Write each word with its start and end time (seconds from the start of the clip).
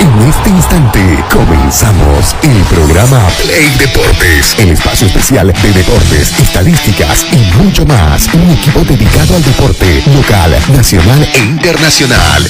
En 0.00 0.28
este 0.28 0.48
instante 0.48 1.24
comenzamos 1.30 2.34
el 2.42 2.62
programa 2.74 3.28
Play 3.42 3.68
Deportes, 3.78 4.56
el 4.58 4.70
espacio 4.70 5.06
especial 5.06 5.52
de 5.52 5.72
deportes, 5.72 6.32
estadísticas 6.40 7.26
y 7.30 7.62
mucho 7.62 7.84
más. 7.84 8.26
Un 8.32 8.50
equipo 8.50 8.80
dedicado 8.80 9.36
al 9.36 9.42
deporte 9.42 10.02
local, 10.14 10.56
nacional 10.74 11.28
e 11.34 11.38
internacional. 11.40 12.48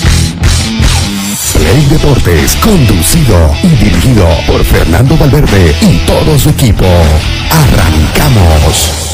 Play 1.55 1.86
Deportes, 1.91 2.55
conducido 2.57 3.53
y 3.64 3.69
dirigido 3.85 4.29
por 4.46 4.64
Fernando 4.64 5.17
Valverde 5.17 5.75
y 5.80 5.98
todo 6.07 6.39
su 6.39 6.51
equipo. 6.51 6.87
Arrancamos. 7.51 9.09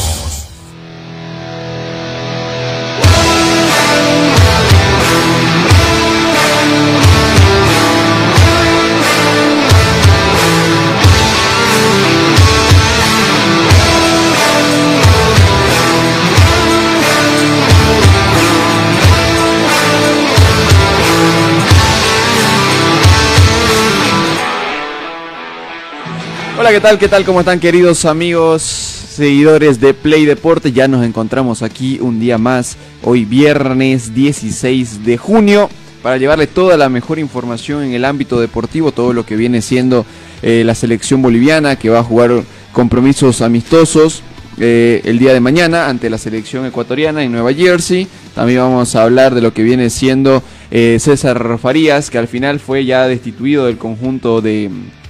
¿Qué 26.71 26.81
tal? 26.81 26.99
¿Qué 26.99 27.07
tal? 27.07 27.23
¿Cómo 27.23 27.39
están 27.39 27.61
queridos 27.61 28.03
amigos, 28.03 28.61
seguidores 28.61 29.79
de 29.79 29.93
Play 29.93 30.25
Deporte? 30.25 30.73
Ya 30.73 30.89
nos 30.89 31.05
encontramos 31.05 31.61
aquí 31.61 31.97
un 32.01 32.19
día 32.19 32.37
más, 32.37 32.75
hoy 33.03 33.23
viernes 33.23 34.13
16 34.13 35.05
de 35.05 35.17
junio, 35.17 35.69
para 36.03 36.17
llevarle 36.17 36.45
toda 36.45 36.75
la 36.75 36.89
mejor 36.89 37.19
información 37.19 37.83
en 37.83 37.93
el 37.93 38.03
ámbito 38.03 38.37
deportivo, 38.41 38.91
todo 38.91 39.13
lo 39.13 39.25
que 39.25 39.37
viene 39.37 39.61
siendo 39.61 40.05
eh, 40.41 40.63
la 40.65 40.75
selección 40.75 41.21
boliviana 41.21 41.77
que 41.77 41.89
va 41.89 41.99
a 41.99 42.03
jugar 42.03 42.43
compromisos 42.73 43.41
amistosos 43.41 44.21
eh, 44.59 45.01
el 45.05 45.19
día 45.19 45.31
de 45.31 45.39
mañana 45.39 45.87
ante 45.87 46.09
la 46.09 46.17
selección 46.17 46.65
ecuatoriana 46.65 47.23
en 47.23 47.31
Nueva 47.31 47.53
Jersey. 47.53 48.09
También 48.35 48.59
vamos 48.59 48.93
a 48.93 49.03
hablar 49.03 49.33
de 49.33 49.41
lo 49.41 49.53
que 49.53 49.63
viene 49.63 49.89
siendo 49.89 50.43
eh, 50.69 50.97
César 50.99 51.59
Farías, 51.59 52.09
que 52.09 52.17
al 52.17 52.27
final 52.27 52.59
fue 52.59 52.83
ya 52.83 53.07
destituido 53.07 53.67
del 53.67 53.77
conjunto 53.77 54.41
de 54.41 54.67
mm, 54.69 55.07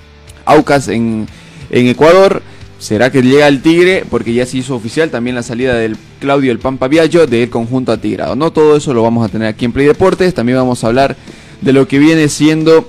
Aucas 0.47 0.87
en 0.87 1.27
en 1.69 1.87
Ecuador. 1.87 2.41
¿Será 2.79 3.11
que 3.11 3.23
llega 3.23 3.47
el 3.47 3.61
Tigre? 3.61 4.05
Porque 4.09 4.33
ya 4.33 4.45
se 4.45 4.57
hizo 4.57 4.75
oficial 4.75 5.09
también 5.09 5.35
la 5.35 5.43
salida 5.43 5.73
del 5.75 5.97
Claudio 6.19 6.51
El 6.51 6.59
Pampa 6.59 6.87
Viallo 6.87 7.25
del 7.25 7.49
conjunto 7.49 7.91
atigrado. 7.91 8.35
No 8.35 8.51
todo 8.51 8.77
eso 8.77 8.93
lo 8.93 9.01
vamos 9.01 9.25
a 9.25 9.31
tener 9.31 9.47
aquí 9.47 9.65
en 9.65 9.71
Play 9.71 9.87
Deportes. 9.87 10.33
También 10.33 10.59
vamos 10.59 10.83
a 10.83 10.87
hablar 10.87 11.17
de 11.61 11.73
lo 11.73 11.87
que 11.87 11.97
viene 11.97 12.29
siendo 12.29 12.87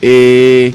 eh, 0.00 0.74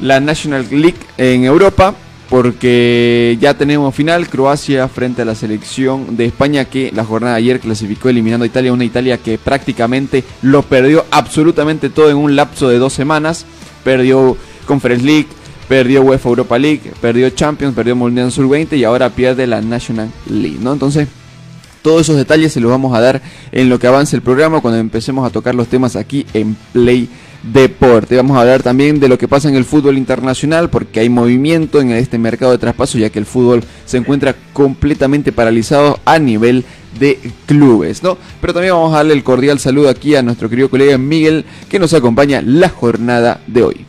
la 0.00 0.18
National 0.18 0.66
League 0.70 0.98
en 1.18 1.44
Europa. 1.44 1.94
Porque 2.28 3.38
ya 3.40 3.54
tenemos 3.54 3.94
final, 3.94 4.28
Croacia 4.28 4.86
frente 4.88 5.22
a 5.22 5.24
la 5.24 5.34
selección 5.34 6.14
de 6.16 6.26
España 6.26 6.66
que 6.66 6.92
la 6.94 7.04
jornada 7.04 7.34
de 7.34 7.38
ayer 7.38 7.58
clasificó 7.60 8.10
eliminando 8.10 8.44
a 8.44 8.46
Italia, 8.46 8.70
una 8.70 8.84
Italia 8.84 9.16
que 9.16 9.38
prácticamente 9.38 10.24
lo 10.42 10.60
perdió 10.60 11.06
absolutamente 11.10 11.88
todo 11.88 12.10
en 12.10 12.18
un 12.18 12.36
lapso 12.36 12.68
de 12.68 12.78
dos 12.78 12.92
semanas. 12.92 13.46
Perdió 13.82 14.36
Conference 14.66 15.06
League, 15.06 15.28
perdió 15.68 16.02
UEFA 16.02 16.28
Europa 16.28 16.58
League, 16.58 16.92
perdió 17.00 17.28
Champions, 17.30 17.74
perdió 17.74 17.94
Mundial 17.94 18.32
Sur 18.32 18.48
20 18.48 18.76
y 18.76 18.84
ahora 18.84 19.10
pierde 19.10 19.46
la 19.46 19.60
National 19.60 20.10
League, 20.28 20.58
¿no? 20.60 20.72
Entonces, 20.72 21.08
todos 21.82 22.02
esos 22.02 22.16
detalles 22.16 22.52
se 22.52 22.60
los 22.60 22.70
vamos 22.70 22.94
a 22.94 23.00
dar 23.00 23.22
en 23.52 23.68
lo 23.68 23.78
que 23.78 23.86
avance 23.86 24.16
el 24.16 24.22
programa 24.22 24.60
cuando 24.60 24.80
empecemos 24.80 25.26
a 25.26 25.30
tocar 25.30 25.54
los 25.54 25.68
temas 25.68 25.96
aquí 25.96 26.26
en 26.34 26.56
Play 26.72 27.08
Deporte. 27.42 28.16
Vamos 28.16 28.36
a 28.36 28.40
hablar 28.40 28.62
también 28.62 28.98
de 28.98 29.08
lo 29.08 29.16
que 29.16 29.28
pasa 29.28 29.48
en 29.48 29.54
el 29.54 29.64
fútbol 29.64 29.96
internacional 29.96 30.70
porque 30.70 31.00
hay 31.00 31.08
movimiento 31.08 31.80
en 31.80 31.92
este 31.92 32.18
mercado 32.18 32.52
de 32.52 32.58
traspaso 32.58 32.98
ya 32.98 33.10
que 33.10 33.18
el 33.18 33.26
fútbol 33.26 33.62
se 33.86 33.96
encuentra 33.96 34.34
completamente 34.52 35.32
paralizado 35.32 36.00
a 36.04 36.18
nivel 36.18 36.64
de 36.98 37.18
clubes, 37.46 38.02
¿no? 38.02 38.18
Pero 38.40 38.54
también 38.54 38.74
vamos 38.74 38.92
a 38.92 38.98
darle 38.98 39.14
el 39.14 39.22
cordial 39.22 39.60
saludo 39.60 39.88
aquí 39.88 40.16
a 40.16 40.22
nuestro 40.22 40.48
querido 40.48 40.68
colega 40.68 40.98
Miguel 40.98 41.44
que 41.68 41.78
nos 41.78 41.94
acompaña 41.94 42.42
la 42.42 42.70
jornada 42.70 43.40
de 43.46 43.62
hoy. 43.62 43.86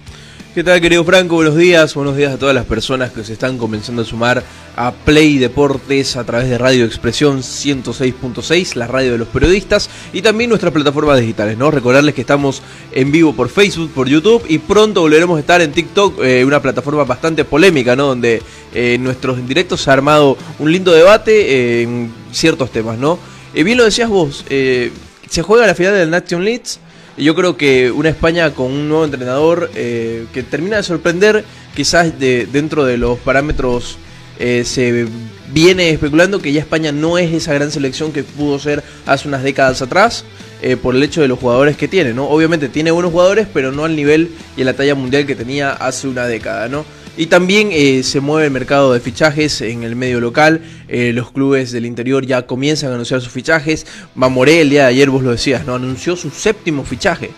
¿Qué 0.56 0.64
tal 0.64 0.82
querido 0.82 1.04
Franco? 1.04 1.36
Buenos 1.36 1.56
días, 1.56 1.94
buenos 1.94 2.18
días 2.18 2.34
a 2.34 2.40
todas 2.40 2.56
las 2.56 2.66
personas 2.66 3.12
que 3.12 3.24
se 3.24 3.34
están 3.34 3.60
comenzando 3.60 4.02
a 4.02 4.06
sumar 4.06 4.44
a 4.76 4.92
Play 4.92 5.38
Deportes 5.38 6.16
a 6.16 6.24
través 6.24 6.50
de 6.50 6.58
Radio 6.58 6.86
Expresión 6.86 7.44
106.6, 7.44 8.74
la 8.74 8.88
radio 8.88 9.12
de 9.12 9.20
los 9.20 9.28
periodistas 9.28 9.92
y 10.12 10.24
también 10.24 10.50
nuestras 10.50 10.74
plataformas 10.74 11.20
digitales, 11.20 11.56
¿no? 11.56 11.70
Recordarles 11.70 12.16
que 12.16 12.22
estamos 12.22 12.64
en 12.92 13.12
vivo 13.12 13.36
por 13.36 13.50
Facebook, 13.50 13.92
por 13.92 14.10
YouTube 14.10 14.44
y 14.50 14.58
pronto 14.58 15.02
volveremos 15.02 15.38
a 15.38 15.42
estar 15.42 15.62
en 15.62 15.72
TikTok, 15.72 16.24
eh, 16.24 16.44
una 16.44 16.60
plataforma 16.60 17.04
bastante 17.04 17.46
polémica, 17.46 17.96
¿no? 17.96 18.08
Donde 18.08 18.42
eh, 18.74 18.98
nuestros 19.00 19.48
directos 19.48 19.82
se 19.84 19.92
ha 19.92 19.94
armado 19.94 20.36
un 20.58 20.72
lindo 20.72 20.92
debate 20.94 21.32
eh, 21.32 21.84
en 21.84 22.12
ciertos 22.32 22.72
temas, 22.72 22.98
¿no? 22.98 23.20
bien 23.54 23.78
lo 23.78 23.84
decías 23.84 24.10
vos, 24.10 24.46
se 24.48 25.42
juega 25.44 25.68
la 25.68 25.76
final 25.76 25.94
del 25.94 26.10
Nation 26.10 26.44
Leeds 26.44 26.80
yo 27.20 27.36
creo 27.36 27.58
que 27.58 27.92
una 27.92 28.10
España 28.10 28.52
con 28.54 28.68
un 28.72 28.88
nuevo 28.88 29.06
entrenador 29.06 29.70
eh, 29.76 30.26
que 30.34 30.44
termina 30.44 30.78
de 30.78 30.84
sorprender, 30.84 31.44
quizás 31.76 32.18
de, 32.20 32.48
dentro 32.52 32.86
de 32.86 32.98
los 32.98 33.20
parámetros 33.20 33.98
eh, 34.40 34.64
se 34.66 35.08
viene 35.52 35.90
especulando 35.90 36.42
que 36.42 36.54
ya 36.54 36.62
España 36.62 36.92
no 36.92 37.18
es 37.18 37.34
esa 37.34 37.54
gran 37.54 37.72
selección 37.72 38.14
que 38.14 38.24
pudo 38.24 38.58
ser 38.60 38.84
hace 39.06 39.28
unas 39.28 39.44
décadas 39.44 39.82
atrás. 39.82 40.26
Eh, 40.62 40.76
por 40.76 40.94
el 40.94 41.02
hecho 41.02 41.22
de 41.22 41.30
los 41.30 41.40
jugadores 41.40 41.78
que 41.78 41.88
tiene, 41.88 42.14
¿no? 42.14 42.28
Obviamente 42.28 42.68
tiene 42.68 42.92
buenos 42.92 43.14
jugadores, 43.14 43.48
pero 43.54 43.72
no 43.72 43.86
al 43.86 43.96
nivel 43.96 44.30
y 44.58 44.60
en 44.60 44.66
la 44.66 44.74
talla 44.74 44.94
mundial 44.94 45.26
que 45.26 45.34
tenía 45.34 45.72
hace 45.72 46.10
una 46.10 46.28
década, 46.28 46.68
¿no? 46.68 46.84
Y 47.20 47.28
también 47.28 47.68
eh, 47.74 48.04
se 48.04 48.22
mueve 48.22 48.48
el 48.48 48.54
mercado 48.54 48.94
de 48.94 49.02
fichajes 49.02 49.60
en 49.60 49.84
el 49.84 49.98
medio 49.98 50.22
local. 50.22 50.62
Eh, 50.88 51.12
los 51.14 51.34
clubes 51.34 51.74
del 51.74 51.86
interior 51.86 52.26
ya 52.26 52.48
comienzan 52.48 52.92
a 52.92 52.94
anunciar 52.94 53.20
sus 53.20 53.34
fichajes. 53.34 53.86
Mamoré, 54.16 54.62
el 54.62 54.70
día 54.70 54.84
de 54.84 54.88
ayer 54.88 55.10
vos 55.10 55.22
lo 55.22 55.32
decías, 55.32 55.66
¿no? 55.66 55.76
Anunció 55.76 56.16
su 56.16 56.30
séptimo 56.30 56.86
fichaje. 56.86 57.32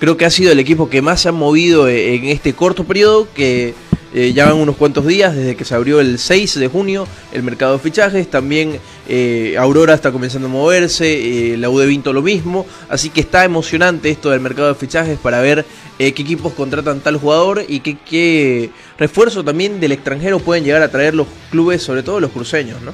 Creo 0.00 0.16
que 0.16 0.24
ha 0.24 0.30
sido 0.30 0.52
el 0.52 0.58
equipo 0.58 0.90
que 0.90 1.02
más 1.02 1.22
se 1.22 1.28
ha 1.28 1.32
movido 1.32 1.88
eh, 1.88 2.14
en 2.14 2.24
este 2.26 2.52
corto 2.52 2.84
periodo, 2.84 3.28
que 3.32 3.74
eh, 4.16 4.32
ya 4.32 4.44
van 4.44 4.54
unos 4.54 4.76
cuantos 4.76 5.04
días 5.08 5.34
desde 5.34 5.56
que 5.56 5.64
se 5.64 5.74
abrió 5.74 5.98
el 5.98 6.20
6 6.20 6.54
de 6.60 6.68
junio 6.68 7.08
el 7.32 7.42
mercado 7.42 7.72
de 7.72 7.78
fichajes. 7.80 8.30
También 8.30 8.78
eh, 9.08 9.56
Aurora 9.58 9.92
está 9.92 10.12
comenzando 10.12 10.46
a 10.46 10.50
moverse, 10.50 11.54
eh, 11.54 11.56
la 11.56 11.68
U 11.68 11.80
de 11.80 11.86
Vinto 11.86 12.12
lo 12.12 12.22
mismo. 12.22 12.64
Así 12.88 13.10
que 13.10 13.20
está 13.20 13.44
emocionante 13.44 14.10
esto 14.10 14.30
del 14.30 14.38
mercado 14.38 14.68
de 14.68 14.76
fichajes 14.76 15.18
para 15.18 15.40
ver 15.40 15.66
qué 15.98 16.06
equipos 16.06 16.52
contratan 16.52 17.00
tal 17.00 17.16
jugador 17.16 17.64
y 17.66 17.80
qué, 17.80 17.96
qué 18.08 18.70
refuerzo 18.98 19.42
también 19.42 19.80
del 19.80 19.90
extranjero 19.90 20.38
pueden 20.38 20.62
llegar 20.62 20.82
a 20.82 20.92
traer 20.92 21.14
los 21.14 21.26
clubes, 21.50 21.82
sobre 21.82 22.04
todo 22.04 22.20
los 22.20 22.30
cruceños, 22.30 22.80
¿no? 22.82 22.92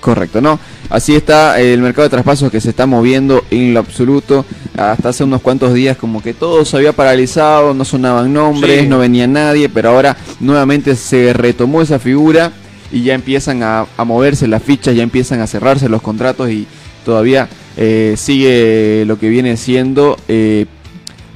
Correcto, 0.00 0.40
¿no? 0.40 0.58
Así 0.88 1.14
está 1.14 1.60
el 1.60 1.80
mercado 1.82 2.04
de 2.04 2.10
traspasos 2.10 2.50
que 2.50 2.60
se 2.60 2.70
está 2.70 2.86
moviendo 2.86 3.44
en 3.50 3.74
lo 3.74 3.80
absoluto. 3.80 4.46
Hasta 4.76 5.10
hace 5.10 5.24
unos 5.24 5.42
cuantos 5.42 5.74
días 5.74 5.96
como 5.96 6.22
que 6.22 6.32
todo 6.32 6.64
se 6.64 6.76
había 6.76 6.92
paralizado, 6.92 7.74
no 7.74 7.84
sonaban 7.84 8.32
nombres, 8.32 8.88
no 8.88 8.98
venía 8.98 9.26
nadie, 9.26 9.68
pero 9.68 9.90
ahora 9.90 10.16
nuevamente 10.40 10.96
se 10.96 11.34
retomó 11.34 11.82
esa 11.82 11.98
figura 11.98 12.52
y 12.90 13.02
ya 13.02 13.14
empiezan 13.14 13.62
a, 13.62 13.86
moverse 14.04 14.48
las 14.48 14.62
fichas, 14.62 14.96
ya 14.96 15.02
empiezan 15.02 15.40
a 15.40 15.46
cerrarse 15.46 15.88
los 15.88 16.00
contratos 16.00 16.50
y 16.50 16.66
todavía 17.04 17.48
eh, 17.76 18.14
sigue 18.16 19.04
lo 19.06 19.18
que 19.18 19.28
viene 19.28 19.56
siendo 19.56 20.16
eh, 20.28 20.66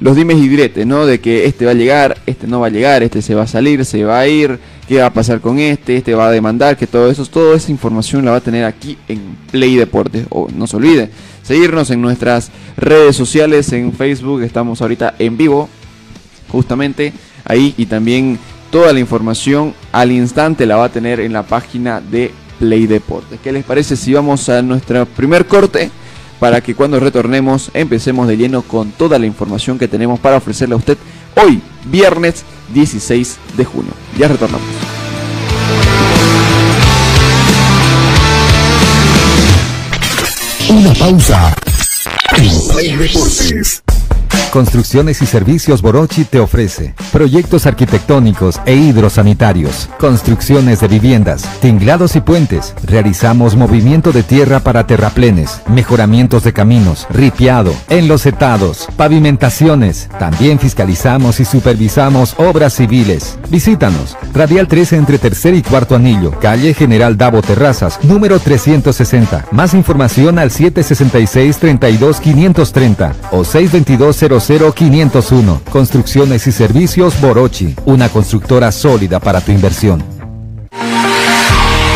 los 0.00 0.16
dimes 0.16 0.38
y 0.38 0.48
diretes, 0.48 0.86
¿no? 0.86 1.06
De 1.06 1.20
que 1.20 1.44
este 1.44 1.66
va 1.66 1.72
a 1.72 1.74
llegar, 1.74 2.16
este 2.26 2.46
no 2.46 2.60
va 2.60 2.66
a 2.68 2.70
llegar, 2.70 3.02
este 3.02 3.22
se 3.22 3.34
va 3.34 3.42
a 3.42 3.46
salir, 3.46 3.84
se 3.84 4.04
va 4.04 4.20
a 4.20 4.26
ir 4.26 4.58
qué 4.88 5.00
va 5.00 5.06
a 5.06 5.12
pasar 5.12 5.40
con 5.40 5.58
este, 5.58 5.96
este 5.96 6.14
va 6.14 6.28
a 6.28 6.30
demandar, 6.30 6.76
que 6.76 6.86
todo 6.86 7.10
eso, 7.10 7.24
toda 7.26 7.56
esa 7.56 7.70
información 7.70 8.24
la 8.24 8.32
va 8.32 8.36
a 8.38 8.40
tener 8.40 8.64
aquí 8.64 8.98
en 9.08 9.36
Play 9.50 9.76
Deportes. 9.76 10.26
O 10.30 10.48
no 10.54 10.66
se 10.66 10.76
olvide, 10.76 11.10
seguirnos 11.42 11.90
en 11.90 12.00
nuestras 12.00 12.50
redes 12.76 13.16
sociales, 13.16 13.72
en 13.72 13.92
Facebook, 13.92 14.42
estamos 14.42 14.80
ahorita 14.82 15.14
en 15.18 15.36
vivo, 15.36 15.68
justamente 16.48 17.12
ahí, 17.44 17.74
y 17.76 17.86
también 17.86 18.38
toda 18.70 18.92
la 18.92 19.00
información 19.00 19.74
al 19.92 20.12
instante 20.12 20.66
la 20.66 20.76
va 20.76 20.86
a 20.86 20.92
tener 20.92 21.20
en 21.20 21.32
la 21.32 21.44
página 21.44 22.00
de 22.00 22.32
Play 22.58 22.86
Deportes. 22.86 23.38
¿Qué 23.42 23.52
les 23.52 23.64
parece 23.64 23.96
si 23.96 24.12
vamos 24.12 24.48
a 24.48 24.62
nuestro 24.62 25.06
primer 25.06 25.46
corte? 25.46 25.90
Para 26.40 26.60
que 26.60 26.74
cuando 26.74 27.00
retornemos 27.00 27.70
empecemos 27.72 28.26
de 28.28 28.36
lleno 28.36 28.62
con 28.62 28.90
toda 28.90 29.18
la 29.18 29.26
información 29.26 29.78
que 29.78 29.88
tenemos 29.88 30.18
para 30.20 30.36
ofrecerle 30.36 30.74
a 30.74 30.78
usted 30.78 30.98
hoy, 31.36 31.60
viernes 31.84 32.44
16 32.72 33.36
de 33.56 33.64
junio. 33.64 33.92
Ya 34.18 34.28
retornamos. 34.28 34.66
Una 40.68 40.94
pausa. 40.94 41.54
En 42.36 42.68
Play 42.68 42.96
Deportes. 42.96 43.83
Construcciones 44.54 45.20
y 45.20 45.26
Servicios 45.26 45.82
Borochi 45.82 46.24
te 46.24 46.38
ofrece 46.38 46.94
proyectos 47.12 47.66
arquitectónicos 47.66 48.60
e 48.66 48.76
hidrosanitarios, 48.76 49.88
construcciones 49.98 50.78
de 50.78 50.86
viviendas, 50.86 51.42
tinglados 51.60 52.14
y 52.14 52.20
puentes. 52.20 52.72
Realizamos 52.84 53.56
movimiento 53.56 54.12
de 54.12 54.22
tierra 54.22 54.60
para 54.60 54.86
terraplenes, 54.86 55.60
mejoramientos 55.66 56.44
de 56.44 56.52
caminos, 56.52 57.08
ripiado, 57.10 57.74
enlosetados, 57.88 58.86
pavimentaciones. 58.96 60.08
También 60.20 60.60
fiscalizamos 60.60 61.40
y 61.40 61.44
supervisamos 61.44 62.36
obras 62.38 62.74
civiles. 62.74 63.36
Visítanos. 63.50 64.16
Radial 64.32 64.68
13 64.68 64.98
entre 64.98 65.18
tercer 65.18 65.54
y 65.54 65.62
cuarto 65.62 65.96
anillo, 65.96 66.30
calle 66.38 66.74
General 66.74 67.16
Davo 67.16 67.42
Terrazas, 67.42 67.98
número 68.04 68.38
360. 68.38 69.46
Más 69.50 69.74
información 69.74 70.38
al 70.38 70.52
766 70.52 71.58
32 71.58 72.20
530 72.20 73.14
o 73.32 73.44
622 73.44 74.14
00501. 74.46 75.62
Construcciones 75.70 76.46
y 76.46 76.52
servicios 76.52 77.20
Borochi, 77.20 77.74
una 77.86 78.08
constructora 78.08 78.70
sólida 78.72 79.20
para 79.20 79.40
tu 79.40 79.52
inversión. 79.52 80.02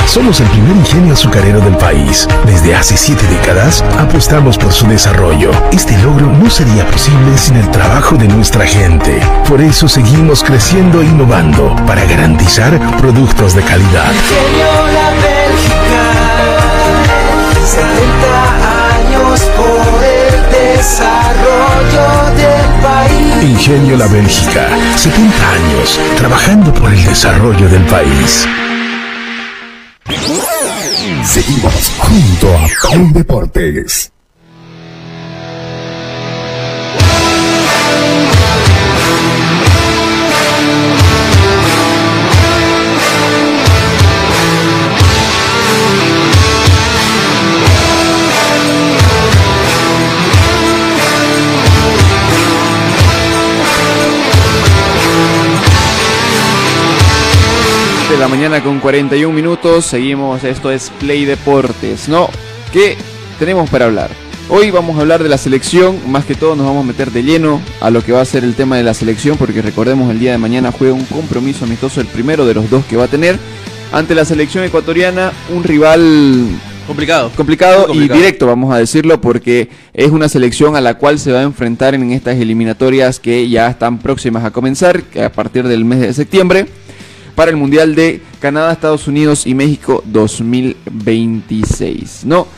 Somos 0.09 0.41
el 0.41 0.49
primer 0.49 0.75
ingenio 0.75 1.13
azucarero 1.13 1.61
del 1.61 1.77
país. 1.77 2.27
Desde 2.47 2.75
hace 2.75 2.97
siete 2.97 3.27
décadas 3.27 3.85
apostamos 3.99 4.57
por 4.57 4.73
su 4.73 4.87
desarrollo. 4.87 5.51
Este 5.71 5.99
logro 5.99 6.27
no 6.27 6.49
sería 6.49 6.91
posible 6.91 7.37
sin 7.37 7.57
el 7.57 7.71
trabajo 7.71 8.17
de 8.17 8.27
nuestra 8.27 8.67
gente. 8.67 9.21
Por 9.47 9.61
eso 9.61 9.87
seguimos 9.87 10.43
creciendo 10.43 11.03
e 11.03 11.05
innovando 11.05 11.77
para 11.87 12.07
garantizar 12.07 12.81
productos 12.97 13.55
de 13.55 13.63
calidad. 13.63 14.13
Desarrollo 20.79 22.07
del 22.37 22.83
país. 22.83 23.43
Ingenio 23.43 23.97
La 23.97 24.07
Bélgica, 24.07 24.69
70 24.97 25.53
años 25.53 25.99
trabajando 26.17 26.73
por 26.73 26.93
el 26.93 27.05
desarrollo 27.05 27.69
del 27.69 27.83
país. 27.87 28.47
Seguimos 31.25 31.93
junto 31.99 32.57
a 32.57 32.67
Play 32.91 33.13
Deportes. 33.13 34.13
Mañana 58.49 58.65
con 58.65 58.81
41 58.81 59.35
minutos. 59.35 59.85
Seguimos, 59.85 60.43
esto 60.43 60.71
es 60.71 60.91
Play 61.01 61.27
Deportes, 61.27 62.09
¿no? 62.09 62.31
¿Qué 62.73 62.97
tenemos 63.39 63.69
para 63.69 63.85
hablar? 63.85 64.09
Hoy 64.49 64.71
vamos 64.71 64.97
a 64.97 65.03
hablar 65.03 65.23
de 65.23 65.29
la 65.29 65.37
selección, 65.37 65.99
más 66.11 66.25
que 66.25 66.35
todo 66.35 66.57
nos 66.57 66.65
vamos 66.65 66.83
a 66.83 66.87
meter 66.87 67.11
de 67.11 67.23
lleno 67.23 67.61
a 67.83 67.91
lo 67.91 68.03
que 68.03 68.13
va 68.13 68.23
a 68.23 68.25
ser 68.25 68.45
el 68.45 68.55
tema 68.55 68.79
de 68.79 68.85
la 68.85 68.95
selección, 68.95 69.37
porque 69.37 69.61
recordemos 69.61 70.11
el 70.11 70.19
día 70.19 70.33
de 70.33 70.39
mañana 70.39 70.73
juega 70.73 70.95
un 70.95 71.05
compromiso 71.05 71.67
amistoso, 71.67 72.01
el 72.01 72.07
primero 72.07 72.47
de 72.47 72.55
los 72.55 72.71
dos 72.71 72.87
que 72.87 72.97
va 72.97 73.05
a 73.05 73.09
tener, 73.09 73.39
ante 73.93 74.15
la 74.15 74.25
selección 74.25 74.65
ecuatoriana, 74.65 75.31
un 75.55 75.63
rival 75.63 76.47
Complicado. 76.87 77.31
complicado, 77.37 77.87
complicado. 77.89 78.15
y 78.15 78.23
directo, 78.23 78.47
vamos 78.47 78.73
a 78.73 78.79
decirlo, 78.79 79.21
porque 79.21 79.69
es 79.93 80.11
una 80.11 80.31
selección 80.31 80.75
a 80.75 80.81
la 80.81 80.95
cual 80.95 81.19
se 81.19 81.33
va 81.33 81.41
a 81.41 81.43
enfrentar 81.43 81.95
en 81.95 82.13
estas 82.13 82.39
eliminatorias 82.39 83.21
que 83.21 83.47
ya 83.51 83.69
están 83.69 83.99
próximas 83.99 84.43
a 84.47 84.53
comenzar, 84.53 85.03
que 85.03 85.23
a 85.23 85.31
partir 85.31 85.69
del 85.69 85.85
mes 85.85 86.01
de 86.01 86.15
septiembre, 86.15 86.67
para 87.39 87.53
el 87.53 87.57
Mundial 87.57 87.95
de 87.95 88.21
Canadá, 88.41 88.73
Estados 88.73 89.07
Unidos 89.07 89.47
y 89.47 89.55
México 89.55 90.03
2026. 90.07 92.25
¿No? 92.25 92.49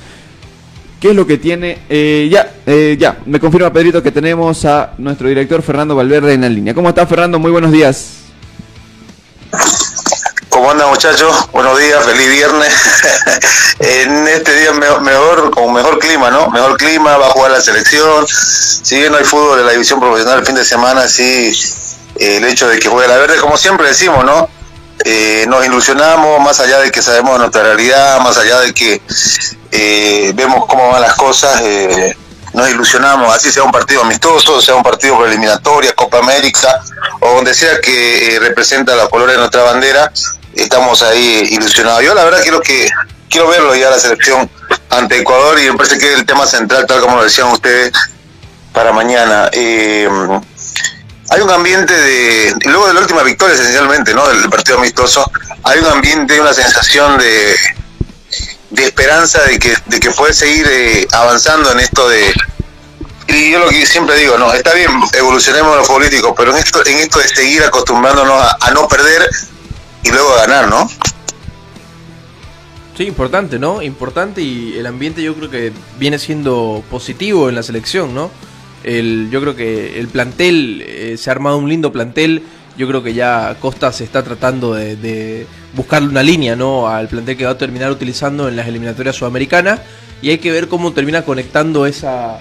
¿Qué 0.99 1.11
es 1.11 1.15
lo 1.15 1.27
que 1.27 1.37
tiene? 1.37 1.83
Eh, 1.91 2.31
ya, 2.33 2.51
eh, 2.65 2.97
ya, 2.99 3.19
me 3.27 3.39
confirma 3.39 3.71
Pedrito 3.71 4.03
que 4.03 4.11
tenemos 4.11 4.65
a 4.65 4.95
nuestro 4.97 5.29
director 5.29 5.61
Fernando 5.61 5.95
Valverde 5.95 6.33
en 6.33 6.41
la 6.41 6.49
línea. 6.49 6.73
¿Cómo 6.73 6.89
está 6.89 7.07
Fernando? 7.07 7.39
Muy 7.39 7.51
buenos 7.51 7.73
días. 7.73 8.21
¿Cómo 10.49 10.71
andan 10.71 10.89
muchachos? 10.89 11.51
Buenos 11.53 11.79
días, 11.79 12.03
feliz 12.03 12.31
viernes. 12.31 12.73
en 13.81 14.29
este 14.29 14.61
día 14.61 14.73
mejor, 14.73 15.51
con 15.51 15.75
mejor 15.75 15.99
clima, 15.99 16.31
¿no? 16.31 16.49
Mejor 16.49 16.79
clima, 16.79 17.19
va 17.19 17.27
a 17.27 17.31
jugar 17.33 17.51
la 17.51 17.61
selección. 17.61 18.27
Si 18.27 18.97
bien 18.97 19.13
no 19.13 19.19
hay 19.19 19.25
fútbol 19.25 19.59
de 19.59 19.65
la 19.65 19.73
división 19.73 20.01
profesional 20.01 20.39
el 20.39 20.47
fin 20.47 20.55
de 20.55 20.65
semana, 20.65 21.07
sí, 21.07 21.53
eh, 22.17 22.39
el 22.39 22.45
hecho 22.45 22.67
de 22.67 22.79
que 22.79 22.89
juegue 22.89 23.09
la 23.09 23.19
verde, 23.19 23.37
como 23.37 23.59
siempre 23.59 23.87
decimos, 23.87 24.25
¿no? 24.25 24.49
Eh, 25.05 25.47
nos 25.49 25.65
ilusionamos, 25.65 26.41
más 26.41 26.61
allá 26.61 26.79
de 26.81 26.91
que 26.91 27.03
sabemos 27.03 27.39
nuestra 27.39 27.63
realidad, 27.63 28.21
más 28.21 28.37
allá 28.37 28.61
de 28.61 28.75
que 28.75 29.01
eh, 29.73 30.33
vemos 30.35 30.67
cómo 30.67 30.91
van 30.91 31.01
las 31.01 31.15
cosas, 31.15 31.61
eh, 31.63 32.17
nos 32.53 32.69
ilusionamos, 32.69 33.35
así 33.35 33.51
sea 33.53 33.63
un 33.63 33.71
partido 33.71 34.03
amistoso, 34.03 34.61
sea 34.61 34.75
un 34.75 34.83
partido 34.83 35.17
por 35.17 35.29
eliminatoria, 35.29 35.93
Copa 35.95 36.19
América, 36.19 36.81
o 37.21 37.35
donde 37.37 37.55
sea 37.55 37.81
que 37.81 38.37
eh, 38.37 38.41
representa 38.41 38.97
los 38.97 39.09
colores 39.09 39.35
de 39.35 39.39
nuestra 39.39 39.63
bandera, 39.63 40.13
estamos 40.55 41.03
ahí 41.03 41.49
ilusionados. 41.53 42.03
Yo 42.03 42.15
la 42.15 42.25
verdad 42.25 42.41
quiero 42.43 42.61
que 42.61 42.91
quiero 43.29 43.49
verlo 43.49 43.75
ya 43.75 43.91
la 43.91 43.99
selección 43.99 44.51
ante 44.91 45.21
Ecuador 45.21 45.59
y 45.61 45.71
me 45.71 45.77
parece 45.77 45.99
que 45.99 46.13
es 46.13 46.19
el 46.19 46.27
tema 46.27 46.47
central, 46.47 46.87
tal 46.87 47.01
como 47.01 47.17
lo 47.17 47.25
decían 47.25 47.49
ustedes, 47.49 47.93
para 48.73 48.93
mañana. 48.93 49.49
Eh, 49.53 50.09
hay 51.31 51.41
un 51.41 51.51
ambiente 51.51 51.95
de, 51.95 52.55
luego 52.65 52.89
de 52.89 52.95
la 52.95 53.01
última 53.01 53.23
victoria 53.23 53.55
esencialmente, 53.55 54.13
¿no? 54.13 54.27
Del 54.29 54.51
partido 54.51 54.79
amistoso, 54.79 55.31
hay 55.63 55.79
un 55.79 55.87
ambiente, 55.87 56.41
una 56.41 56.53
sensación 56.53 57.19
de, 57.19 57.55
de 58.71 58.85
esperanza 58.85 59.43
de 59.45 59.59
que, 59.59 59.75
de 59.87 60.01
que 60.01 60.11
puede 60.11 60.35
seguir 60.35 60.67
eh, 60.69 61.07
avanzando 61.13 61.71
en 61.71 61.81
esto 61.81 62.09
de, 62.09 62.35
y 63.29 63.53
yo 63.53 63.61
lo 63.61 63.69
que 63.69 63.87
siempre 63.87 64.17
digo, 64.17 64.37
no, 64.39 64.53
está 64.53 64.75
bien, 64.75 64.91
evolucionemos 65.13 65.77
los 65.77 65.87
políticos, 65.87 66.35
pero 66.37 66.51
en 66.51 66.59
esto, 66.59 66.85
en 66.85 66.99
esto 66.99 67.21
de 67.21 67.29
seguir 67.29 67.63
acostumbrándonos 67.63 68.43
a, 68.43 68.57
a 68.61 68.71
no 68.73 68.89
perder 68.89 69.31
y 70.03 70.11
luego 70.11 70.35
a 70.35 70.47
ganar, 70.47 70.69
¿no? 70.69 70.91
Sí, 72.97 73.05
importante, 73.05 73.61
¿no? 73.61 73.83
Importante 73.83 74.43
y 74.43 74.77
el 74.77 74.87
ambiente 74.87 75.23
yo 75.23 75.37
creo 75.37 75.49
que 75.49 75.73
viene 75.97 76.19
siendo 76.19 76.83
positivo 76.91 77.49
en 77.49 77.55
la 77.55 77.63
selección, 77.63 78.15
¿no? 78.15 78.33
El, 78.85 79.29
yo 79.31 79.41
creo 79.41 79.55
que 79.57 79.99
el 79.99 80.09
plantel, 80.09 80.83
eh, 80.87 81.17
se 81.19 81.31
ha 81.31 81.33
armado 81.33 81.59
un 81.59 81.69
lindo 81.69 81.93
plantel, 81.93 82.43
yo 82.79 82.89
creo 82.89 83.03
que 83.03 83.13
ya 83.13 83.57
Costa 83.61 83.93
se 83.93 84.05
está 84.05 84.23
tratando 84.23 84.73
de, 84.75 84.97
de 84.97 85.47
buscarle 85.75 86.09
una 86.09 86.23
línea, 86.23 86.57
¿no? 86.57 86.89
Al 86.89 87.09
plantel 87.09 87.37
que 87.37 87.45
va 87.45 87.51
a 87.53 87.59
terminar 87.59 87.91
utilizando 87.91 88.49
en 88.49 88.57
las 88.57 88.67
eliminatorias 88.69 89.17
sudamericanas 89.17 89.81
y 90.23 90.31
hay 90.31 90.39
que 90.39 90.51
ver 90.51 90.69
cómo 90.69 90.93
termina 90.93 91.23
conectando 91.23 91.85
esa, 91.87 92.39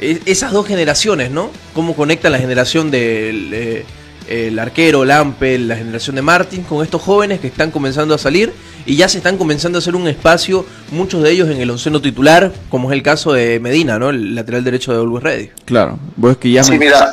e- 0.00 0.20
esas 0.26 0.52
dos 0.52 0.66
generaciones, 0.66 1.30
¿no? 1.30 1.50
Cómo 1.74 1.94
conecta 1.94 2.30
la 2.30 2.38
generación 2.38 2.90
del... 2.90 3.50
eh, 3.52 3.84
el 4.32 4.58
arquero, 4.58 5.04
Lampel, 5.04 5.68
la 5.68 5.76
generación 5.76 6.16
de 6.16 6.22
Martin, 6.22 6.62
con 6.62 6.82
estos 6.82 7.02
jóvenes 7.02 7.40
que 7.40 7.46
están 7.48 7.70
comenzando 7.70 8.14
a 8.14 8.18
salir 8.18 8.52
y 8.86 8.96
ya 8.96 9.08
se 9.08 9.18
están 9.18 9.36
comenzando 9.36 9.78
a 9.78 9.80
hacer 9.80 9.94
un 9.94 10.08
espacio, 10.08 10.64
muchos 10.90 11.22
de 11.22 11.30
ellos 11.30 11.50
en 11.50 11.58
el 11.60 11.70
onceno 11.70 12.00
titular, 12.00 12.52
como 12.70 12.90
es 12.90 12.96
el 12.96 13.02
caso 13.02 13.32
de 13.32 13.60
Medina, 13.60 13.98
¿no? 13.98 14.10
El 14.10 14.34
lateral 14.34 14.64
derecho 14.64 14.92
de 14.92 14.98
Always 14.98 15.22
Ready. 15.22 15.50
Claro, 15.66 15.98
vos 16.16 16.36
que 16.38 16.50
ya 16.50 16.64
Sí, 16.64 16.72
me... 16.72 16.78
mira, 16.78 17.10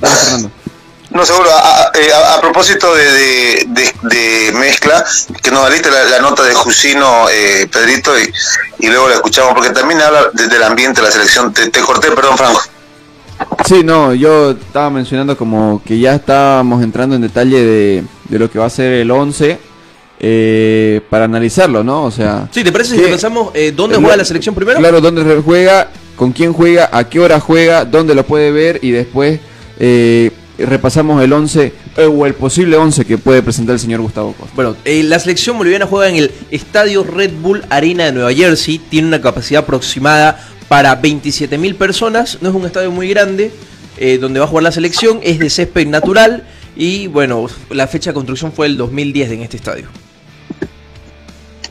Dale, 0.00 0.16
Fernando. 0.16 0.50
no 1.10 1.26
seguro, 1.26 1.50
a, 1.50 1.58
a- 1.86 1.90
eh, 1.94 2.12
a- 2.12 2.34
a 2.34 2.40
propósito 2.40 2.94
de, 2.94 3.04
de, 3.12 3.66
de- 3.68 3.92
de 4.02 4.52
mezcla, 4.52 5.04
que 5.42 5.50
nos 5.50 5.70
diste 5.70 5.90
la, 5.90 6.04
la 6.04 6.20
nota 6.20 6.42
de 6.44 6.54
Jusino, 6.54 7.28
eh, 7.30 7.68
Pedrito, 7.70 8.12
y, 8.18 8.32
y 8.78 8.86
luego 8.88 9.08
la 9.08 9.16
escuchamos, 9.16 9.52
porque 9.54 9.70
también 9.70 10.00
habla 10.00 10.26
de- 10.32 10.46
del 10.46 10.62
ambiente 10.62 11.00
de 11.00 11.06
la 11.08 11.12
selección. 11.12 11.52
Te, 11.52 11.68
te 11.70 11.80
corté, 11.80 12.10
perdón, 12.12 12.38
Franco. 12.38 12.62
Sí, 13.66 13.82
no, 13.84 14.12
yo 14.14 14.50
estaba 14.52 14.90
mencionando 14.90 15.36
como 15.36 15.80
que 15.84 15.98
ya 15.98 16.14
estábamos 16.14 16.82
entrando 16.82 17.14
en 17.16 17.22
detalle 17.22 17.64
de, 17.64 18.04
de 18.28 18.38
lo 18.38 18.50
que 18.50 18.58
va 18.58 18.66
a 18.66 18.70
ser 18.70 18.92
el 18.92 19.10
11 19.10 19.58
eh, 20.20 21.00
para 21.10 21.24
analizarlo, 21.24 21.82
¿no? 21.82 22.04
O 22.04 22.10
sea... 22.10 22.48
Sí, 22.52 22.62
¿te 22.64 22.72
parece 22.72 22.96
si 22.96 23.00
¿qué- 23.02 23.08
pensamos 23.08 23.50
eh, 23.54 23.72
dónde 23.74 23.96
juega 23.96 24.16
la 24.16 24.24
selección 24.24 24.54
primero? 24.54 24.78
Claro, 24.78 25.00
dónde 25.00 25.40
juega, 25.44 25.90
con 26.16 26.32
quién 26.32 26.52
juega, 26.52 26.88
a 26.92 27.08
qué 27.08 27.20
hora 27.20 27.40
juega, 27.40 27.84
dónde 27.84 28.14
lo 28.14 28.24
puede 28.24 28.50
ver 28.52 28.78
y 28.82 28.90
después 28.90 29.40
eh, 29.80 30.30
repasamos 30.58 31.22
el 31.22 31.32
11 31.32 31.72
eh, 31.96 32.04
o 32.06 32.26
el 32.26 32.34
posible 32.34 32.76
11 32.76 33.04
que 33.04 33.18
puede 33.18 33.42
presentar 33.42 33.74
el 33.74 33.80
señor 33.80 34.00
Gustavo 34.00 34.32
Costa. 34.32 34.52
Bueno, 34.54 34.76
eh, 34.84 35.02
la 35.02 35.18
selección 35.18 35.58
boliviana 35.58 35.86
juega 35.86 36.08
en 36.10 36.16
el 36.16 36.30
Estadio 36.50 37.02
Red 37.04 37.32
Bull 37.40 37.64
Arena 37.70 38.04
de 38.04 38.12
Nueva 38.12 38.32
Jersey. 38.32 38.78
Tiene 38.78 39.08
una 39.08 39.20
capacidad 39.20 39.62
aproximada 39.62 40.48
para 40.68 41.00
27.000 41.00 41.74
personas. 41.76 42.38
No 42.40 42.48
es 42.50 42.54
un 42.54 42.64
estadio 42.66 42.90
muy 42.90 43.08
grande. 43.08 43.50
eh, 43.98 44.16
donde 44.18 44.40
va 44.40 44.46
a 44.46 44.48
jugar 44.48 44.64
la 44.64 44.72
selección. 44.72 45.20
Es 45.22 45.38
de 45.38 45.50
césped 45.50 45.86
natural. 45.86 46.44
Y 46.74 47.06
bueno, 47.08 47.46
la 47.70 47.86
fecha 47.86 48.10
de 48.10 48.14
construcción 48.14 48.50
fue 48.52 48.66
el 48.66 48.76
2010 48.78 49.30
en 49.32 49.42
este 49.42 49.58
estadio. 49.58 49.88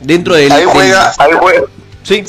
Dentro 0.00 0.34
del. 0.34 0.50
Ahí 0.52 0.60
del- 0.60 0.68
juega, 0.68 1.12
ahí 1.18 1.30
juega, 1.38 1.62
Sí, 2.02 2.24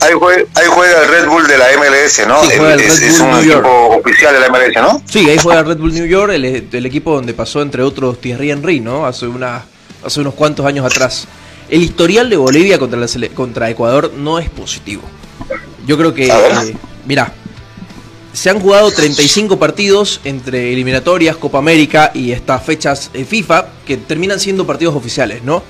ahí, 0.00 0.12
juega, 0.18 0.42
ahí 0.54 0.66
juega 0.68 1.02
el 1.02 1.08
Red 1.08 1.26
Bull 1.28 1.46
de 1.46 1.56
la 1.58 1.66
MLS, 1.78 2.26
¿no? 2.26 2.42
Sí, 2.44 2.50
juega 2.56 2.74
el 2.74 2.80
es, 2.80 3.00
Red 3.00 3.08
es 3.08 3.18
Bull 3.18 3.28
un 3.28 3.34
New 3.36 3.44
York. 3.44 3.66
equipo 3.66 3.96
oficial 3.96 4.34
de 4.34 4.40
la 4.40 4.48
MLS, 4.48 4.74
¿no? 4.80 5.02
Sí, 5.10 5.30
ahí 5.30 5.38
juega 5.38 5.62
Red 5.62 5.78
Bull 5.78 5.94
New 5.94 6.06
York, 6.06 6.32
el, 6.34 6.44
el 6.72 6.86
equipo 6.86 7.14
donde 7.14 7.32
pasó 7.32 7.62
entre 7.62 7.82
otros 7.82 8.20
Thierry 8.20 8.50
Henry, 8.50 8.80
¿no? 8.80 9.06
Hace, 9.06 9.26
una, 9.26 9.64
hace 10.04 10.20
unos 10.20 10.34
cuantos 10.34 10.66
años 10.66 10.84
atrás. 10.84 11.26
El 11.70 11.82
historial 11.82 12.28
de 12.28 12.36
Bolivia 12.36 12.78
contra, 12.78 12.98
la 12.98 13.06
contra 13.34 13.70
Ecuador 13.70 14.12
no 14.16 14.38
es 14.38 14.50
positivo. 14.50 15.02
Yo 15.86 15.96
creo 15.96 16.14
que, 16.14 16.28
eh, 16.28 16.76
mira, 17.06 17.32
se 18.32 18.48
han 18.48 18.60
jugado 18.60 18.90
35 18.90 19.58
partidos 19.58 20.20
entre 20.24 20.72
eliminatorias, 20.72 21.36
Copa 21.36 21.58
América 21.58 22.12
y 22.14 22.30
estas 22.32 22.62
fechas 22.62 23.10
eh, 23.12 23.24
FIFA 23.24 23.66
que 23.86 23.96
terminan 23.96 24.38
siendo 24.38 24.66
partidos 24.66 24.94
oficiales, 24.94 25.42
¿no? 25.42 25.62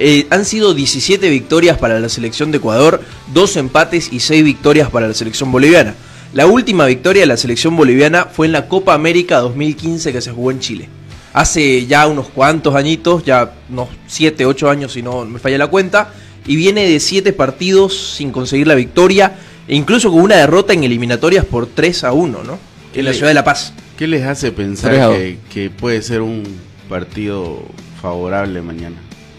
Eh, 0.00 0.26
han 0.30 0.44
sido 0.44 0.74
17 0.74 1.28
victorias 1.28 1.78
para 1.78 1.98
la 1.98 2.08
selección 2.08 2.50
de 2.50 2.58
Ecuador, 2.58 3.00
2 3.34 3.56
empates 3.56 4.12
y 4.12 4.20
6 4.20 4.44
victorias 4.44 4.90
para 4.90 5.08
la 5.08 5.14
selección 5.14 5.50
boliviana. 5.50 5.94
La 6.32 6.46
última 6.46 6.86
victoria 6.86 7.22
de 7.22 7.26
la 7.26 7.36
selección 7.36 7.76
boliviana 7.76 8.26
fue 8.26 8.46
en 8.46 8.52
la 8.52 8.68
Copa 8.68 8.94
América 8.94 9.38
2015 9.38 10.12
que 10.12 10.20
se 10.20 10.30
jugó 10.30 10.50
en 10.50 10.60
Chile. 10.60 10.88
Hace 11.32 11.86
ya 11.86 12.06
unos 12.06 12.28
cuantos 12.28 12.74
añitos, 12.74 13.24
ya 13.24 13.52
unos 13.70 13.88
7, 14.06 14.44
8 14.44 14.70
años 14.70 14.92
si 14.92 15.02
no 15.02 15.24
me 15.24 15.38
falla 15.38 15.58
la 15.58 15.68
cuenta, 15.68 16.12
y 16.46 16.56
viene 16.56 16.88
de 16.88 17.00
7 17.00 17.32
partidos 17.32 18.14
sin 18.16 18.30
conseguir 18.30 18.66
la 18.66 18.74
victoria, 18.74 19.36
incluso 19.68 20.10
con 20.10 20.20
una 20.20 20.36
derrota 20.36 20.72
en 20.72 20.84
eliminatorias 20.84 21.44
por 21.44 21.66
3 21.66 22.04
a 22.04 22.12
1, 22.12 22.42
¿no? 22.44 22.58
En 22.94 23.04
la 23.04 23.12
ciudad 23.12 23.28
de 23.28 23.34
La 23.34 23.44
Paz. 23.44 23.72
¿Qué 23.96 24.06
les 24.06 24.24
hace 24.24 24.50
pensar 24.52 24.92
que, 25.12 25.38
que 25.52 25.70
puede 25.70 26.02
ser 26.02 26.20
un 26.22 26.42
partido 26.88 27.62
favorable 28.00 28.62
mañana? 28.62 28.96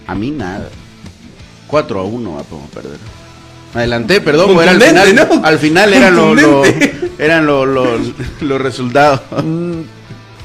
A 0.07 0.15
mí 0.15 0.31
nada. 0.31 0.69
4 1.67 1.99
a 1.99 2.03
1 2.03 2.31
vamos 2.31 2.69
a 2.71 2.73
perder. 2.75 2.97
Adelanté, 3.73 4.21
perdón, 4.21 4.53
porque 4.53 4.63
era 4.63 4.71
al 4.71 4.81
final, 4.81 5.15
¿no? 5.15 5.45
al 5.45 5.59
final 5.59 5.93
eran 5.93 6.15
los 6.15 6.67
eran 7.19 7.45
los 7.45 7.67
los- 7.67 8.01
los 8.41 8.61
resultados. 8.61 9.21
Mm, 9.43 9.81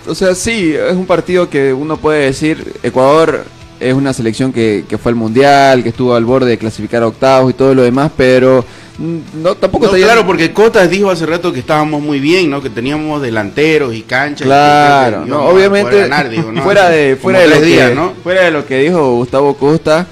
o 0.06 0.14
sea, 0.14 0.34
sí, 0.34 0.74
es 0.74 0.92
un 0.94 1.06
partido 1.06 1.48
que 1.48 1.72
uno 1.72 1.96
puede 1.96 2.26
decir, 2.26 2.74
Ecuador 2.82 3.44
es 3.80 3.94
una 3.94 4.12
selección 4.12 4.52
que, 4.52 4.84
que 4.88 4.98
fue 4.98 5.10
al 5.10 5.16
Mundial, 5.16 5.82
que 5.82 5.88
estuvo 5.88 6.14
al 6.14 6.24
borde 6.26 6.50
de 6.50 6.58
clasificar 6.58 7.02
a 7.02 7.06
octavos 7.06 7.50
y 7.50 7.54
todo 7.54 7.74
lo 7.74 7.82
demás, 7.82 8.10
pero 8.16 8.64
no 8.98 9.54
tampoco 9.56 9.86
No, 9.86 9.94
está 9.94 10.06
claro, 10.06 10.26
porque 10.26 10.52
Cotas 10.52 10.88
dijo 10.88 11.10
hace 11.10 11.26
rato 11.26 11.52
que 11.52 11.58
estábamos 11.60 12.00
muy 12.00 12.20
bien, 12.20 12.48
¿no? 12.50 12.62
Que 12.62 12.70
teníamos 12.70 13.20
delanteros 13.20 13.94
y 13.94 14.02
canchas. 14.02 14.40
y 14.42 14.44
que 14.44 14.46
Claro, 14.46 15.24
que 15.24 15.30
no, 15.30 15.44
obviamente 15.46 15.90
poder 15.90 16.08
ganar, 16.08 16.28
digo, 16.30 16.52
¿no? 16.52 16.62
fuera 16.62 16.88
de 16.88 17.10
Como 17.16 17.22
fuera 17.22 17.40
de 17.40 17.48
lo 17.48 17.60
días, 17.60 17.88
que 17.90 17.94
¿no? 17.96 18.12
fuera 18.22 18.42
de 18.44 18.50
lo 18.52 18.64
que 18.66 18.78
dijo 18.78 19.14
Gustavo 19.16 19.54
Costa, 19.56 20.06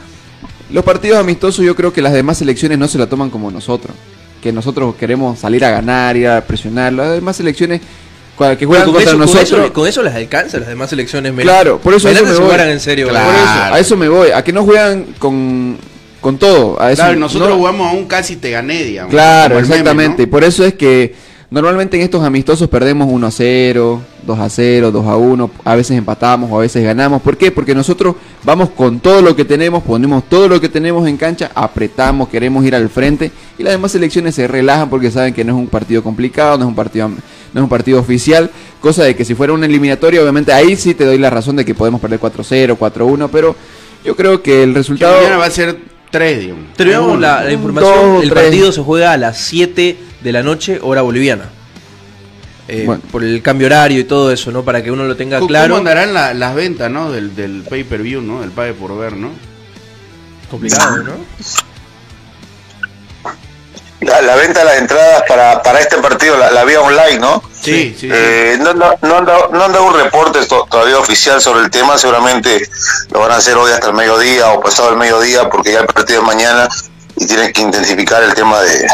los 0.71 0.85
partidos 0.85 1.19
amistosos 1.19 1.65
yo 1.65 1.77
creo 1.77 1.93
que 1.93 2.03
las 2.03 2.13
demás 2.13 2.39
selecciones 2.39 2.79
no 2.79 2.89
se 2.89 2.99
la 2.99 3.07
toman 3.07 3.31
como 3.31 3.51
nosotros, 3.51 3.95
que 4.43 4.53
nosotros 4.53 4.95
queremos 4.97 5.39
salir 5.39 5.65
a 5.65 5.71
ganar, 5.71 6.17
ir 6.17 6.27
a 6.29 6.41
presionar, 6.41 6.93
las 6.93 7.13
demás 7.13 7.37
selecciones 7.37 7.81
que 8.59 8.67
juegan 8.67 8.87
Con 8.87 8.95
contra 8.95 9.03
eso, 9.03 9.11
con 9.13 9.21
nosotros 9.21 9.51
eso- 9.67 9.73
con 9.73 9.87
eso 9.89 10.03
les 10.03 10.15
alcanza 10.15 10.57
a 10.57 10.61
las 10.61 10.69
demás 10.69 10.91
selecciones. 10.91 11.33
Claro, 11.37 11.79
por 11.79 11.95
eso 11.95 12.09
eso 12.09 12.25
me 12.25 12.33
voy. 12.33 12.41
jugaran 12.43 12.71
en 12.71 12.81
serio. 12.81 13.09
Claro. 13.09 13.27
Por 13.27 13.35
eso, 13.37 13.75
a 13.75 13.79
eso 13.79 13.97
me 13.97 14.09
voy, 14.09 14.31
a 14.33 14.43
que 14.43 14.53
no 14.53 14.65
juegan 14.65 15.05
con, 15.21 15.79
con 16.23 16.39
todo. 16.39 16.81
A 16.81 16.91
eso, 16.93 17.03
Claro, 17.03 17.19
nosotros 17.19 17.51
no- 17.51 17.57
jugamos 17.57 17.91
a 17.91 17.95
un 17.95 18.07
casi 18.07 18.37
te 18.37 18.51
gané, 18.51 18.83
digamos. 18.85 19.11
Claro, 19.11 19.57
meme, 19.57 19.69
exactamente. 19.69 20.17
¿no? 20.19 20.23
Y 20.23 20.27
por 20.27 20.43
eso 20.45 20.65
es 20.65 20.73
que 20.73 21.15
normalmente 21.51 21.99
en 21.99 22.03
estos 22.05 22.25
amistosos 22.25 22.67
perdemos 22.71 23.09
1 23.11 23.27
a 23.27 23.31
0, 23.31 24.01
2 24.27 24.39
a 24.39 24.49
0, 24.49 24.91
2 24.91 25.07
a 25.07 25.17
1, 25.17 25.51
a 25.65 25.75
veces 25.75 25.99
empatamos 25.99 26.51
o 26.51 26.57
a 26.57 26.61
veces 26.61 26.83
ganamos. 26.83 27.21
¿Por 27.21 27.37
qué? 27.37 27.51
Porque 27.51 27.75
nosotros 27.75 28.15
vamos 28.45 28.71
con 28.71 29.01
todo 29.01 29.21
lo 29.21 29.37
que 29.37 29.45
tenemos, 29.45 29.83
ponemos 29.83 30.25
todo 30.31 30.49
lo 30.49 30.61
que 30.61 30.69
tenemos 30.71 31.07
en 31.07 31.17
cancha, 31.19 31.51
apretamos, 31.55 32.29
queremos 32.31 32.65
ir 32.65 32.75
al 32.75 32.89
frente 32.89 33.31
y 33.59 33.63
las 33.65 33.73
demás 33.75 33.93
selecciones 33.93 34.35
se 34.35 34.47
relajan 34.49 34.89
porque 34.89 35.11
saben 35.11 35.35
que 35.35 35.45
no 35.45 35.53
es 35.53 35.59
un 35.59 35.67
partido 35.67 36.03
complicado, 36.03 36.57
no 36.57 36.65
es 36.65 36.69
un 36.69 36.75
partido 36.77 37.09
no 37.09 37.61
es 37.61 37.65
un 37.65 37.69
partido 37.69 38.01
oficial, 38.01 38.51
cosa 38.81 39.05
de 39.05 39.15
que 39.15 39.27
si 39.27 39.35
fuera 39.35 39.53
una 39.53 39.67
eliminatoria, 39.67 40.23
obviamente 40.23 40.55
ahí 40.55 40.75
sí 40.75 40.95
te 40.95 41.05
doy 41.05 41.19
la 41.19 41.29
razón 41.29 41.55
de 41.57 41.67
que 41.67 41.75
podemos 41.75 42.01
perder 42.01 42.19
4-0, 42.19 42.79
4-1, 42.79 43.29
pero 43.31 43.55
yo 44.03 44.17
creo 44.17 44.43
que 44.43 44.63
el 44.63 44.71
Que 44.73 44.79
resultado 44.79 45.17
mañana 45.19 45.37
va 45.37 45.45
a 45.45 45.51
ser 45.51 45.77
3, 46.13 46.39
digamos. 46.41 46.73
Terminamos 46.77 47.19
la, 47.19 47.43
la 47.43 47.51
información. 47.53 47.95
dos, 48.15 48.23
el 48.23 48.31
tres. 48.31 48.45
partido 48.45 48.71
se 48.71 48.81
juega 48.83 49.13
a 49.13 49.17
las 49.17 49.37
7 49.39 49.97
de 50.21 50.33
la 50.33 50.43
noche, 50.45 50.79
hora 50.81 51.03
boliviana. 51.03 51.47
Eh, 52.69 52.85
Bueno. 52.87 53.03
Por 53.11 53.25
el 53.25 53.43
cambio 53.43 53.67
horario 53.67 53.99
y 53.99 54.05
todo 54.05 54.31
eso, 54.31 54.53
¿no? 54.53 54.63
Para 54.65 54.83
que 54.85 54.91
uno 54.93 55.03
lo 55.05 55.17
tenga 55.17 55.39
¿Cómo 55.39 55.49
claro. 55.49 55.77
andarán 55.77 56.15
la- 56.15 56.33
las 56.35 56.55
ventas, 56.55 56.89
no? 56.91 57.11
Del, 57.11 57.35
del 57.35 57.63
pay-per-view, 57.69 58.21
¿no? 58.23 58.41
Del 58.43 58.51
pague 58.51 58.73
por 58.75 58.97
ver, 58.97 59.15
¿no? 59.15 59.31
Complicado, 60.51 60.99
¿no? 60.99 61.13
La, 64.01 64.21
la 64.21 64.37
venta 64.37 64.61
de 64.61 64.65
las 64.65 64.79
entradas 64.79 65.23
para, 65.29 65.63
para 65.63 65.81
este 65.81 65.97
partido, 65.99 66.37
la, 66.37 66.51
la 66.51 66.65
vía 66.65 66.81
online, 66.81 67.19
¿no? 67.19 67.43
Sí, 67.63 67.97
sí. 67.99 68.09
Eh, 68.13 68.59
no, 68.61 68.75
no, 68.75 68.93
no 69.03 69.17
han 69.19 69.25
dado, 69.25 69.49
no 69.53 69.65
han 69.65 69.73
dado 69.73 69.85
un 69.85 69.95
reporte 69.95 70.45
to- 70.47 70.67
todavía 70.71 70.99
oficial 70.99 71.41
sobre 71.41 71.61
el 71.61 71.71
tema, 71.71 71.97
seguramente 71.97 72.69
lo 73.11 73.21
van 73.21 73.31
a 73.33 73.37
hacer 73.37 73.57
hoy 73.57 73.71
hasta 73.71 73.87
el 73.89 73.95
mediodía 73.95 74.49
o 74.53 74.61
pasado 74.61 74.91
el 74.91 74.97
mediodía 74.97 75.49
porque 75.49 75.73
ya 75.73 75.81
el 75.81 75.87
partido 75.87 76.21
es 76.21 76.27
mañana 76.27 76.69
y 77.17 77.27
tienen 77.27 77.53
que 77.53 77.61
intensificar 77.61 78.23
el 78.25 78.35
tema 78.35 78.61
de, 78.61 78.87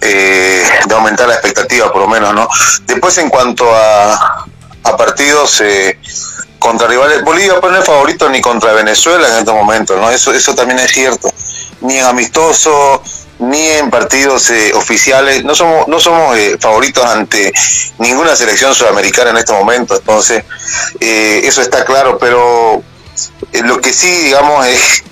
eh, 0.00 0.62
de 0.86 0.94
aumentar 0.94 1.26
la 1.28 1.34
expectativa 1.34 1.90
por 1.92 2.02
lo 2.02 2.08
menos, 2.08 2.34
¿no? 2.34 2.48
Después 2.86 3.18
en 3.18 3.28
cuanto 3.28 3.64
a, 3.74 4.44
a 4.84 4.96
partidos 4.96 5.60
eh, 5.62 5.98
contra 6.58 6.86
rivales, 6.86 7.22
Bolivia 7.24 7.60
pues, 7.60 7.72
no 7.72 7.78
es 7.80 7.84
favorito 7.84 8.28
ni 8.28 8.40
contra 8.40 8.72
Venezuela 8.72 9.28
en 9.28 9.38
estos 9.38 9.54
momentos, 9.54 9.98
¿no? 9.98 10.10
Eso, 10.10 10.32
eso 10.32 10.54
también 10.54 10.78
es 10.78 10.90
cierto. 10.92 11.30
Ni 11.80 11.96
en 11.98 12.04
amistoso, 12.06 13.02
ni 13.40 13.66
en 13.68 13.90
partidos 13.90 14.50
eh, 14.50 14.72
oficiales, 14.74 15.44
no 15.44 15.54
somos, 15.54 15.86
no 15.88 16.00
somos 16.00 16.36
eh, 16.36 16.56
favoritos 16.60 17.04
ante 17.04 17.52
ninguna 17.98 18.34
selección 18.34 18.74
sudamericana 18.74 19.30
en 19.30 19.36
este 19.38 19.52
momento, 19.52 19.94
entonces 19.96 20.44
eh, 21.00 21.42
eso 21.44 21.62
está 21.62 21.84
claro, 21.84 22.18
pero 22.18 22.82
eh, 23.52 23.62
lo 23.62 23.80
que 23.80 23.92
sí, 23.92 24.10
digamos, 24.24 24.66
es 24.66 25.04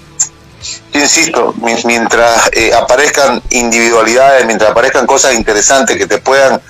yo 0.92 1.00
insisto, 1.00 1.54
mi- 1.62 1.76
mientras 1.84 2.48
eh, 2.52 2.72
aparezcan 2.74 3.42
individualidades, 3.50 4.44
mientras 4.46 4.70
aparezcan 4.70 5.06
cosas 5.06 5.34
interesantes 5.34 5.96
que 5.96 6.06
te 6.06 6.18
puedan 6.18 6.60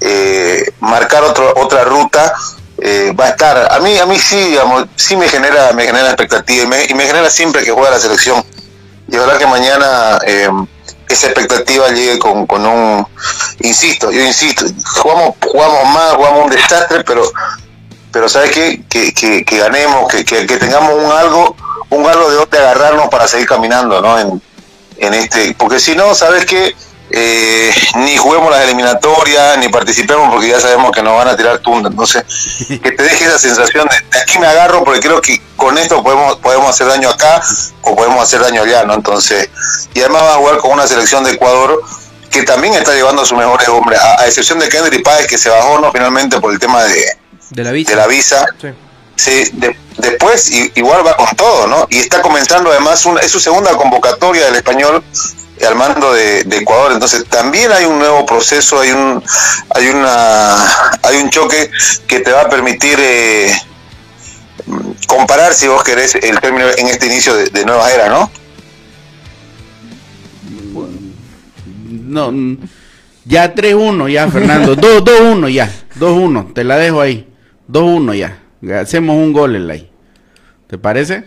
eh, 0.00 0.64
marcar 0.80 1.22
otro, 1.24 1.52
otra 1.56 1.84
ruta, 1.84 2.34
eh, 2.78 3.12
va 3.18 3.26
a 3.26 3.28
estar. 3.30 3.72
A 3.72 3.78
mí, 3.80 3.98
a 3.98 4.06
mí 4.06 4.18
sí, 4.18 4.36
digamos, 4.36 4.86
sí 4.96 5.14
me 5.16 5.28
genera, 5.28 5.72
me 5.72 5.84
genera 5.84 6.06
expectativa 6.08 6.64
y 6.64 6.66
me, 6.66 6.84
y 6.86 6.94
me 6.94 7.04
genera 7.06 7.28
siempre 7.30 7.62
que 7.62 7.70
juega 7.72 7.90
la 7.90 8.00
selección. 8.00 8.42
Y 9.08 9.16
ojalá 9.16 9.38
que 9.38 9.46
mañana 9.46 10.18
esa 11.10 11.26
expectativa 11.26 11.88
llegue 11.88 12.18
con, 12.18 12.46
con 12.46 12.64
un, 12.64 13.06
insisto, 13.60 14.10
yo 14.10 14.22
insisto, 14.22 14.64
jugamos, 14.96 15.34
jugamos 15.44 15.84
más, 15.92 16.14
jugamos 16.14 16.44
un 16.44 16.50
desastre, 16.50 17.04
pero 17.04 17.22
pero 18.12 18.28
sabes 18.28 18.50
qué? 18.50 18.82
que, 18.88 19.12
que, 19.14 19.44
que 19.44 19.58
ganemos, 19.58 20.08
que, 20.08 20.24
que, 20.24 20.46
que 20.46 20.56
tengamos 20.56 20.94
un 20.94 21.12
algo, 21.12 21.56
un 21.90 22.06
algo 22.06 22.30
de 22.30 22.36
donde 22.36 22.58
agarrarnos 22.58 23.08
para 23.08 23.28
seguir 23.28 23.46
caminando, 23.46 24.00
¿no? 24.00 24.18
En, 24.18 24.42
en 24.98 25.14
este, 25.14 25.54
porque 25.56 25.78
si 25.78 25.94
no, 25.94 26.14
sabes 26.14 26.44
que 26.44 26.74
ni 27.96 28.16
juguemos 28.16 28.50
las 28.50 28.62
eliminatorias, 28.62 29.58
ni 29.58 29.68
participemos 29.68 30.30
porque 30.30 30.48
ya 30.48 30.60
sabemos 30.60 30.92
que 30.92 31.02
nos 31.02 31.16
van 31.16 31.28
a 31.28 31.36
tirar 31.36 31.58
tunda, 31.58 31.88
entonces 31.88 32.24
que 32.82 32.92
te 32.92 33.02
deje 33.02 33.24
esa 33.24 33.38
sensación 33.38 33.88
de, 33.88 33.96
de 34.16 34.22
aquí 34.22 34.38
me 34.38 34.46
agarro 34.46 34.84
porque 34.84 35.00
creo 35.00 35.20
que 35.20 35.40
con 35.56 35.76
esto 35.78 36.02
podemos 36.02 36.36
podemos 36.36 36.70
hacer 36.70 36.86
daño 36.86 37.10
acá 37.10 37.42
o 37.82 37.96
podemos 37.96 38.22
hacer 38.22 38.40
daño 38.40 38.62
allá, 38.62 38.84
¿no? 38.84 38.94
Entonces, 38.94 39.48
y 39.94 40.00
además 40.00 40.22
va 40.22 40.34
a 40.34 40.38
jugar 40.38 40.58
con 40.58 40.70
una 40.72 40.86
selección 40.86 41.24
de 41.24 41.32
Ecuador 41.32 41.82
que 42.30 42.44
también 42.44 42.74
está 42.74 42.94
llevando 42.94 43.22
a 43.22 43.26
sus 43.26 43.36
mejores 43.36 43.68
hombres, 43.68 43.98
a, 44.00 44.20
a 44.22 44.26
excepción 44.26 44.58
de 44.60 44.68
Kendry 44.68 45.02
Páez 45.02 45.26
que 45.26 45.36
se 45.36 45.48
bajó 45.50 45.80
no 45.80 45.90
finalmente 45.90 46.38
por 46.40 46.52
el 46.52 46.60
tema 46.60 46.84
de, 46.84 47.04
De 47.50 47.64
la 47.64 47.72
visa. 47.72 47.90
de 47.90 47.96
la 47.96 48.06
visa. 48.06 48.46
Sí. 48.60 48.68
Sí, 49.16 49.50
de- 49.52 49.76
después 49.98 50.50
igual 50.76 51.06
va 51.06 51.14
con 51.16 51.26
todo, 51.36 51.66
¿no? 51.66 51.86
Y 51.90 51.98
está 51.98 52.22
comenzando 52.22 52.70
además, 52.70 53.04
una, 53.04 53.20
es 53.20 53.30
su 53.30 53.38
segunda 53.40 53.72
convocatoria 53.76 54.46
del 54.46 54.54
español 54.54 55.04
al 55.64 55.76
mando 55.76 56.12
de, 56.12 56.44
de 56.44 56.56
Ecuador, 56.58 56.92
entonces 56.92 57.24
también 57.26 57.70
hay 57.72 57.84
un 57.84 57.98
nuevo 57.98 58.24
proceso, 58.26 58.80
hay 58.80 58.90
un 58.90 59.22
hay 59.74 59.88
una 59.88 60.54
hay 61.02 61.16
un 61.22 61.30
choque 61.30 61.70
que 62.06 62.20
te 62.20 62.32
va 62.32 62.42
a 62.42 62.48
permitir 62.48 62.98
eh, 62.98 63.52
comparar, 65.06 65.52
si 65.54 65.68
vos 65.68 65.82
querés, 65.82 66.14
el 66.14 66.40
término 66.40 66.66
en 66.76 66.86
este 66.86 67.06
inicio 67.06 67.34
de, 67.34 67.46
de 67.46 67.64
nueva 67.64 67.90
era, 67.92 68.08
¿no? 68.08 68.30
No, 72.10 72.32
ya 73.24 73.54
3-1 73.54 74.10
ya, 74.10 74.28
Fernando. 74.28 74.76
2-1 74.76 75.48
ya. 75.48 75.70
2-1, 75.98 76.52
te 76.52 76.64
la 76.64 76.76
dejo 76.76 77.00
ahí. 77.00 77.28
2-1 77.68 78.14
ya. 78.14 78.80
Hacemos 78.80 79.16
un 79.16 79.32
gol 79.32 79.54
en 79.56 79.68
la 79.68 79.74
ahí. 79.74 79.90
¿Te 80.66 80.76
parece? 80.78 81.24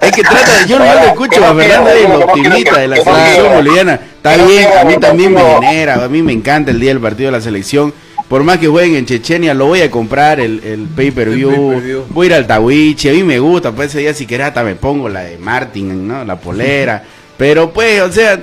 Es 0.00 0.12
que 0.12 0.22
trata 0.22 0.58
de, 0.60 0.66
yo 0.66 0.78
no 0.78 0.84
le 0.84 1.06
escucho 1.06 1.44
a 1.44 1.54
Fernando 1.54 1.90
es 1.90 2.04
el 2.04 2.12
optimista 2.22 2.78
de 2.78 2.88
la 2.88 2.96
selección 2.96 3.52
boliviana. 3.54 4.00
Está 4.16 4.36
bien, 4.44 4.68
a 4.80 4.84
mí 4.84 4.96
también 4.98 5.32
me 5.34 5.40
genera, 5.40 6.04
a 6.04 6.08
mí 6.08 6.22
me 6.22 6.32
encanta 6.32 6.70
el 6.70 6.80
día 6.80 6.90
del 6.90 7.00
partido 7.00 7.30
de 7.30 7.36
la 7.38 7.40
selección. 7.42 7.92
Por 8.28 8.44
más 8.44 8.58
que 8.58 8.66
jueguen 8.68 8.96
en 8.96 9.06
Chechenia, 9.06 9.52
lo 9.52 9.66
voy 9.66 9.82
a 9.82 9.90
comprar 9.90 10.40
el, 10.40 10.62
el 10.64 10.86
pay-per-view. 10.86 11.50
El 11.50 11.56
pay-per-view. 11.56 12.04
Voy 12.08 12.26
a 12.26 12.30
ir 12.30 12.34
al 12.34 12.46
Tawichi, 12.46 13.08
a 13.10 13.12
mí 13.12 13.22
me 13.22 13.38
gusta, 13.38 13.72
pues 13.72 13.90
ese 13.90 13.98
día 13.98 14.14
si 14.14 14.26
querés 14.26 14.46
hasta 14.48 14.62
me 14.64 14.74
pongo 14.74 15.08
la 15.08 15.20
de 15.20 15.36
Martin, 15.38 16.08
¿no? 16.08 16.24
La 16.24 16.36
polera. 16.36 17.02
Pero 17.36 17.72
pues, 17.72 18.00
o 18.00 18.10
sea, 18.10 18.40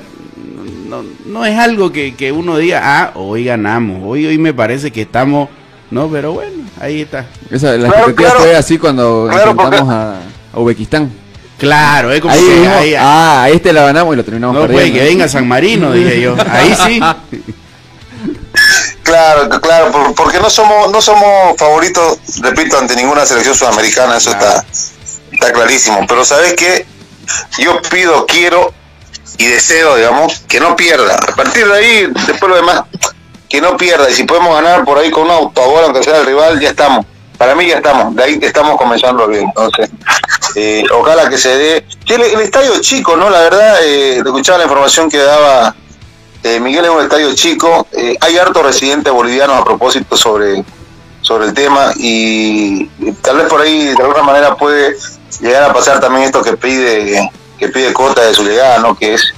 no, 0.87 1.03
no 1.25 1.45
es 1.45 1.57
algo 1.57 1.91
que, 1.91 2.15
que 2.15 2.31
uno 2.31 2.57
diga, 2.57 2.81
ah, 2.83 3.11
hoy 3.15 3.45
ganamos, 3.45 4.01
hoy, 4.05 4.25
hoy 4.27 4.37
me 4.37 4.53
parece 4.53 4.91
que 4.91 5.03
estamos, 5.03 5.49
no, 5.91 6.07
pero 6.09 6.33
bueno, 6.33 6.63
ahí 6.79 7.01
está. 7.01 7.25
Esa, 7.49 7.71
la 7.77 7.87
Claro, 7.87 7.95
expectativa 8.09 8.29
claro. 8.31 8.39
fue 8.41 8.55
así 8.55 8.77
cuando 8.77 9.27
Claro, 9.31 9.51
enfrentamos 9.51 9.79
porque- 9.79 9.93
a, 9.93 10.21
a 10.53 10.59
Uzbekistán. 10.59 11.11
Claro, 11.57 12.11
es 12.13 12.21
como 12.21 12.33
Ahí 12.33 12.39
que 12.45 12.67
ahí- 12.67 12.95
ah, 12.97 13.43
a 13.43 13.49
este 13.49 13.73
la 13.73 13.83
ganamos 13.83 14.13
y 14.13 14.17
lo 14.17 14.23
terminamos 14.23 14.55
no 14.55 14.67
que 14.67 14.91
venga 15.03 15.27
San 15.27 15.47
Marino, 15.47 15.91
dije 15.93 16.21
yo. 16.21 16.35
Ahí 16.49 16.75
sí. 16.85 16.99
Claro, 19.03 19.49
claro, 19.61 19.91
por- 19.91 20.13
porque 20.15 20.39
no 20.39 20.49
somos 20.49 20.91
no 20.91 21.01
somos 21.01 21.57
favoritos, 21.57 22.19
repito, 22.41 22.77
ante 22.77 22.95
ninguna 22.95 23.25
selección 23.25 23.55
sudamericana, 23.55 24.17
eso 24.17 24.29
está, 24.31 24.63
está 25.31 25.51
clarísimo. 25.51 26.05
Pero 26.07 26.23
¿sabes 26.25 26.53
qué? 26.53 26.85
Yo 27.57 27.81
pido, 27.89 28.25
quiero 28.27 28.71
y 29.37 29.45
deseo, 29.47 29.95
digamos, 29.95 30.39
que 30.47 30.59
no 30.59 30.75
pierda. 30.75 31.15
A 31.15 31.35
partir 31.35 31.67
de 31.67 31.73
ahí, 31.73 32.07
después 32.27 32.49
lo 32.49 32.55
demás, 32.57 32.81
que 33.47 33.61
no 33.61 33.77
pierda. 33.77 34.09
Y 34.09 34.13
si 34.13 34.23
podemos 34.25 34.53
ganar 34.53 34.83
por 34.85 34.97
ahí 34.99 35.09
con 35.09 35.23
un 35.23 35.31
autogol, 35.31 35.85
aunque 35.85 36.03
sea 36.03 36.17
el 36.17 36.25
rival, 36.25 36.59
ya 36.59 36.69
estamos. 36.69 37.05
Para 37.39 37.55
mí 37.55 37.65
ya 37.65 37.77
estamos, 37.77 38.15
de 38.15 38.23
ahí 38.23 38.39
estamos 38.39 38.77
comenzando 38.77 39.27
bien. 39.27 39.45
Entonces, 39.45 39.89
eh, 40.55 40.83
ojalá 40.93 41.27
que 41.27 41.39
se 41.39 41.57
dé. 41.57 41.85
El, 42.05 42.21
el 42.21 42.41
estadio 42.41 42.79
chico, 42.81 43.15
¿no? 43.15 43.31
La 43.31 43.39
verdad, 43.39 43.77
eh, 43.81 44.17
escuchaba 44.17 44.59
la 44.59 44.65
información 44.65 45.09
que 45.09 45.17
daba 45.17 45.75
eh, 46.43 46.59
Miguel 46.59 46.85
es 46.85 46.91
un 46.91 47.01
estadio 47.01 47.35
chico, 47.35 47.85
eh, 47.91 48.15
hay 48.21 48.37
hartos 48.37 48.63
residentes 48.63 49.11
bolivianos 49.11 49.57
a 49.57 49.65
propósito 49.65 50.15
sobre, 50.15 50.63
sobre 51.21 51.47
el 51.47 51.53
tema 51.53 51.91
y, 51.97 52.89
y 52.99 53.11
tal 53.21 53.37
vez 53.37 53.47
por 53.47 53.59
ahí 53.59 53.87
de 53.87 54.01
alguna 54.01 54.23
manera 54.23 54.55
puede 54.55 54.95
llegar 55.41 55.63
a 55.63 55.73
pasar 55.73 55.99
también 55.99 56.25
esto 56.25 56.41
que 56.41 56.55
pide 56.55 57.29
que 57.57 57.67
pide 57.67 57.91
Cota 57.91 58.21
de 58.21 58.33
su 58.33 58.45
llegada, 58.45 58.77
¿no? 58.77 58.97
que 58.97 59.15
es 59.15 59.33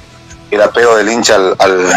el 0.51 0.61
apego 0.61 0.95
del 0.95 1.09
hincha 1.09 1.35
al, 1.35 1.55
al, 1.57 1.91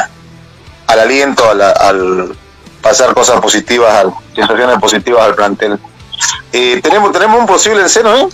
al 0.87 1.01
aliento, 1.01 1.51
al, 1.51 1.61
al 1.61 2.35
pasar 2.81 3.13
cosas 3.13 3.43
positivas, 3.43 3.95
al, 3.95 4.15
sensaciones 4.35 4.79
positivas 4.79 5.23
al 5.23 5.35
plantel. 5.35 5.79
Eh, 6.53 6.81
tenemos, 6.83 7.13
tenemos 7.13 7.41
un 7.41 7.47
posible 7.47 7.81
enceno, 7.83 8.17
¿eh? 8.17 8.27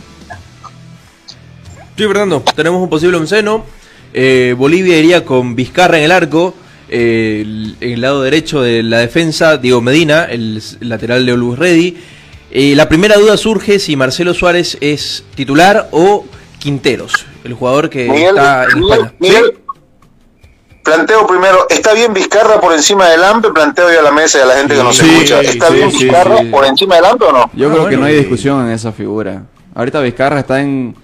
Sí, 1.96 2.06
Fernando, 2.06 2.42
tenemos 2.56 2.82
un 2.82 2.88
posible 2.88 3.16
onceno. 3.18 3.64
Eh, 4.12 4.54
Bolivia 4.56 4.98
iría 4.98 5.24
con 5.24 5.54
Vizcarra 5.54 5.98
en 5.98 6.04
el 6.04 6.12
arco. 6.12 6.54
eh, 6.92 7.42
el- 7.42 7.76
en 7.80 7.92
el 7.92 8.00
lado 8.00 8.20
derecho 8.22 8.62
de 8.62 8.82
la 8.82 8.98
defensa, 8.98 9.56
Diego 9.58 9.80
Medina, 9.80 10.24
el, 10.24 10.60
lateral 10.80 11.24
de 11.24 11.32
Olus 11.34 11.56
Ready. 11.56 11.96
Eh, 12.50 12.74
la 12.74 12.88
primera 12.88 13.14
duda 13.14 13.36
surge 13.36 13.78
si 13.78 13.94
Marcelo 13.94 14.34
Suárez 14.34 14.76
es 14.80 15.22
titular 15.36 15.88
o 15.92 16.26
Quinteros, 16.58 17.12
el 17.44 17.54
jugador 17.54 17.88
que 17.90 18.08
Miguel, 18.08 18.30
está 18.36 18.64
en 18.64 18.80
Miguel, 18.80 18.92
España. 18.98 19.14
Miguel, 19.20 19.58
planteo 20.82 21.26
primero, 21.26 21.66
¿está 21.68 21.92
bien 21.94 22.12
Vizcarra 22.14 22.60
por 22.60 22.72
encima 22.72 23.08
del 23.08 23.22
AMPE? 23.22 23.50
Planteo 23.50 23.92
yo 23.92 24.00
a 24.00 24.02
la 24.02 24.12
mesa 24.12 24.38
y 24.38 24.40
a 24.42 24.46
la 24.46 24.54
gente 24.54 24.74
que 24.74 24.82
nos 24.82 24.96
Sí, 24.96 25.08
escucha. 25.08 25.40
¿Está 25.40 25.68
sí, 25.68 25.74
bien 25.74 25.90
sí, 25.92 26.04
Vizcarra 26.04 26.38
sí. 26.38 26.44
por 26.46 26.64
encima 26.64 26.96
del 26.96 27.04
AMPE 27.04 27.24
o 27.24 27.32
no? 27.32 27.50
Yo 27.54 27.68
Ah, 27.68 27.72
creo 27.72 27.74
que 27.74 27.80
bueno, 27.82 27.98
no 28.00 28.04
hay 28.06 28.16
discusión 28.16 28.66
en 28.66 28.72
esa 28.72 28.92
figura. 28.92 29.42
Ahorita 29.74 30.00
Vizcarra 30.00 30.40
está 30.40 30.60
en 30.60 30.94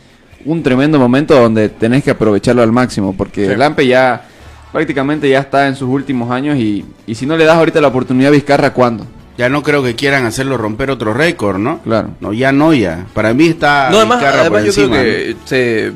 un 0.44 0.62
tremendo 0.62 0.98
momento 0.98 1.34
donde 1.34 1.68
tenés 1.68 2.02
que 2.04 2.10
aprovecharlo 2.12 2.62
al 2.62 2.72
máximo, 2.72 3.14
porque 3.16 3.46
Sí. 3.46 3.52
el 3.52 3.58
Lampe 3.58 3.86
ya 3.86 4.24
prácticamente 4.72 5.28
ya 5.28 5.40
está 5.40 5.66
en 5.68 5.76
sus 5.76 5.88
últimos 5.88 6.30
años 6.30 6.56
y, 6.56 6.84
y 7.06 7.14
si 7.14 7.24
no 7.26 7.36
le 7.36 7.44
das 7.44 7.56
ahorita 7.56 7.80
la 7.80 7.88
oportunidad 7.88 8.28
a 8.28 8.32
Vizcarra, 8.32 8.72
¿cuándo? 8.72 9.06
Ya 9.38 9.48
no 9.50 9.62
creo 9.62 9.82
que 9.82 9.94
quieran 9.94 10.24
hacerlo 10.24 10.56
romper 10.56 10.90
otro 10.90 11.12
récord, 11.12 11.58
¿no? 11.58 11.80
Claro. 11.82 12.08
No, 12.20 12.32
ya 12.32 12.52
no, 12.52 12.72
ya. 12.72 13.04
Para 13.12 13.34
mí 13.34 13.48
está 13.48 13.90
No, 13.90 13.98
además, 13.98 14.18
Vizcarra 14.20 14.48
por 14.48 14.60
yo 14.60 14.66
encima. 14.66 14.96
creo 14.98 15.04
que 15.04 15.36
se, 15.44 15.92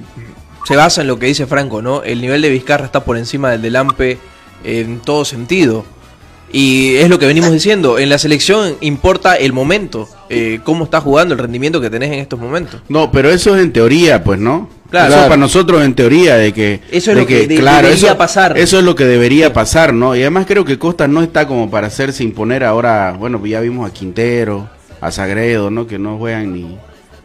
se 0.67 0.77
basa 0.77 1.01
en 1.01 1.07
lo 1.07 1.19
que 1.19 1.27
dice 1.27 1.47
Franco, 1.47 1.83
¿no? 1.83 2.03
El 2.03 2.21
nivel 2.21 2.43
de 2.43 2.51
Vizcarra 2.51 2.85
está 2.85 3.05
por 3.05 3.17
encima 3.17 3.57
del 3.57 3.77
Ampe 3.77 4.19
en 4.65 5.01
todo 5.01 5.25
sentido. 5.25 5.85
Y 6.53 6.97
es 6.97 7.09
lo 7.09 7.21
que 7.21 7.27
venimos 7.27 7.53
diciendo, 7.53 7.99
en 8.01 8.09
la 8.09 8.19
selección 8.19 8.75
importa 8.81 9.37
el 9.37 9.53
momento, 9.53 10.09
eh, 10.29 10.59
cómo 10.65 10.83
está 10.83 11.01
jugando, 11.01 11.33
el 11.33 11.39
rendimiento 11.39 11.81
que 11.81 11.91
tenés 11.91 12.11
en 12.11 12.19
estos 12.19 12.41
momentos. 12.41 12.81
No, 12.89 13.13
pero 13.13 13.31
eso 13.31 13.55
es 13.55 13.63
en 13.63 13.73
teoría, 13.73 14.25
pues, 14.25 14.41
¿no? 14.41 14.69
Claro. 14.91 15.15
Eso 15.15 15.23
para 15.23 15.37
nosotros 15.37 15.85
en 15.85 15.95
teoría 15.95 16.35
de 16.37 16.53
que... 16.53 16.81
Eso 16.91 17.13
es 17.13 17.17
de 17.17 17.21
lo 17.23 17.27
que 17.29 17.47
de- 17.47 17.55
claro, 17.55 17.87
debería 17.87 18.09
eso, 18.09 18.19
pasar. 18.19 18.59
Eso 18.59 18.79
es 18.79 18.85
lo 18.85 18.97
que 18.97 19.05
debería 19.05 19.53
pasar, 19.53 19.95
¿no? 19.95 20.17
Y 20.17 20.23
además 20.23 20.47
creo 20.49 20.65
que 20.65 20.77
Costa 20.77 21.07
no 21.07 21.23
está 21.23 21.47
como 21.47 21.71
para 21.71 21.87
hacerse 21.87 22.25
imponer 22.25 22.65
ahora... 22.65 23.15
Bueno, 23.17 23.39
pues 23.39 23.53
ya 23.53 23.61
vimos 23.61 23.89
a 23.89 23.93
Quintero, 23.95 24.69
a 25.01 25.13
Sagredo, 25.13 25.71
¿no? 25.71 25.87
Que 25.87 26.01
no 26.01 26.19
juegan 26.19 26.53
ni 26.53 26.77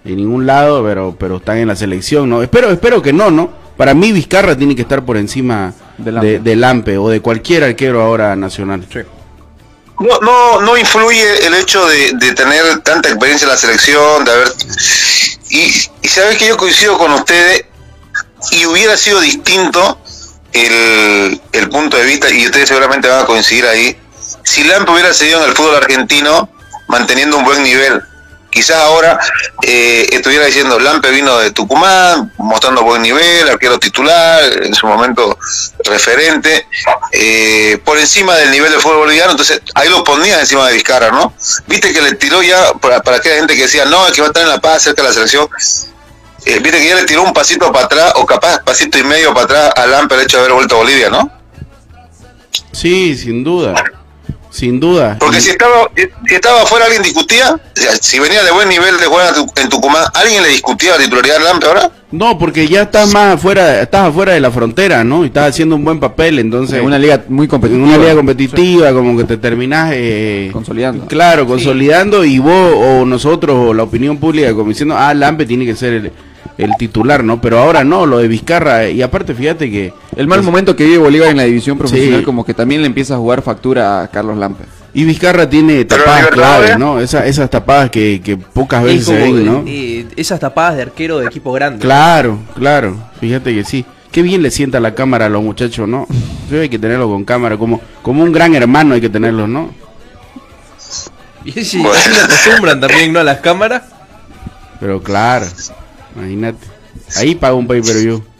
en 0.05 0.15
ningún 0.17 0.45
lado, 0.45 0.83
pero 0.83 1.15
pero 1.19 1.37
están 1.37 1.57
en 1.57 1.67
la 1.67 1.75
selección, 1.75 2.29
¿no? 2.29 2.41
Espero 2.43 2.69
espero 2.71 3.01
que 3.01 3.11
no, 3.13 3.31
¿no? 3.31 3.51
Para 3.75 3.93
mí 3.93 4.11
Vizcarra 4.11 4.55
tiene 4.55 4.75
que 4.75 4.83
estar 4.83 5.03
por 5.03 5.17
encima 5.17 5.73
Del 5.97 6.41
de, 6.43 6.55
Lampe. 6.55 6.97
o 6.97 7.09
de 7.09 7.19
cualquier 7.21 7.63
arquero 7.63 8.01
ahora 8.01 8.35
nacional. 8.35 8.87
No, 9.99 10.19
no, 10.21 10.61
no 10.61 10.77
influye 10.77 11.45
el 11.45 11.53
hecho 11.55 11.85
de, 11.87 12.13
de 12.13 12.33
tener 12.33 12.79
tanta 12.79 13.09
experiencia 13.09 13.45
en 13.45 13.51
la 13.51 13.57
selección, 13.57 14.25
de 14.25 14.31
haber... 14.31 14.47
Y, 15.49 15.73
y 16.01 16.07
sabes 16.07 16.37
que 16.37 16.47
yo 16.47 16.57
coincido 16.57 16.97
con 16.97 17.11
ustedes 17.13 17.65
y 18.51 18.65
hubiera 18.65 18.97
sido 18.97 19.21
distinto 19.21 19.97
el, 20.51 21.41
el 21.51 21.69
punto 21.69 21.97
de 21.97 22.05
vista, 22.05 22.29
y 22.29 22.45
ustedes 22.45 22.67
seguramente 22.67 23.07
van 23.07 23.23
a 23.23 23.25
coincidir 23.25 23.65
ahí, 23.65 23.95
si 24.43 24.63
Lampe 24.65 24.91
hubiera 24.91 25.13
seguido 25.13 25.43
en 25.43 25.49
el 25.49 25.55
fútbol 25.55 25.75
argentino 25.75 26.49
manteniendo 26.87 27.37
un 27.37 27.45
buen 27.45 27.63
nivel. 27.63 28.01
Quizás 28.55 28.77
ahora 28.77 29.19
eh, 29.63 30.07
estuviera 30.13 30.45
diciendo, 30.45 30.79
Lampe 30.79 31.11
vino 31.11 31.37
de 31.39 31.51
Tucumán, 31.51 32.31
mostrando 32.37 32.83
buen 32.83 33.01
nivel, 33.01 33.49
arquero 33.49 33.77
titular, 33.77 34.63
en 34.63 34.73
su 34.73 34.87
momento 34.87 35.37
referente, 35.83 36.65
eh, 37.11 37.77
por 37.83 37.97
encima 37.97 38.33
del 38.37 38.51
nivel 38.51 38.71
del 38.71 38.79
fútbol 38.79 38.99
boliviano, 38.99 39.31
entonces 39.31 39.61
ahí 39.73 39.89
lo 39.89 40.05
ponía 40.05 40.39
encima 40.39 40.65
de 40.67 40.73
Vizcarra, 40.73 41.11
¿no? 41.11 41.33
Viste 41.67 41.91
que 41.91 42.01
le 42.01 42.13
tiró 42.15 42.41
ya, 42.41 42.71
para, 42.75 43.01
para 43.01 43.17
aquella 43.17 43.35
gente 43.35 43.57
que 43.57 43.63
decía, 43.63 43.83
no, 43.83 44.07
es 44.07 44.13
que 44.13 44.21
va 44.21 44.27
a 44.27 44.29
estar 44.29 44.43
en 44.43 44.49
La 44.49 44.61
Paz, 44.61 44.83
cerca 44.83 45.01
de 45.01 45.09
la 45.09 45.13
selección, 45.13 45.49
eh, 46.45 46.59
viste 46.59 46.79
que 46.79 46.87
ya 46.87 46.95
le 46.95 47.03
tiró 47.03 47.23
un 47.23 47.33
pasito 47.33 47.73
para 47.73 47.87
atrás, 47.87 48.13
o 48.15 48.25
capaz 48.25 48.59
pasito 48.63 48.97
y 48.97 49.03
medio 49.03 49.33
para 49.33 49.43
atrás 49.43 49.73
a 49.75 49.85
Lampe 49.85 50.15
el 50.15 50.21
hecho 50.21 50.37
de 50.37 50.43
haber 50.43 50.53
vuelto 50.53 50.75
a 50.75 50.77
Bolivia, 50.77 51.09
¿no? 51.09 51.29
Sí, 52.71 53.17
sin 53.17 53.43
duda. 53.43 53.73
Sin 54.55 54.79
duda. 54.79 55.17
Porque 55.19 55.41
si 55.41 55.49
estaba 55.49 55.89
si 55.95 56.33
estaba 56.35 56.61
afuera, 56.61 56.85
alguien 56.85 57.03
discutía. 57.03 57.59
Si 57.99 58.19
venía 58.19 58.41
de 58.41 58.51
buen 58.51 58.69
nivel 58.69 58.97
de 58.97 59.05
jugar 59.05 59.27
en 59.35 59.45
Tu- 59.45 59.61
en 59.61 59.67
Tucumán, 59.69 60.05
¿alguien 60.13 60.41
le 60.43 60.47
discutía 60.47 60.91
la 60.91 61.03
titularidad 61.03 61.39
de 61.39 61.43
Lampe 61.43 61.65
ahora? 61.67 61.91
No, 62.11 62.37
porque 62.39 62.65
ya 62.65 62.83
estás 62.83 63.11
más 63.11 63.35
afuera, 63.35 63.81
estás 63.81 64.07
afuera 64.07 64.31
de 64.31 64.39
la 64.39 64.49
frontera, 64.51 65.03
¿no? 65.03 65.23
Y 65.23 65.27
estás 65.27 65.49
haciendo 65.49 65.75
un 65.75 65.83
buen 65.83 65.99
papel, 65.99 66.39
entonces... 66.39 66.79
En 66.79 66.85
una 66.85 66.97
liga 66.97 67.21
muy 67.27 67.45
en 67.45 67.49
competitiva. 67.49 67.85
una 67.85 67.97
liga 67.97 68.15
competitiva, 68.15 68.93
como 68.93 69.17
que 69.17 69.25
te 69.25 69.35
terminás... 69.35 69.91
eh, 69.93 70.49
Consolidando. 70.53 71.05
Claro, 71.07 71.45
consolidando 71.45 72.23
y 72.23 72.39
vos 72.39 72.73
o 72.77 73.05
nosotros 73.05 73.57
o 73.59 73.73
la 73.73 73.83
opinión 73.83 74.17
pública 74.17 74.53
como 74.53 74.69
diciendo, 74.69 74.95
ah, 74.97 75.13
Lampe 75.13 75.45
tiene 75.45 75.65
que 75.65 75.75
ser 75.75 75.91
el, 75.93 76.11
el 76.57 76.71
titular, 76.77 77.23
¿no? 77.23 77.41
Pero 77.41 77.59
ahora 77.59 77.83
no, 77.83 78.05
lo 78.05 78.17
de 78.19 78.27
Vizcarra, 78.27 78.87
y 78.89 79.01
aparte 79.01 79.33
fíjate 79.33 79.69
que... 79.69 79.93
El 80.15 80.27
mal 80.27 80.41
momento 80.43 80.75
que 80.75 80.85
vive 80.85 80.97
Bolívar 80.97 81.29
en 81.29 81.37
la 81.37 81.43
división 81.43 81.77
profesional 81.77 82.19
Sí. 82.21 82.25
como 82.25 82.45
que 82.45 82.53
también 82.53 82.81
le 82.81 82.87
empieza 82.87 83.15
a 83.15 83.17
jugar 83.17 83.41
factura 83.41 84.01
a 84.01 84.07
Carlos 84.09 84.37
Lampe. 84.37 84.63
Y 84.93 85.03
Vizcarra 85.03 85.49
tiene 85.49 85.83
tapadas 85.83 86.27
claves, 86.27 86.79
¿no? 86.79 87.01
Esa- 87.01 87.25
esas 87.25 87.49
tapadas 87.49 87.89
que, 87.89 88.21
que 88.23 88.37
pocas 88.37 88.85
Es 88.85 89.05
veces 89.07 89.21
ven, 89.21 89.45
¿no? 89.45 89.63
eh, 89.67 90.05
esas 90.15 90.39
tapadas 90.39 90.77
de 90.77 90.83
arquero 90.83 91.17
de 91.19 91.25
equipo 91.27 91.51
grande. 91.51 91.79
Claro, 91.79 92.39
claro, 92.55 92.95
fíjate 93.19 93.53
que 93.53 93.63
sí. 93.65 93.83
Qué 94.11 94.21
bien 94.21 94.41
le 94.41 94.49
sienta 94.51 94.79
la 94.79 94.95
cámara 94.95 95.25
a 95.25 95.29
los 95.29 95.43
muchachos, 95.43 95.85
¿no? 95.89 96.07
Hay 96.51 96.69
que 96.69 96.79
tenerlo 96.79 97.09
con 97.09 97.25
cámara, 97.25 97.57
como, 97.57 97.81
como 98.01 98.23
un 98.23 98.31
gran 98.31 98.55
hermano 98.55 98.93
hay 98.93 99.01
que 99.01 99.09
tenerlos, 99.09 99.49
¿no? 99.49 99.71
Y 101.43 101.51
si 101.51 101.59
así 101.85 102.09
le 102.09 102.21
acostumbran 102.21 102.79
también, 102.79 103.11
¿no? 103.11 103.19
A 103.19 103.23
las 103.23 103.39
cámaras. 103.39 103.83
Pero 104.79 105.01
claro, 105.01 105.45
imagínate. 106.15 106.65
Ahí 107.17 107.35
paga 107.35 107.53
un 107.53 107.67
pay-per-view. 107.67 108.23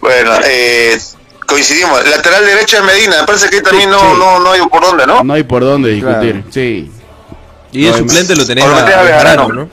Bueno, 0.00 0.32
eh, 0.44 0.98
coincidimos. 1.46 2.06
Lateral 2.08 2.44
derecho 2.44 2.76
de 2.76 2.82
Medina. 2.82 3.20
Me 3.20 3.26
parece 3.26 3.48
que 3.48 3.56
ahí 3.56 3.62
también 3.62 3.90
no, 3.90 3.98
sí. 3.98 4.06
no, 4.18 4.38
no 4.40 4.52
hay 4.52 4.60
por 4.68 4.82
dónde, 4.82 5.06
¿no? 5.06 5.24
No 5.24 5.32
hay 5.34 5.42
por 5.42 5.64
dónde 5.64 5.90
discutir, 5.90 6.32
Claro. 6.32 6.46
sí. 6.52 6.92
Y 7.72 7.86
No, 7.86 7.96
suplente 7.98 8.34
lo 8.36 8.46
tenés 8.46 8.64
o 8.64 8.68
lo 8.68 8.76
a 8.76 8.80
a 8.80 9.02
Bejarano. 9.02 9.48
¿no? 9.48 9.68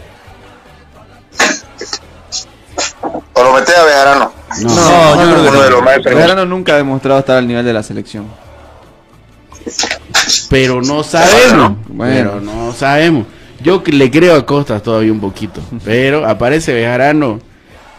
O 3.33 3.43
lo 3.43 3.53
metés 3.53 3.75
a 3.77 3.83
Bejarano. 3.83 4.33
No, 4.61 4.69
No, 4.75 5.15
yo 5.15 5.31
creo 5.31 5.43
que 5.43 5.49
Uno 5.49 5.61
de 5.61 5.69
los 5.69 5.83
más 5.83 6.03
Bejarano 6.03 6.45
nunca 6.45 6.73
ha 6.73 6.77
demostrado 6.77 7.19
estar 7.19 7.37
al 7.37 7.47
nivel 7.47 7.63
de 7.65 7.73
la 7.73 7.83
selección. 7.83 8.27
pero 10.49 10.81
no 10.81 11.03
sabemos. 11.03 11.73
Bueno. 11.87 12.13
Pero 12.13 12.41
no 12.41 12.73
sabemos. 12.73 13.27
Yo 13.63 13.83
que 13.83 13.91
le 13.91 14.11
creo 14.11 14.35
a 14.35 14.45
Costas 14.45 14.83
todavía 14.83 15.11
un 15.11 15.19
poquito, 15.19 15.61
pero 15.83 16.25
aparece 16.27 16.73
Bejarano 16.73 17.39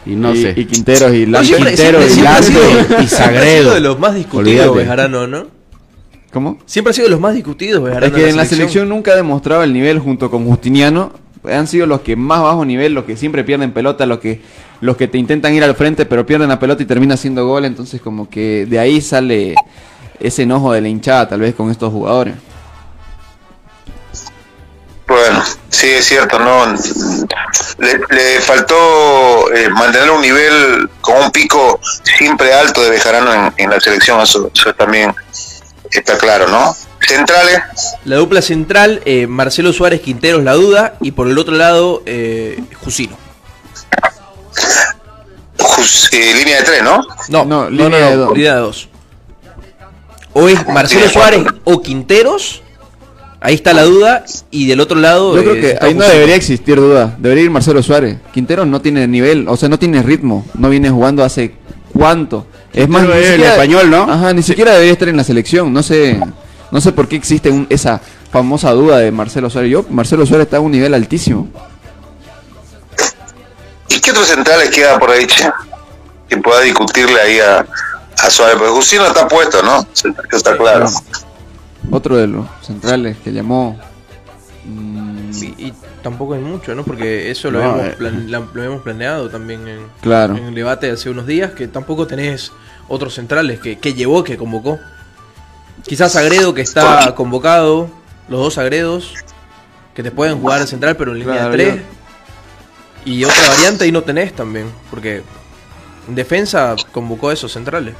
y 0.04 0.10
no 0.10 0.34
y, 0.34 0.42
sé. 0.42 0.54
y 0.56 0.64
Quinteros 0.66 1.12
y 1.14 1.26
Lampe. 1.26 1.46
siempre- 1.48 1.74
Quintero, 1.74 2.02
siempre- 2.02 2.10
siempre 2.10 2.28
ha 2.28 2.32
Lampe 2.40 2.86
sido- 2.88 3.02
y 3.02 3.06
Sagredo. 3.08 3.74
de 3.74 3.80
los 3.80 3.98
más 3.98 4.14
discutidos 4.14 4.46
Olvídate. 4.66 4.78
Bejarano, 4.78 5.26
¿no? 5.26 5.46
¿Cómo? 6.32 6.58
Siempre 6.66 6.90
ha 6.90 6.94
sido 6.94 7.06
de 7.06 7.10
los 7.12 7.20
más 7.20 7.34
discutidos 7.34 7.82
Bejarano. 7.82 8.06
Es 8.16 8.22
que 8.22 8.28
en 8.30 8.36
la 8.36 8.44
selección 8.44 8.88
nunca 8.88 9.12
ha 9.12 9.16
demostrado 9.16 9.62
el 9.62 9.72
nivel 9.72 9.98
junto 9.98 10.30
con 10.30 10.44
Justiniano. 10.46 11.12
Han 11.50 11.66
sido 11.66 11.86
los 11.86 12.00
que 12.00 12.16
más 12.16 12.42
bajo 12.42 12.64
nivel, 12.64 12.92
los 12.92 13.04
que 13.04 13.16
siempre 13.16 13.42
pierden 13.44 13.72
pelota, 13.72 14.04
los 14.04 14.18
que 14.18 14.40
los 14.80 14.96
que 14.96 15.08
te 15.08 15.16
intentan 15.16 15.54
ir 15.54 15.64
al 15.64 15.74
frente 15.74 16.04
pero 16.04 16.26
pierden 16.26 16.48
la 16.50 16.58
pelota 16.58 16.82
y 16.82 16.86
termina 16.86 17.14
haciendo 17.14 17.46
gol, 17.46 17.64
entonces 17.64 18.00
como 18.02 18.28
que 18.28 18.66
de 18.68 18.78
ahí 18.78 19.00
sale 19.00 19.54
ese 20.20 20.42
enojo 20.42 20.72
de 20.72 20.82
la 20.82 20.88
hinchada 20.88 21.28
tal 21.28 21.40
vez 21.40 21.54
con 21.54 21.70
estos 21.70 21.90
jugadores. 21.92 22.34
Bueno, 25.06 25.44
sí, 25.70 25.88
es 25.88 26.04
cierto, 26.04 26.38
¿no? 26.40 26.66
Le, 27.78 27.98
le 28.10 28.40
faltó 28.40 29.52
eh, 29.54 29.68
mantener 29.70 30.10
un 30.10 30.20
nivel 30.20 30.90
con 31.00 31.16
un 31.22 31.30
pico 31.30 31.80
siempre 32.18 32.52
alto 32.52 32.82
de 32.82 32.90
Bejarano 32.90 33.32
en, 33.32 33.52
en 33.56 33.70
la 33.70 33.78
selección, 33.80 34.20
eso, 34.20 34.50
eso 34.52 34.74
también 34.74 35.14
está 35.92 36.18
claro, 36.18 36.48
¿no? 36.48 36.74
Centrales, 37.06 37.60
La 38.04 38.16
dupla 38.16 38.42
central, 38.42 39.00
eh, 39.04 39.28
Marcelo 39.28 39.72
Suárez 39.72 40.00
Quinteros 40.00 40.42
la 40.42 40.54
duda 40.54 40.94
y 41.00 41.12
por 41.12 41.28
el 41.28 41.38
otro 41.38 41.54
lado 41.54 42.02
eh, 42.04 42.60
Jusino. 42.82 43.16
jus- 45.58 46.08
eh, 46.12 46.34
línea 46.34 46.58
de 46.58 46.62
tres, 46.64 46.82
¿no? 46.82 47.00
No, 47.28 47.44
No, 47.44 47.64
no, 47.64 47.70
línea 47.70 47.88
no, 47.88 47.96
de 48.10 48.16
no, 48.16 48.22
dos. 48.24 48.34
línea 48.36 48.54
de 48.54 48.60
dos. 48.60 48.88
O 50.32 50.48
es 50.48 50.66
Marcelo 50.68 51.08
Suárez 51.08 51.44
o 51.64 51.80
Quinteros, 51.80 52.62
ahí 53.40 53.54
está 53.54 53.72
la 53.72 53.82
duda 53.84 54.24
y 54.50 54.66
del 54.66 54.80
otro 54.80 54.98
lado 54.98 55.34
Yo 55.36 55.42
creo 55.42 55.54
que 55.60 55.78
ahí 55.80 55.94
no 55.94 56.04
debería 56.06 56.34
existir 56.36 56.76
duda, 56.76 57.14
debería 57.18 57.44
ir 57.44 57.50
Marcelo 57.50 57.82
Suárez. 57.82 58.18
Quintero 58.32 58.64
no 58.66 58.80
tiene 58.80 59.06
nivel, 59.06 59.46
o 59.48 59.56
sea, 59.56 59.68
no 59.68 59.78
tiene 59.78 60.02
ritmo, 60.02 60.46
no 60.54 60.68
viene 60.68 60.90
jugando 60.90 61.24
hace 61.24 61.54
cuánto. 61.92 62.46
Es 62.72 62.88
más, 62.88 63.04
ni 63.04 63.12
el 63.12 63.42
español, 63.42 63.90
¿no? 63.90 64.02
Ajá, 64.02 64.32
ni 64.32 64.42
siquiera 64.42 64.72
debería 64.72 64.92
estar 64.92 65.08
en 65.08 65.16
la 65.16 65.24
selección, 65.24 65.72
no 65.72 65.82
sé, 65.82 66.20
no 66.70 66.80
sé 66.80 66.92
por 66.92 67.08
qué 67.08 67.16
existe 67.16 67.50
un- 67.50 67.66
esa 67.70 68.00
famosa 68.30 68.72
duda 68.72 68.98
de 68.98 69.10
Marcelo 69.12 69.48
Suárez. 69.48 69.70
Yo, 69.70 69.84
Marcelo 69.88 70.26
Suárez 70.26 70.46
está 70.46 70.58
a 70.58 70.60
un 70.60 70.72
nivel 70.72 70.92
altísimo. 70.92 71.48
¿Y 73.88 74.00
qué 74.00 74.10
otros 74.10 74.26
centrales 74.28 74.70
queda 74.70 74.98
por 74.98 75.10
ahí, 75.10 75.26
che? 75.26 75.48
Que 76.28 76.36
pueda 76.38 76.60
discutirle 76.62 77.20
ahí 77.20 77.38
a, 77.38 77.64
a 78.18 78.30
Suárez, 78.30 78.56
porque 78.58 78.72
Justino 78.72 79.06
está 79.06 79.26
puesto, 79.28 79.62
¿no? 79.62 79.86
Eso 79.94 80.08
está 80.32 80.56
claro. 80.56 80.86
Otro 81.90 82.16
de 82.16 82.26
los 82.26 82.46
centrales 82.62 83.16
que 83.18 83.32
llamó. 83.32 83.78
mm, 84.64 85.30
Y, 85.42 85.66
y 85.66 85.74
tampoco 86.02 86.34
hay 86.34 86.40
mucho, 86.40 86.74
¿no? 86.74 86.84
Porque 86.84 87.30
eso 87.30 87.50
lo, 87.50 87.62
No, 87.62 87.74
hemos, 87.74 87.86
eh. 87.86 87.94
plan- 87.98 88.30
la- 88.30 88.42
lo 88.52 88.62
hemos 88.64 88.82
planeado 88.82 89.28
también 89.28 89.66
en, 89.68 89.80
Claro. 90.00 90.36
en 90.36 90.44
el 90.46 90.54
debate 90.54 90.86
de 90.86 90.92
hace 90.92 91.10
unos 91.10 91.26
días, 91.26 91.52
que 91.52 91.68
tampoco 91.68 92.06
tenés 92.06 92.52
otros 92.88 93.14
centrales 93.14 93.60
que, 93.60 93.78
que 93.78 93.94
llevó, 93.94 94.24
que 94.24 94.36
convocó. 94.36 94.78
Quizás 95.84 96.16
Agredo 96.16 96.54
que 96.54 96.62
está 96.62 97.14
convocado, 97.14 97.88
los 98.28 98.40
dos 98.40 98.58
Agredos, 98.58 99.14
que 99.94 100.02
te 100.02 100.10
pueden 100.10 100.40
jugar 100.40 100.60
al 100.60 100.66
central 100.68 100.96
pero 100.96 101.12
en 101.12 101.18
línea 101.20 101.34
Claro, 101.34 101.50
de 101.50 101.56
tres. 101.56 101.82
Y 103.04 103.24
otra 103.24 103.48
variante 103.50 103.84
ahí 103.84 103.92
no 103.92 104.02
tenés 104.02 104.32
también, 104.34 104.66
porque 104.90 105.22
en 106.08 106.14
defensa 106.14 106.74
convocó 106.92 107.28
a 107.28 107.34
esos 107.34 107.52
centrales. 107.52 107.94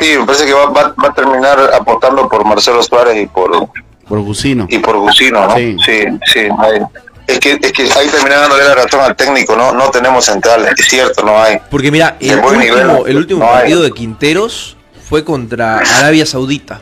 Sí, 0.00 0.16
me 0.18 0.26
parece 0.26 0.46
que 0.46 0.52
va, 0.52 0.66
va- 0.66 0.94
va 1.02 1.08
a 1.08 1.14
terminar 1.14 1.58
apostando 1.74 2.28
por 2.28 2.44
Marcelo 2.44 2.82
Suárez 2.82 3.16
y 3.22 3.26
por 3.26 3.68
Por 4.08 4.20
Gusino. 4.20 4.66
y 4.68 4.78
por 4.78 4.96
Gusino, 4.98 5.46
¿no? 5.48 5.56
Sí. 5.56 5.76
Sí, 5.84 6.04
sí. 6.32 6.40
ahí. 6.58 6.80
Es 7.26 7.40
que, 7.40 7.58
es 7.60 7.72
que 7.72 7.82
ahí 7.82 8.06
termina 8.08 8.36
dándole 8.36 8.62
la 8.64 8.74
razón 8.76 9.00
al 9.00 9.16
técnico, 9.16 9.56
¿no? 9.56 9.72
No 9.72 9.90
tenemos 9.90 10.24
centrales, 10.26 10.70
es 10.78 10.86
cierto, 10.86 11.24
no 11.24 11.42
hay. 11.42 11.58
Porque 11.70 11.90
mira, 11.90 12.16
el 12.20 12.36
último, 12.38 12.52
nivel, 12.60 12.90
el 13.08 13.16
último 13.16 13.40
no 13.40 13.50
hay. 13.50 13.58
partido 13.62 13.82
de 13.82 13.90
Quinteros 13.90 14.76
fue 15.08 15.24
contra 15.24 15.78
Arabia 15.78 16.24
Saudita. 16.24 16.80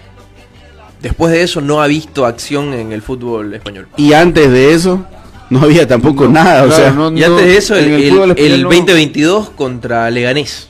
Después 1.00 1.32
de 1.32 1.42
eso 1.42 1.60
no 1.62 1.80
ha 1.82 1.86
visto 1.86 2.26
acción 2.26 2.74
en 2.74 2.92
el 2.92 3.00
fútbol 3.02 3.54
español. 3.54 3.88
Y 3.96 4.12
antes 4.12 4.50
de 4.50 4.74
eso, 4.74 5.04
no 5.50 5.62
había 5.62 5.86
tampoco 5.86 6.26
nada, 6.28 6.64
o 6.64 6.70
sea, 6.70 6.90
no- 6.90 7.10
Y 7.16 7.22
antes 7.24 7.46
de 7.46 7.56
eso, 7.56 7.74
el, 7.76 7.84
el 7.84 7.92
el- 7.94 8.00
el 8.02 8.04
español 8.30 8.62
no- 8.62 8.68
2022 8.68 9.50
contra 9.50 10.10
Leganés. 10.10 10.68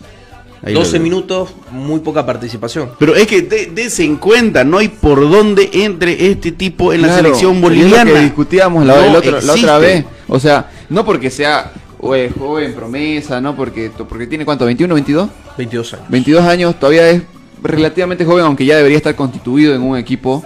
Ahí 0.64 0.72
lo 0.74 0.80
12 0.80 0.92
veo. 0.92 1.02
minutos, 1.02 1.50
muy 1.70 2.00
poca 2.00 2.24
participación. 2.26 2.90
Pero 2.98 3.14
es 3.14 3.26
que 3.26 3.42
de- 3.42 3.66
dese 3.74 4.04
en 4.04 4.16
cuenta, 4.16 4.64
no 4.64 4.78
hay 4.78 4.88
por 4.88 5.20
dónde 5.30 5.68
entre 5.72 6.30
este 6.30 6.52
tipo 6.52 6.92
en 6.92 7.02
la 7.02 7.14
selección 7.16 7.56
es 7.56 7.60
boliviana. 7.62 8.04
lo 8.10 8.16
que 8.16 8.20
discutíamos 8.22 8.84
la, 8.86 8.96
No 8.96 9.04
el 9.04 9.16
otro- 9.16 9.30
la 9.32 9.38
existe. 9.38 9.60
otra 9.60 9.78
vez. 9.78 10.04
O 10.28 10.40
sea, 10.40 10.70
no 10.88 11.04
porque 11.04 11.30
sea 11.30 11.72
es 12.14 12.32
joven, 12.38 12.74
promesa, 12.74 13.40
no 13.40 13.56
porque, 13.56 13.90
porque 14.08 14.26
tiene 14.26 14.44
cuánto, 14.44 14.66
21, 14.66 14.92
22? 14.94 15.28
22 15.56 15.94
años. 15.94 16.06
22 16.10 16.44
años, 16.44 16.78
todavía 16.78 17.08
es 17.10 17.22
relativamente 17.62 18.24
joven, 18.26 18.44
aunque 18.44 18.66
ya 18.66 18.76
debería 18.76 18.98
estar 18.98 19.14
constituido 19.14 19.74
en 19.74 19.82
un 19.82 19.96
equipo. 19.96 20.44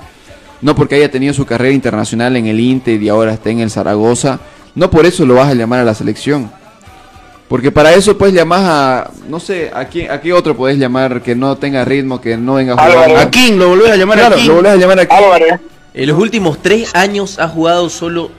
No 0.61 0.74
porque 0.74 0.96
haya 0.96 1.11
tenido 1.11 1.33
su 1.35 1.44
carrera 1.46 1.72
internacional 1.74 2.37
en 2.37 2.46
el 2.46 2.59
Inter 2.61 3.02
y 3.02 3.09
ahora 3.09 3.33
está 3.33 3.50
en 3.50 3.61
el 3.61 3.70
Zaragoza. 3.70 4.40
No 4.74 4.90
por 4.90 5.07
eso 5.07 5.24
lo 5.26 5.35
vas 5.35 5.48
a 5.48 5.54
llamar 5.54 5.81
a 5.81 5.85
la 5.85 5.94
selección. 5.94 6.50
Porque 7.48 7.70
para 7.70 7.94
eso 7.94 8.16
pues 8.18 8.32
llamás 8.34 8.61
a, 8.64 9.11
no 9.28 9.40
sé, 9.40 9.70
¿a, 9.74 9.87
quién, 9.87 10.11
a 10.11 10.20
qué 10.20 10.32
otro 10.34 10.54
podés 10.56 10.76
llamar 10.78 11.22
que 11.22 11.34
no 11.34 11.56
tenga 11.56 11.82
ritmo, 11.84 12.20
que 12.20 12.37
no 12.37 12.54
venga 12.54 12.74
Álvaro. 12.74 13.00
jugando? 13.04 13.20
A 13.20 13.30
King, 13.30 13.52
lo 13.54 13.68
volvés 13.70 13.90
a 13.92 13.96
llamar 13.96 14.18
Claro, 14.18 14.34
a 14.34 14.38
King. 14.38 14.48
lo 14.48 14.54
volvés 14.56 14.72
a 14.72 14.76
llamar 14.76 15.00
aquí. 15.00 15.14
Álvarez. 15.16 15.61
En 15.94 16.08
los 16.08 16.18
últimos 16.18 16.61
3 16.61 16.94
años 16.94 17.38
ha 17.38 17.48
jugado 17.48 17.88
solo 17.88 18.30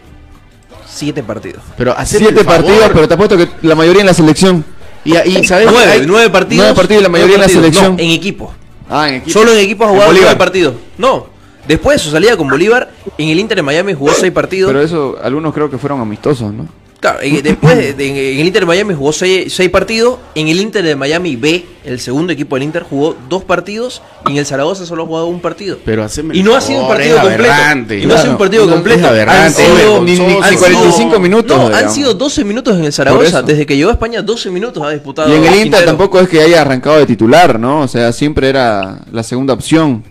7 0.88 1.24
partidos. 1.24 1.64
Pero 1.78 1.96
Siete 2.06 2.44
partidos, 2.44 2.90
pero 2.94 3.08
te 3.08 3.14
apuesto 3.16 3.36
que 3.38 3.48
la 3.64 3.76
mayoría 3.76 4.02
en 4.02 4.08
la 4.08 4.14
selección. 4.14 4.64
Y, 5.04 5.18
y 5.18 5.44
¿sabes? 5.44 5.68
9, 5.72 5.92
Hay- 5.92 6.04
9 6.06 6.30
partidos. 6.30 6.64
nueve 6.66 6.76
partidos, 6.76 7.04
la 7.04 7.10
mayoría 7.10 7.36
en 7.36 7.42
la 7.42 7.48
nueve 7.48 7.62
selección. 7.62 7.96
No, 7.98 8.04
en 8.04 8.10
equipo. 8.12 8.54
Ah, 8.90 9.10
en 9.10 9.16
equipo. 9.16 9.40
Solo 9.40 9.54
en 9.54 9.60
equipo 9.60 9.86
ha 9.86 9.88
jugado. 9.90 10.12
9 10.14 10.36
partidos. 10.36 10.76
No. 10.98 11.28
Después 11.68 11.98
de 11.98 12.04
su 12.04 12.12
salida 12.12 12.36
con 12.38 12.48
Bolívar, 12.48 12.92
en 13.18 13.30
el 13.30 13.40
Inter 13.40 13.56
de 13.58 13.62
Miami 13.64 13.94
jugó 13.94 14.12
6 14.14 14.32
partidos. 14.32 14.70
Pero 14.72 14.82
eso, 14.84 15.18
algunos 15.24 15.54
creo 15.54 15.70
que 15.70 15.78
fueron 15.78 16.00
amistosos, 16.02 16.52
¿no? 16.54 16.68
Claro, 17.00 17.20
después 17.22 17.78
de- 17.78 17.94
de- 17.94 18.08
en 18.10 18.40
el 18.42 18.46
Inter 18.48 18.64
de 18.64 18.66
Miami 18.66 18.94
jugó 18.94 19.14
6 19.14 19.70
partidos. 19.72 20.18
En 20.36 20.50
el 20.50 20.60
Inter 20.60 20.84
de 20.84 20.98
Miami 20.98 21.38
B, 21.38 21.66
el 21.86 21.98
segundo 22.02 22.34
equipo 22.34 22.58
del 22.58 22.64
Inter, 22.64 22.84
jugó 22.84 23.16
2 23.30 23.46
partidos. 23.46 24.02
Y 24.28 24.32
en 24.32 24.38
el 24.40 24.46
Zaragoza 24.46 24.86
solo 24.86 25.04
ha 25.04 25.06
jugado 25.06 25.28
un 25.28 25.40
partido. 25.40 25.78
Pero 25.86 26.06
Y 26.34 26.44
no 26.44 26.56
ha 26.56 26.60
sido 26.62 26.82
un 26.82 26.88
partido 26.90 27.18
completo. 27.22 27.94
Y 27.96 28.06
no 28.06 28.14
ha 28.16 28.18
sido 28.18 28.32
un 28.34 28.38
partido 28.38 28.66
No, 28.66 28.74
completo. 28.74 29.08
Han 29.08 29.54
sido- 29.54 30.04
ni- 30.04 30.12
ni- 30.12 30.18
vergonzoso. 30.18 30.60
45 30.60 31.20
minutos, 31.20 31.58
No, 31.70 31.76
han 31.76 31.90
sido 31.90 32.14
12 32.14 32.44
minutos 32.44 32.78
en 32.78 32.84
el 32.84 32.92
Zaragoza. 32.92 33.44
Desde 33.44 33.66
que 33.66 33.78
llegó 33.78 33.92
a 33.92 33.94
España, 33.94 34.22
12 34.22 34.52
minutos 34.52 34.84
ha 34.84 34.90
disputado. 34.90 35.30
Y 35.30 35.38
en 35.38 35.38
el 35.40 35.46
Inter 35.46 35.62
Quintero. 35.64 35.86
tampoco 35.86 36.20
es 36.20 36.28
que 36.28 36.42
haya 36.42 36.60
arrancado 36.62 36.98
de 36.98 37.06
titular, 37.06 37.58
¿no? 37.60 37.80
O 37.82 37.88
sea, 37.88 38.12
siempre 38.12 38.50
era 38.50 39.00
la 39.14 39.24
segunda 39.24 39.54
opción. 39.54 40.04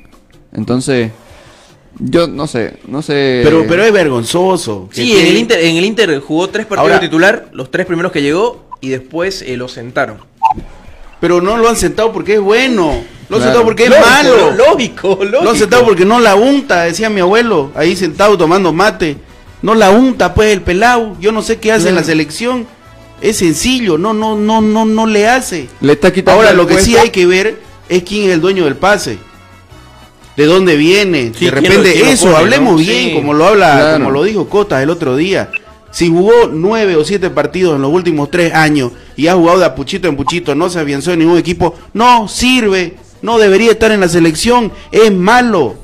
Entonces, 0.54 1.10
yo 1.98 2.26
no 2.28 2.46
sé, 2.46 2.74
no 2.86 3.02
sé. 3.02 3.40
Pero, 3.44 3.64
pero 3.68 3.84
es 3.84 3.92
vergonzoso. 3.92 4.88
Sí, 4.92 5.16
en 5.16 5.26
el, 5.26 5.36
Inter, 5.36 5.60
en 5.64 5.76
el 5.76 5.84
Inter 5.84 6.20
jugó 6.20 6.48
3 6.48 6.66
partidos 6.66 6.90
Ahora- 6.92 7.00
titular, 7.00 7.48
los 7.52 7.70
3 7.70 7.86
primeros 7.86 8.12
que 8.12 8.22
llegó. 8.22 8.66
Y 8.80 8.90
después 8.90 9.42
eh, 9.42 9.56
lo 9.56 9.66
sentaron. 9.66 10.18
Pero 11.20 11.40
no 11.40 11.56
lo 11.56 11.68
han 11.68 11.74
sentado 11.76 12.12
porque 12.12 12.34
es 12.34 12.40
bueno. 12.40 13.02
Lo 13.28 13.36
han 13.36 13.42
Claro. 13.42 13.42
sentado 13.42 13.64
porque 13.64 13.84
es 13.84 13.90
Lógico, 13.90 14.06
malo. 14.08 14.50
Lógico, 14.52 15.08
lógico. 15.24 15.42
Lo 15.44 15.50
han 15.50 15.56
sentado 15.56 15.84
porque 15.84 16.04
no 16.04 16.20
la 16.20 16.36
unta, 16.36 16.84
decía 16.84 17.10
mi 17.10 17.20
abuelo, 17.20 17.72
ahí 17.74 17.96
sentado 17.96 18.38
tomando 18.38 18.72
mate. 18.72 19.16
No 19.60 19.74
la 19.74 19.90
unta, 19.90 20.32
pues 20.32 20.52
el 20.52 20.62
pelado. 20.62 21.16
Yo 21.20 21.32
no 21.32 21.42
sé 21.42 21.58
qué 21.58 21.72
hace 21.72 21.88
en 21.88 21.96
la 21.96 22.04
selección. 22.04 22.66
Es 23.20 23.38
sencillo, 23.38 23.98
no, 23.98 24.14
no, 24.14 24.36
no, 24.36 24.60
no, 24.60 24.84
no 24.84 25.06
le 25.08 25.26
hace. 25.26 25.68
le 25.80 25.94
está 25.94 26.12
quitando 26.12 26.40
Ahora 26.40 26.52
lo 26.54 26.68
que 26.68 26.78
sí 26.78 26.96
hay 26.96 27.10
que 27.10 27.26
ver 27.26 27.58
es 27.88 28.04
quién 28.04 28.28
es 28.28 28.34
el 28.34 28.40
dueño 28.40 28.64
del 28.64 28.76
pase. 28.76 29.18
De 30.38 30.46
dónde 30.46 30.76
viene. 30.76 31.32
Sí, 31.36 31.46
de 31.46 31.50
repente, 31.50 32.10
eso, 32.12 32.34
hablemos 32.36 32.72
¿no? 32.74 32.78
bien, 32.78 33.08
Sí. 33.08 33.14
como 33.14 33.34
lo 33.34 33.46
habla, 33.48 33.72
Claro. 33.74 34.04
como 34.04 34.10
lo 34.12 34.22
dijo 34.22 34.48
Cota 34.48 34.80
el 34.82 34.88
otro 34.88 35.16
día. 35.16 35.50
Si 35.90 36.08
jugó 36.08 36.32
nueve 36.52 36.94
o 36.96 37.04
siete 37.04 37.28
partidos 37.28 37.74
en 37.74 37.82
los 37.82 37.92
últimos 37.92 38.30
tres 38.30 38.54
años 38.54 38.92
y 39.16 39.26
ha 39.26 39.34
jugado 39.34 39.58
de 39.58 39.64
a 39.64 39.74
puchito 39.74 40.06
en 40.06 40.16
puchito, 40.16 40.54
no 40.54 40.70
se 40.70 40.78
afianzó 40.78 41.12
en 41.12 41.18
ningún 41.18 41.38
equipo, 41.38 41.74
no 41.92 42.28
sirve, 42.28 42.94
no 43.20 43.36
debería 43.38 43.72
estar 43.72 43.90
en 43.90 43.98
la 44.00 44.08
selección, 44.08 44.70
es 44.92 45.12
malo, 45.12 45.74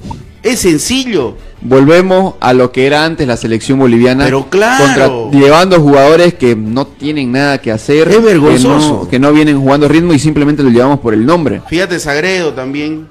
es 0.44 0.60
sencillo. 0.60 1.36
Volvemos 1.60 2.34
a 2.40 2.52
lo 2.52 2.70
que 2.70 2.86
era 2.86 3.04
antes 3.04 3.26
la 3.26 3.36
selección 3.38 3.78
boliviana. 3.78 4.24
Pero 4.24 4.48
claro. 4.50 5.30
llevando 5.32 5.80
jugadores 5.80 6.34
que 6.34 6.54
no 6.54 6.86
tienen 6.86 7.32
nada 7.32 7.58
que 7.58 7.72
hacer. 7.72 8.06
Es 8.08 8.22
vergonzoso. 8.22 9.00
Que 9.00 9.04
no, 9.04 9.08
que 9.08 9.18
no 9.18 9.32
vienen 9.32 9.58
jugando 9.58 9.88
ritmo 9.88 10.12
y 10.12 10.18
simplemente 10.20 10.62
lo 10.62 10.68
llevamos 10.70 11.00
por 11.00 11.12
el 11.14 11.24
nombre. 11.26 11.62
Fíjate 11.68 11.98
Sagredo 11.98 12.52
también, 12.52 13.06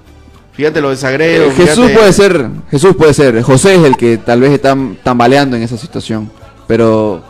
fíjate 0.54 0.82
lo 0.82 0.89
de 0.89 0.98
Sagredo. 0.98 1.46
Eh, 1.46 1.54
Jesús 1.56 1.76
fíjate- 1.88 1.94
puede 1.96 2.13
ser, 2.13 2.48
Jesús 2.72 2.96
puede 2.96 3.13
ser. 3.13 3.42
José 3.42 3.76
es 3.76 3.84
el 3.84 3.98
que 3.98 4.18
tal 4.18 4.42
vez 4.42 4.52
está 4.52 4.76
tambaleando 5.04 5.56
en 5.58 5.63
esa 5.63 5.78
situación. 5.78 6.32
Pero 6.68 7.24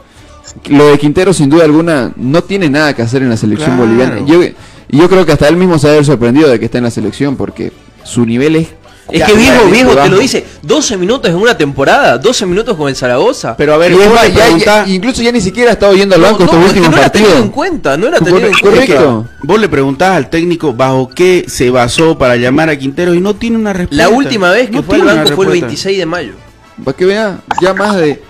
lo 0.69 0.87
de 0.87 0.97
Quintero, 0.99 1.33
sin 1.33 1.49
duda 1.49 1.63
alguna, 1.65 2.11
no 2.15 2.43
tiene 2.43 2.69
nada 2.69 2.93
que 2.95 3.01
hacer 3.01 3.21
en 3.23 3.29
la 3.29 3.37
selección 3.37 3.75
Claro. 3.75 3.83
boliviana. 3.91 4.25
Yo, 4.25 4.43
y 4.43 4.55
yo 4.89 5.09
creo 5.09 5.25
que 5.25 5.31
hasta 5.31 5.47
él 5.47 5.55
mismo 5.57 5.79
se 5.79 5.89
ha 5.97 6.03
sorprendido 6.03 6.49
de 6.49 6.59
que 6.59 6.65
está 6.65 6.77
en 6.77 6.83
la 6.83 6.91
selección 6.91 7.35
porque 7.35 7.71
su 8.03 8.25
nivel 8.25 8.55
es. 8.57 8.67
Es 9.11 9.19
Ya, 9.19 9.25
que 9.25 9.33
viejo, 9.33 9.63
ya, 9.65 9.69
viejo, 9.71 9.95
te 9.95 10.09
lo 10.09 10.17
dice. 10.17 10.45
12 10.61 10.95
minutos 10.97 11.29
en 11.29 11.35
una 11.35 11.57
temporada, 11.57 12.17
12 12.17 12.45
minutos 12.45 12.77
con 12.77 12.87
el 12.87 12.95
Zaragoza. 12.95 13.55
Pero 13.57 13.73
a 13.73 13.77
ver, 13.77 13.93
ya- 14.63 14.85
incluso 14.87 15.21
ya 15.21 15.31
ni 15.31 15.41
siquiera 15.41 15.71
ha 15.71 15.73
estado 15.73 15.93
yendo 15.93 16.15
al 16.15 16.21
No, 16.21 16.27
banco 16.27 16.39
no, 16.39 16.45
estos 16.45 16.59
es 16.59 16.63
que 16.65 16.69
últimos 16.79 16.91
no 16.91 16.97
era 16.97 17.09
tenido 17.11 17.29
partidos. 17.31 17.45
en 17.45 17.51
cuenta, 17.51 17.97
no 17.97 18.07
era 18.07 18.19
tenido 18.19 18.37
en 18.47 18.53
Correcto. 18.53 18.69
cuenta. 18.71 18.95
Correcto. 19.03 19.29
Vos 19.43 19.59
le 19.59 19.69
preguntás 19.69 20.15
al 20.15 20.29
técnico 20.29 20.73
bajo 20.73 21.09
qué 21.09 21.43
se 21.47 21.69
basó 21.69 22.17
para 22.17 22.37
llamar 22.37 22.69
a 22.69 22.77
Quintero 22.77 23.13
y 23.13 23.19
no 23.19 23.35
tiene 23.35 23.57
una 23.57 23.73
respuesta. 23.73 24.03
La 24.03 24.09
última 24.09 24.51
vez 24.51 24.69
que 24.69 24.77
No 24.77 24.83
fue 24.83 24.95
al 24.95 25.01
banco 25.01 25.11
fue 25.13 25.21
el 25.21 25.27
respuesta. 25.27 25.51
26 25.51 25.97
de 25.97 26.05
mayo. 26.05 26.31
Para 26.83 26.97
que 26.97 27.05
vea, 27.05 27.39
ya 27.61 27.73
más 27.73 27.97
de 27.97 28.21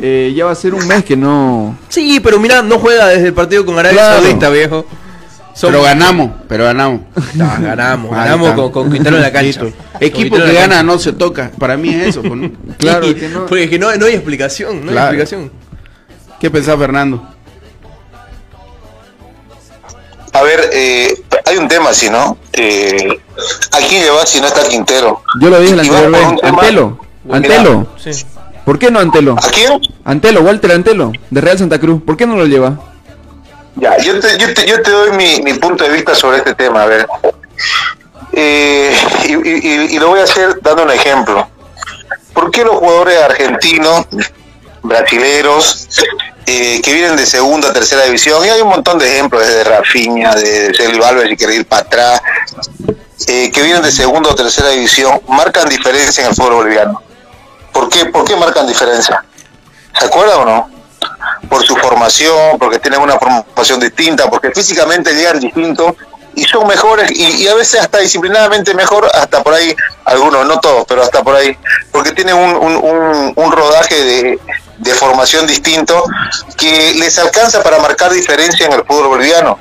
eh, 0.00 0.34
ya 0.36 0.44
va 0.44 0.50
a 0.50 0.54
ser 0.56 0.74
un 0.74 0.86
mes 0.86 1.04
que 1.04 1.16
no... 1.16 1.78
Sí, 1.88 2.20
pero 2.22 2.38
mira, 2.38 2.60
no 2.62 2.78
juega 2.78 3.06
desde 3.08 3.28
el 3.28 3.32
partido 3.32 3.64
con 3.64 3.78
Arabia 3.78 3.98
Claro. 3.98 4.22
Saudita, 4.22 4.50
viejo. 4.50 4.84
Pero 5.60 5.82
ganamos, 5.82 6.30
pero 6.48 6.64
ganamos. 6.64 7.00
Ganamos, 7.34 8.12
Ahí 8.12 8.18
ganamos 8.24 8.52
con, 8.52 8.70
con 8.72 8.92
Quintero 8.92 9.16
en 9.16 9.22
la 9.22 9.32
cancha. 9.32 9.62
Equipo 10.00 10.36
que 10.36 10.42
gana 10.52 10.60
cancha. 10.76 10.82
no 10.82 10.98
se 10.98 11.12
toca. 11.14 11.50
Para 11.58 11.76
mí 11.76 11.88
es 11.94 12.08
eso. 12.08 12.22
Claro, 12.78 13.06
Sí, 13.06 13.14
que 13.14 13.28
no- 13.28 13.46
Porque 13.46 13.64
es 13.64 13.70
que 13.70 13.78
no, 13.78 13.94
no 13.96 14.06
hay 14.06 14.14
explicación, 14.14 14.84
no 14.84 14.92
Claro. 14.92 15.08
hay 15.12 15.20
explicación. 15.20 15.50
¿Qué 16.38 16.50
pensás, 16.50 16.76
Fernando? 16.78 17.26
A 20.32 20.42
ver, 20.42 20.68
eh, 20.72 21.22
hay 21.46 21.56
un 21.56 21.66
tema 21.68 21.90
así, 21.90 22.10
¿no? 22.10 22.36
Eh, 22.52 23.08
¿A 23.72 23.78
quién 23.78 24.02
llevas 24.02 24.28
si 24.28 24.40
no 24.40 24.46
está 24.48 24.68
Quintero? 24.68 25.22
Yo 25.40 25.48
lo 25.48 25.58
dije 25.60 25.74
la 25.76 25.82
anterior 25.82 26.10
vez. 26.10 26.26
Antelo. 26.42 26.98
Antelo. 27.30 27.86
Sí. 27.96 28.10
¿Por 28.66 28.78
qué 28.78 28.90
no 28.90 28.98
Antelo? 28.98 29.36
¿A 29.42 29.50
quién? 29.50 29.80
Antelo, 30.04 30.42
Walter 30.42 30.72
Antelo, 30.72 31.12
de 31.30 31.40
Real 31.40 31.56
Santa 31.58 31.78
Cruz. 31.78 32.02
¿Por 32.02 32.16
qué 32.18 32.26
no 32.26 32.36
lo 32.36 32.44
lleva? 32.46 32.78
Ya, 33.76 33.96
yo 33.98 34.18
te, 34.20 34.38
yo 34.38 34.54
te, 34.54 34.66
yo 34.66 34.82
te 34.82 34.90
doy 34.90 35.12
mi, 35.12 35.42
mi 35.42 35.54
punto 35.54 35.84
de 35.84 35.90
vista 35.90 36.14
sobre 36.14 36.38
este 36.38 36.54
tema. 36.54 36.82
A 36.82 36.86
ver. 36.86 37.06
Eh, 38.32 38.94
y, 39.24 39.98
lo 39.98 40.08
voy 40.08 40.20
a 40.20 40.24
hacer 40.24 40.60
dando 40.60 40.82
un 40.82 40.90
ejemplo. 40.90 41.48
¿Por 42.34 42.50
qué 42.50 42.64
los 42.64 42.76
jugadores 42.76 43.22
argentinos, 43.22 44.06
brasileros, 44.82 45.88
eh, 46.46 46.80
que 46.82 46.92
vienen 46.92 47.16
de 47.16 47.24
segunda, 47.24 47.72
tercera 47.72 48.04
división, 48.04 48.44
y 48.44 48.50
hay 48.50 48.60
un 48.60 48.68
montón 48.68 48.98
de 48.98 49.10
ejemplos, 49.10 49.46
desde 49.46 49.64
Rafinha, 49.64 50.34
de 50.34 50.74
Celio 50.74 51.04
Alves, 51.06 51.30
si 51.30 51.36
querés 51.36 51.56
ir 51.56 51.66
para 51.66 51.82
atrás, 51.82 52.22
eh, 53.26 53.50
que 53.50 53.62
vienen 53.62 53.82
de 53.82 53.90
segunda 53.90 54.30
o 54.30 54.34
tercera 54.34 54.68
división, 54.68 55.20
marcan 55.28 55.68
diferencia 55.68 56.22
en 56.22 56.28
el 56.28 56.36
fútbol 56.36 56.56
boliviano? 56.56 57.02
¿Por 57.72 57.88
qué, 57.88 58.04
¿Por 58.06 58.26
qué 58.26 58.36
marcan 58.36 58.66
diferencia? 58.66 59.24
¿Se 59.98 60.04
acuerdan 60.04 60.40
o 60.40 60.44
no? 60.44 60.75
Por 61.48 61.64
su 61.64 61.76
formación, 61.76 62.58
porque 62.58 62.78
tienen 62.78 63.00
una 63.00 63.18
formación 63.18 63.80
distinta, 63.80 64.28
porque 64.28 64.50
físicamente 64.52 65.14
llegan 65.14 65.38
distintos 65.40 65.92
y 66.34 66.44
son 66.44 66.66
mejores 66.66 67.10
y, 67.12 67.48
a 67.48 67.54
veces 67.54 67.80
hasta 67.80 67.98
disciplinadamente 67.98 68.74
mejor, 68.74 69.08
hasta 69.14 69.42
por 69.42 69.54
ahí, 69.54 69.74
algunos, 70.04 70.46
no 70.46 70.60
todos, 70.60 70.84
pero 70.86 71.02
hasta 71.02 71.22
por 71.22 71.34
ahí, 71.34 71.56
porque 71.92 72.12
tienen 72.12 72.34
un- 72.36 73.32
un 73.34 73.52
rodaje 73.52 73.94
de, 74.04 74.38
de 74.78 74.94
formación 74.94 75.46
distinto 75.46 76.04
que 76.58 76.94
les 76.94 77.18
alcanza 77.18 77.62
para 77.62 77.78
marcar 77.78 78.12
diferencia 78.12 78.66
en 78.66 78.72
el 78.72 78.84
fútbol 78.84 79.08
boliviano. 79.08 79.58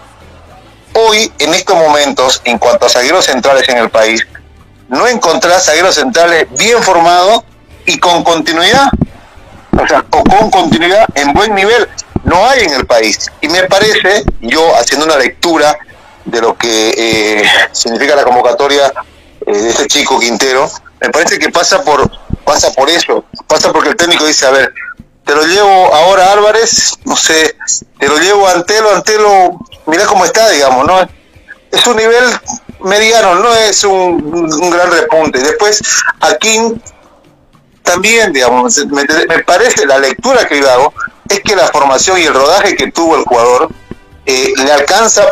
Hoy, 0.94 1.32
en 1.40 1.54
estos 1.54 1.76
momentos, 1.76 2.42
en 2.46 2.58
cuanto 2.58 2.86
a 2.86 2.90
zagueros 2.90 3.26
centrales 3.26 3.68
en 3.70 3.78
el 3.78 3.90
país, 3.90 4.26
no 4.88 5.08
encontrás 5.08 5.66
zagueros 5.66 5.96
centrales 5.96 6.48
bien 6.58 6.82
formados 6.84 7.44
y 7.86 7.98
con 8.00 8.24
continuidad 8.24 8.88
o 9.78 9.88
sea, 9.88 10.06
o 10.12 10.24
con 10.24 10.50
continuidad 10.50 11.06
en 11.16 11.34
buen 11.34 11.54
nivel. 11.54 11.88
No 12.24 12.48
hay 12.48 12.64
en 12.64 12.74
el 12.74 12.86
país. 12.86 13.30
Y 13.42 13.48
me 13.50 13.64
parece, 13.64 14.24
yo 14.42 14.76
haciendo 14.76 15.06
una 15.06 15.18
lectura 15.18 15.78
de 16.26 16.42
lo 16.42 16.58
que 16.58 16.94
eh, 16.98 17.44
significa 17.72 18.16
la 18.16 18.24
convocatoria 18.24 18.92
eh, 19.46 19.52
de 19.52 19.70
este 19.70 19.88
chico 19.88 20.20
Quintero, 20.20 20.70
me 21.02 21.10
parece 21.10 21.38
que 21.38 21.50
pasa 21.50 21.84
por 21.84 22.10
pasa 22.44 22.72
por 22.74 22.90
eso, 22.90 23.26
pasa 23.48 23.72
porque 23.72 23.90
el 23.90 23.96
técnico 23.96 24.26
dice, 24.26 24.46
a 24.46 24.52
ver, 24.52 24.74
te 25.26 25.36
lo 25.36 25.44
llevo 25.46 25.94
ahora 25.94 26.28
a 26.28 26.34
Álvarez, 26.34 26.94
no 27.04 27.16
sé, 27.18 27.56
te 28.00 28.08
lo 28.08 28.18
llevo 28.18 28.48
a 28.48 28.52
Antelo, 28.52 28.96
Antelo, 28.96 29.60
mira 29.88 30.06
cómo 30.06 30.24
está, 30.26 30.50
digamos, 30.50 30.86
¿no? 30.86 31.00
Es 31.72 31.86
un 31.88 31.98
nivel 31.98 32.24
mediano, 32.82 33.36
no 33.36 33.54
es 33.54 33.84
un, 33.84 34.54
un 34.62 34.70
gran 34.70 34.92
repunte. 34.92 35.40
Después, 35.40 35.82
aquí 36.22 36.76
también, 37.86 38.34
digamos, 38.34 38.78
me, 38.88 39.06
parece 39.44 39.86
la 39.86 40.00
lectura 40.00 40.46
que 40.48 40.60
yo 40.60 40.70
hago 40.70 40.94
es 41.30 41.40
que 41.42 41.56
la 41.56 41.68
formación 41.68 42.20
y 42.20 42.24
el 42.24 42.34
rodaje 42.34 42.76
que 42.76 42.92
tuvo 42.92 43.16
el 43.16 43.24
jugador 43.24 43.70
eh, 44.26 44.54
le 44.58 44.72
alcanza 44.72 45.24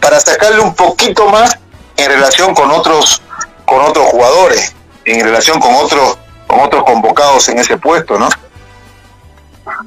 para 0.00 0.18
sacarle 0.18 0.60
un 0.60 0.74
poquito 0.74 1.28
más 1.28 1.56
en 1.96 2.10
relación 2.10 2.54
con 2.54 2.70
otros 2.70 3.22
con 3.66 3.82
otros 3.82 4.06
jugadores, 4.06 4.74
en 5.04 5.20
relación 5.20 5.60
con 5.60 5.74
otros 5.74 6.18
con 6.46 6.60
otros 6.60 6.82
convocados 6.84 7.46
en 7.50 7.58
ese 7.58 7.76
puesto, 7.76 8.18
¿no? 8.18 8.28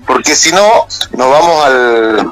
Porque 0.05 0.35
si 0.35 0.51
no 0.51 0.85
nos 1.11 1.31
vamos 1.31 1.65
al 1.65 2.31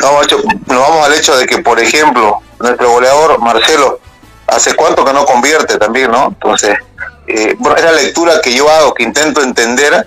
nos 0.00 0.78
vamos 0.78 1.06
al 1.06 1.14
hecho 1.14 1.36
de 1.36 1.46
que, 1.46 1.58
por 1.58 1.78
ejemplo, 1.78 2.40
nuestro 2.58 2.90
goleador 2.90 3.38
Marcelo 3.38 4.00
hace 4.48 4.74
cuánto 4.74 5.04
que 5.04 5.12
no 5.12 5.24
convierte 5.24 5.78
también, 5.78 6.10
¿no? 6.10 6.26
Entonces, 6.26 6.76
eh, 7.34 7.56
bueno, 7.58 7.76
es 7.76 7.84
la 7.84 7.92
lectura 7.92 8.40
que 8.42 8.54
yo 8.54 8.68
hago, 8.70 8.94
que 8.94 9.02
intento 9.04 9.42
entender 9.42 10.06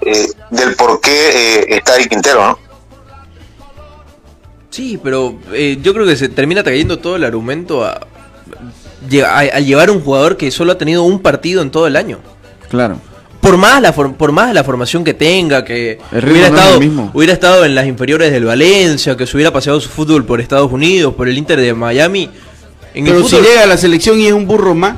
eh, 0.00 0.26
del 0.50 0.74
por 0.74 1.00
qué 1.00 1.10
eh, 1.60 1.66
está 1.76 1.94
ahí 1.94 2.06
Quintero, 2.06 2.46
¿no? 2.46 2.58
Sí, 4.70 4.98
pero 5.02 5.34
eh, 5.52 5.78
yo 5.82 5.92
creo 5.92 6.06
que 6.06 6.16
se 6.16 6.28
termina 6.28 6.62
trayendo 6.62 6.98
todo 6.98 7.16
el 7.16 7.24
argumento 7.24 7.84
a, 7.84 7.90
a- 9.26 9.38
al 9.38 9.66
llevar 9.66 9.90
un 9.90 10.00
jugador 10.00 10.36
que 10.38 10.50
solo 10.50 10.72
ha 10.72 10.78
tenido 10.78 11.02
un 11.02 11.20
partido 11.20 11.60
en 11.62 11.70
todo 11.70 11.86
el 11.86 11.96
año. 11.96 12.20
Claro. 12.70 12.98
Por 13.42 13.56
más 13.58 13.82
la 13.82 13.92
for- 13.92 14.14
por 14.14 14.32
más 14.32 14.54
la 14.54 14.64
formación 14.64 15.04
que 15.04 15.12
tenga, 15.14 15.64
que 15.64 15.98
El 16.12 16.24
hubiera 16.30 16.48
no 16.48 16.54
es 16.54 16.60
estado 16.62 16.74
el 16.74 16.80
mismo. 16.80 17.10
hubiera 17.12 17.32
estado 17.34 17.64
en 17.64 17.74
las 17.74 17.86
inferiores 17.86 18.32
del 18.32 18.44
Valencia, 18.46 19.16
que 19.16 19.26
se 19.26 19.36
hubiera 19.36 19.52
paseado 19.52 19.78
su 19.80 19.90
fútbol 19.90 20.24
por 20.24 20.40
Estados 20.40 20.72
Unidos, 20.72 21.14
por 21.14 21.28
el 21.28 21.36
Inter 21.36 21.60
de 21.60 21.74
Miami. 21.74 22.30
En 22.94 23.06
el 23.06 23.12
Pero 23.14 23.28
si 23.28 23.36
fútbol- 23.36 23.42
llega 23.44 23.62
a 23.64 23.66
la 23.66 23.76
selección 23.76 24.18
y 24.20 24.26
es 24.28 24.32
un 24.32 24.46
burro 24.46 24.74
más, 24.74 24.94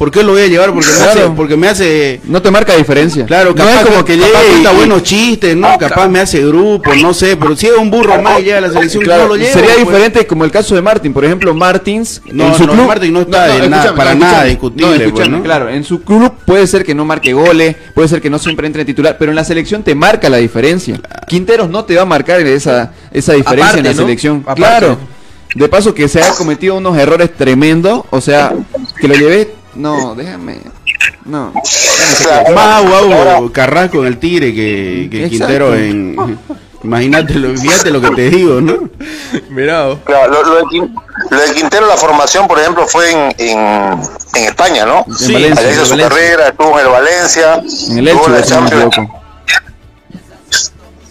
¿por 0.00 0.10
qué 0.10 0.22
lo 0.22 0.32
voy 0.32 0.40
a 0.40 0.46
llevar? 0.46 0.72
Porque 0.72 0.88
me 0.98 1.04
hace, 1.04 1.20
porque 1.36 1.56
me 1.58 1.68
hace 1.68 2.20
No 2.24 2.40
te 2.40 2.50
marca 2.50 2.74
diferencia. 2.74 3.26
Claro, 3.26 3.50
no 3.50 3.56
capaz 3.56 3.80
es 3.82 3.86
como 3.86 4.02
que 4.02 4.16
llegue 4.16 4.32
capaz 4.32 4.72
y- 4.72 4.76
buenos 4.76 5.02
chistes, 5.02 5.54
¿no? 5.54 5.76
Capaz 5.78 6.08
me 6.08 6.20
hace 6.20 6.40
grupo, 6.46 6.90
no 6.94 7.12
sé, 7.12 7.36
pero 7.36 7.54
si 7.54 7.66
es 7.66 7.74
un 7.76 7.90
burro 7.90 8.20
más 8.22 8.40
y 8.40 8.44
llega 8.44 8.56
a 8.58 8.60
la 8.62 8.70
selección, 8.70 9.04
Claro, 9.04 9.24
no 9.24 9.28
lo 9.28 9.36
llevo. 9.36 9.52
sería 9.52 9.74
pues. 9.74 9.86
diferente 9.86 10.26
como 10.26 10.46
el 10.46 10.50
caso 10.50 10.74
de 10.74 10.80
Martín. 10.80 11.12
Por 11.12 11.22
ejemplo, 11.26 11.54
Martins 11.54 12.22
No, 12.32 12.48
en 12.48 12.54
su 12.54 12.66
no, 12.66 12.72
club. 12.72 12.86
Martín 12.86 13.12
no 13.12 13.20
está 13.20 13.58
nada- 13.68 13.94
para 13.94 14.14
nada 14.14 14.44
discutible, 14.44 15.10
pues. 15.10 15.28
Claro, 15.44 15.68
en 15.68 15.84
su 15.84 16.02
club 16.02 16.32
puede 16.46 16.66
ser 16.66 16.82
que 16.82 16.94
no 16.94 17.04
marque 17.04 17.34
goles, 17.34 17.76
puede 17.94 18.08
ser 18.08 18.22
que 18.22 18.30
no 18.30 18.38
siempre 18.38 18.66
entre 18.66 18.80
en 18.80 18.86
titular, 18.86 19.16
pero 19.18 19.30
en 19.32 19.36
la 19.36 19.44
selección 19.44 19.82
te 19.82 19.94
marca 19.94 20.30
la 20.30 20.38
diferencia. 20.38 20.98
Quinteros 21.28 21.68
no 21.68 21.84
te 21.84 21.94
va 21.96 22.02
a 22.02 22.06
marcar 22.06 22.40
esa, 22.40 22.92
esa 23.12 23.34
diferencia 23.34 23.66
Aparte, 23.72 23.78
en 23.90 23.96
la 23.96 24.02
selección. 24.02 24.38
Aparte. 24.46 24.62
Claro. 24.62 24.98
De 25.54 25.68
paso 25.68 25.92
que 25.92 26.08
se 26.08 26.22
ha 26.22 26.30
cometido 26.34 26.76
unos 26.76 26.96
errores 26.96 27.30
tremendos, 27.36 28.02
o 28.10 28.20
sea, 28.22 28.54
que 28.98 29.06
lo 29.08 29.14
llevé. 29.14 29.59
No, 29.80 30.14
déjame. 30.14 30.60
No. 31.24 31.52
Más 32.54 32.82
guau 32.84 33.50
Carrasco 33.52 34.00
en 34.00 34.06
el 34.06 34.18
Tigre 34.18 34.54
que, 34.54 35.08
que. 35.10 35.28
Quintero 35.28 35.74
en. 35.74 36.38
Imagínate, 36.82 37.34
lo, 37.34 37.54
fíjate 37.58 37.90
lo 37.90 38.00
que 38.00 38.10
te 38.10 38.30
digo, 38.30 38.58
¿no? 38.60 38.88
Claro, 40.04 40.30
lo, 40.32 40.42
lo 40.44 40.54
de, 40.56 40.62
Quin- 40.64 40.94
lo 41.30 41.38
de 41.38 41.52
Quintero, 41.52 41.86
la 41.86 41.96
formación, 41.96 42.48
por 42.48 42.58
ejemplo, 42.58 42.86
fue 42.88 43.10
en, 43.10 43.34
en, 43.36 43.58
en 44.34 44.44
España, 44.44 44.86
¿no? 44.86 45.04
En 45.20 45.32
Valencia, 45.34 45.60
Allá 45.62 45.72
hizo 45.72 45.80
en 45.82 45.86
su 45.86 45.90
Valencia. 45.90 46.08
carrera, 46.08 46.48
estuvo 46.48 46.78
en 46.80 46.86
el 46.86 46.90
Valencia, 46.92 47.54
En 47.90 47.98
el 47.98 48.08
Elche, 48.08 48.30
me 48.30 48.42
Champions. 48.42 48.96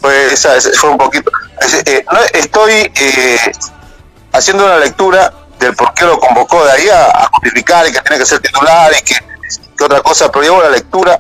Fue, 0.02 0.34
esa, 0.34 0.56
esa 0.58 0.72
fue 0.80 0.90
un 0.92 0.98
poquito. 0.98 1.30
es- 1.62 1.84
eh, 1.86 2.06
no, 2.12 2.20
estoy 2.34 2.72
eh, 2.96 3.38
haciendo 4.32 4.66
una 4.66 4.78
lectura 4.80 5.34
del 5.60 5.76
por 5.76 5.94
qué 5.94 6.06
lo 6.06 6.20
convocó 6.20 6.64
de 6.66 6.72
ahí 6.72 6.90
a, 6.90 7.06
a 7.08 7.30
justificar 7.34 7.88
y 7.88 7.92
que 7.92 8.00
tiene 8.02 8.20
que 8.20 8.26
ser 8.26 8.40
titular 8.40 8.92
y 8.98 9.04
que, 9.04 9.16
que 9.78 9.84
otra 9.84 10.02
cosa, 10.02 10.32
pero 10.32 10.44
llevo 10.44 10.62
la 10.62 10.70
lectura 10.70 11.20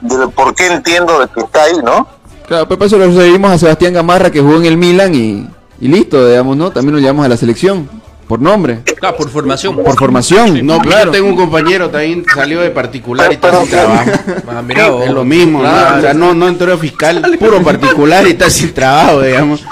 del 0.00 0.30
por 0.30 0.54
qué 0.54 0.66
entiendo 0.66 1.20
de 1.20 1.28
que 1.28 1.40
está 1.40 1.64
ahí, 1.64 1.78
¿no? 1.82 2.06
Claro, 2.46 2.66
pues 2.66 2.78
para 2.78 2.86
eso 2.86 2.98
lo 2.98 3.12
seguimos 3.12 3.50
a 3.50 3.58
Sebastián 3.58 3.92
Gamarra 3.92 4.30
que 4.30 4.40
jugó 4.40 4.56
en 4.56 4.66
el 4.66 4.76
Milan 4.76 5.14
y, 5.14 5.48
y 5.80 5.88
listo, 5.88 6.26
digamos, 6.26 6.56
¿no? 6.56 6.70
También 6.70 6.94
lo 6.94 7.00
llevamos 7.00 7.26
a 7.26 7.28
la 7.28 7.36
selección, 7.36 7.90
por 8.28 8.40
nombre, 8.40 8.80
Ah, 9.02 9.16
por 9.16 9.30
formación. 9.30 9.74
por 9.76 9.98
formación. 9.98 10.64
No, 10.66 10.78
claro. 10.80 11.06
yo 11.06 11.10
tengo 11.12 11.28
un 11.28 11.36
compañero 11.36 11.88
también 11.88 12.24
salió 12.34 12.60
de 12.60 12.70
particular 12.70 13.30
y 13.32 13.34
está 13.36 13.58
sin 13.60 13.70
trabajo. 13.70 14.10
Ah, 14.46 14.62
vos. 14.90 15.04
Es 15.06 15.10
lo 15.10 15.24
mismo, 15.24 15.62
¿no? 15.62 15.68
Claro. 15.68 15.98
O 15.98 16.00
sea, 16.02 16.14
no, 16.14 16.34
no 16.34 16.46
entró 16.46 16.76
fiscal, 16.78 17.22
puro 17.40 17.62
particular 17.62 18.26
y 18.26 18.32
está 18.32 18.50
sin 18.50 18.74
trabajo, 18.74 19.22
digamos. 19.22 19.64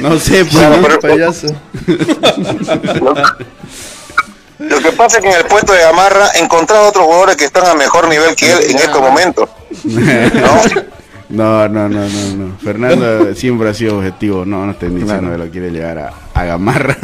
No 0.00 0.18
sé, 0.18 0.44
pues, 0.44 0.56
Claro, 0.56 0.76
¿no? 0.76 0.82
pero- 0.82 0.98
payaso. 1.00 1.46
Lo, 3.00 3.14
lo 4.76 4.80
que 4.80 4.92
pasa 4.92 5.18
es 5.18 5.22
que 5.22 5.30
en 5.30 5.36
el 5.36 5.44
puesto 5.46 5.72
de 5.72 5.80
Gamarra 5.80 6.30
he 6.34 6.40
encontrado 6.40 6.88
otros 6.88 7.04
jugadores 7.04 7.36
que 7.36 7.44
están 7.44 7.66
a 7.66 7.74
mejor 7.74 8.08
nivel 8.08 8.34
que 8.34 8.50
él 8.52 8.58
en 8.70 8.76
estos 8.78 9.00
momentos. 9.00 9.48
¿no? 9.84 10.62
No, 11.28 11.68
no, 11.68 11.88
no, 11.88 12.00
no, 12.00 12.36
no. 12.36 12.56
Fernando 12.58 13.34
siempre 13.34 13.68
ha 13.68 13.74
sido 13.74 13.98
objetivo. 13.98 14.44
No, 14.44 14.64
no 14.66 14.72
estén 14.72 14.94
diciendo 14.98 15.30
que 15.32 15.38
lo 15.38 15.50
quiere 15.50 15.70
llevar 15.70 15.98
a, 15.98 16.12
a 16.34 16.44
Gamarra. 16.44 16.96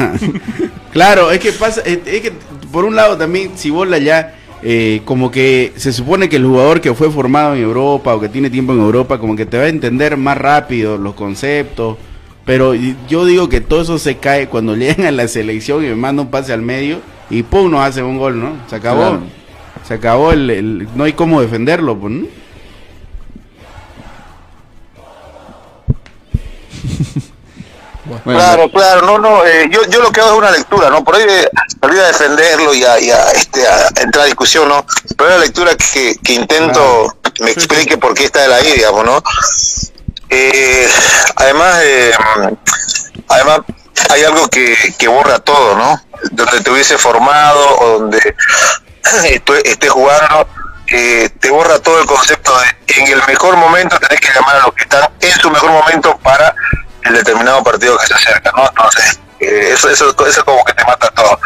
claro, 0.91 1.31
es 1.31 1.39
que 1.39 1.51
pasa, 1.51 1.81
es, 1.81 1.99
es 2.05 2.21
que 2.21 2.33
por 2.71 2.85
un 2.85 2.95
lado 2.95 3.17
también, 3.17 3.51
si 3.55 3.69
bola 3.69 3.97
ya, 3.97 4.35
eh, 4.63 5.01
como 5.05 5.31
que 5.31 5.73
se 5.75 5.91
supone 5.91 6.29
que 6.29 6.35
el 6.35 6.45
jugador 6.45 6.81
que 6.81 6.93
fue 6.93 7.09
formado 7.09 7.55
en 7.55 7.63
Europa 7.63 8.13
o 8.15 8.19
que 8.19 8.29
tiene 8.29 8.49
tiempo 8.49 8.73
en 8.73 8.79
Europa, 8.79 9.17
como 9.17 9.35
que 9.35 9.45
te 9.45 9.57
va 9.57 9.63
a 9.63 9.69
entender 9.69 10.15
más 10.17 10.37
rápido 10.37 10.97
los 10.97 11.15
conceptos. 11.15 11.97
Pero 12.45 12.73
yo 12.73 13.25
digo 13.25 13.49
que 13.49 13.61
todo 13.61 13.81
eso 13.81 13.97
se 13.99 14.17
cae 14.17 14.47
cuando 14.47 14.75
llegan 14.77 15.05
a 15.07 15.11
la 15.11 15.27
selección 15.27 15.83
y 15.83 15.87
me 15.87 15.95
manda 15.95 16.21
un 16.21 16.29
pase 16.29 16.53
al 16.53 16.61
medio 16.61 16.99
y 17.29 17.43
pum, 17.43 17.71
nos 17.71 17.81
hace 17.81 18.03
un 18.03 18.17
gol, 18.17 18.39
¿no? 18.39 18.51
Se 18.67 18.75
acabó. 18.75 18.99
Claro. 19.01 19.19
Se 19.87 19.93
acabó 19.95 20.31
el, 20.31 20.49
el- 20.49 20.87
No 20.95 21.05
hay 21.05 21.13
cómo 21.13 21.41
defenderlo, 21.41 21.97
pues, 21.97 22.13
¿no? 22.13 22.27
Bueno, 28.23 28.39
claro, 28.39 28.71
claro, 28.71 29.01
no, 29.05 29.17
no, 29.17 29.45
eh, 29.45 29.69
yo, 29.71 29.81
yo 29.89 30.01
lo 30.01 30.11
que 30.11 30.19
hago 30.19 30.31
es 30.31 30.37
una 30.37 30.51
lectura, 30.51 30.89
¿no? 30.89 31.03
Por 31.03 31.15
ahí 31.15 31.23
eh, 31.27 31.49
me 31.81 31.87
olvida 31.87 32.07
defenderlo 32.07 32.73
y 32.73 32.83
a, 32.83 32.99
y 32.99 33.09
a, 33.09 33.31
este, 33.31 33.65
a 33.65 33.87
entrar 34.01 34.23
a 34.23 34.25
discusión, 34.25 34.67
¿no? 34.67 34.85
Pero 35.15 35.29
es 35.29 35.35
una 35.35 35.45
lectura 35.45 35.71
que, 35.75 36.15
que 36.23 36.33
intento 36.33 37.17
me 37.39 37.51
explique 37.51 37.97
por 37.97 38.13
qué 38.13 38.25
está 38.25 38.41
de 38.41 38.47
la 38.49 38.61
I, 38.61 38.73
digamos, 38.73 39.05
¿no? 39.05 39.23
Eh, 40.29 40.87
además, 41.35 41.79
eh, 41.83 42.11
además 43.27 43.59
hay 44.09 44.23
algo 44.23 44.47
que, 44.49 44.75
que 44.97 45.07
borra 45.07 45.39
todo, 45.39 45.75
¿no? 45.75 46.01
Donde 46.31 46.61
te 46.61 46.71
hubiese 46.71 46.97
formado 46.97 47.79
o 47.79 47.99
donde 47.99 48.35
estés 49.63 49.89
jugando, 49.89 50.47
eh, 50.87 51.29
te 51.39 51.49
borra 51.49 51.79
todo 51.79 51.99
el 51.99 52.05
concepto 52.05 52.57
de 52.59 52.81
en 52.97 53.07
el 53.07 53.21
mejor 53.27 53.55
momento 53.55 53.97
tenés 53.99 54.19
que 54.19 54.33
llamar 54.33 54.57
a 54.57 54.65
los 54.65 54.73
que 54.73 54.83
están 54.83 55.09
en 55.19 55.31
su 55.39 55.49
mejor 55.49 55.71
momento 55.71 56.17
para 56.21 56.53
el 57.03 57.13
determinado 57.15 57.63
partido 57.63 57.97
que 57.97 58.07
se 58.07 58.13
acerca, 58.13 58.51
¿no? 58.55 58.67
Entonces, 58.67 59.19
eh, 59.39 59.69
eso, 59.73 59.89
eso, 59.89 60.13
eso 60.27 60.45
como 60.45 60.63
que 60.63 60.73
te 60.73 60.83
mata 60.85 61.09
todo. 61.11 61.39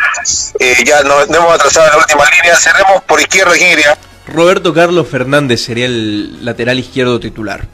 Eh, 0.59 0.83
ya 0.85 1.01
no, 1.03 1.25
no 1.27 1.37
hemos 1.37 1.53
atrasado 1.55 1.85
en 1.87 1.91
la 1.93 1.97
última 1.99 2.23
línea, 2.37 2.55
cerremos 2.57 3.03
por 3.03 3.19
izquierda, 3.19 3.53
¿quién 3.53 3.71
iría? 3.71 3.97
Roberto 4.27 4.73
Carlos 4.73 5.07
Fernández 5.07 5.63
sería 5.63 5.85
el 5.85 6.43
lateral 6.43 6.79
izquierdo 6.79 7.19
titular. 7.19 7.65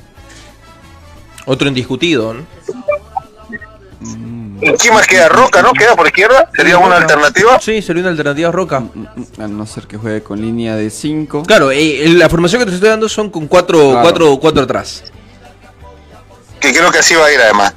Otro 1.45 1.67
indiscutido, 1.67 2.33
¿no? 2.33 2.45
¿Y 4.61 4.71
¿Quién 4.73 4.93
más 4.93 5.07
queda? 5.07 5.27
Roca, 5.27 5.61
¿no? 5.63 5.71
¿Queda 5.73 5.95
por 5.95 6.05
izquierda? 6.05 6.49
¿Sería 6.55 6.77
una 6.77 6.97
alternativa? 6.97 7.59
Sí, 7.59 7.81
sería 7.81 8.01
una 8.01 8.11
alternativa 8.11 8.49
a 8.49 8.51
Roca. 8.51 8.83
A 9.39 9.47
no 9.47 9.65
ser 9.65 9.87
que 9.87 9.97
juegue 9.97 10.21
con 10.21 10.39
línea 10.39 10.75
de 10.75 10.89
5. 10.91 11.43
Claro, 11.43 11.71
eh, 11.71 12.03
la 12.09 12.29
formación 12.29 12.59
que 12.61 12.67
te 12.67 12.75
estoy 12.75 12.89
dando 12.89 13.09
son 13.09 13.29
con 13.31 13.47
cuatro, 13.47 13.79
Claro. 13.89 14.01
cuatro, 14.01 14.37
cuatro 14.39 14.63
atrás. 14.63 15.03
Que 16.61 16.71
creo 16.71 16.91
que 16.91 16.99
así 16.99 17.15
va 17.15 17.25
a 17.25 17.31
ir 17.31 17.41
además. 17.41 17.73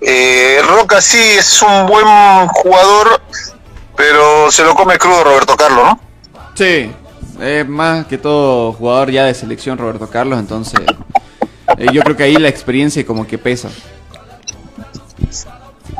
Eh, 0.00 0.60
Roca 0.66 1.00
sí 1.00 1.18
es 1.18 1.62
un 1.62 1.86
buen 1.86 2.48
jugador, 2.48 3.20
pero 3.96 4.50
se 4.50 4.64
lo 4.64 4.74
come 4.74 4.98
crudo 4.98 5.22
Roberto 5.22 5.56
Carlos, 5.56 5.84
¿no? 5.84 6.00
Sí, 6.54 6.92
es 7.40 7.68
más 7.68 8.06
que 8.06 8.18
todo 8.18 8.72
jugador 8.72 9.10
ya 9.10 9.24
de 9.26 9.34
selección 9.34 9.78
Roberto 9.78 10.10
Carlos, 10.10 10.40
entonces 10.40 10.80
eh, 11.78 11.86
yo 11.92 12.02
creo 12.02 12.16
que 12.16 12.24
ahí 12.24 12.36
la 12.36 12.48
experiencia 12.48 13.06
como 13.06 13.26
que 13.26 13.38
pesa. 13.38 13.68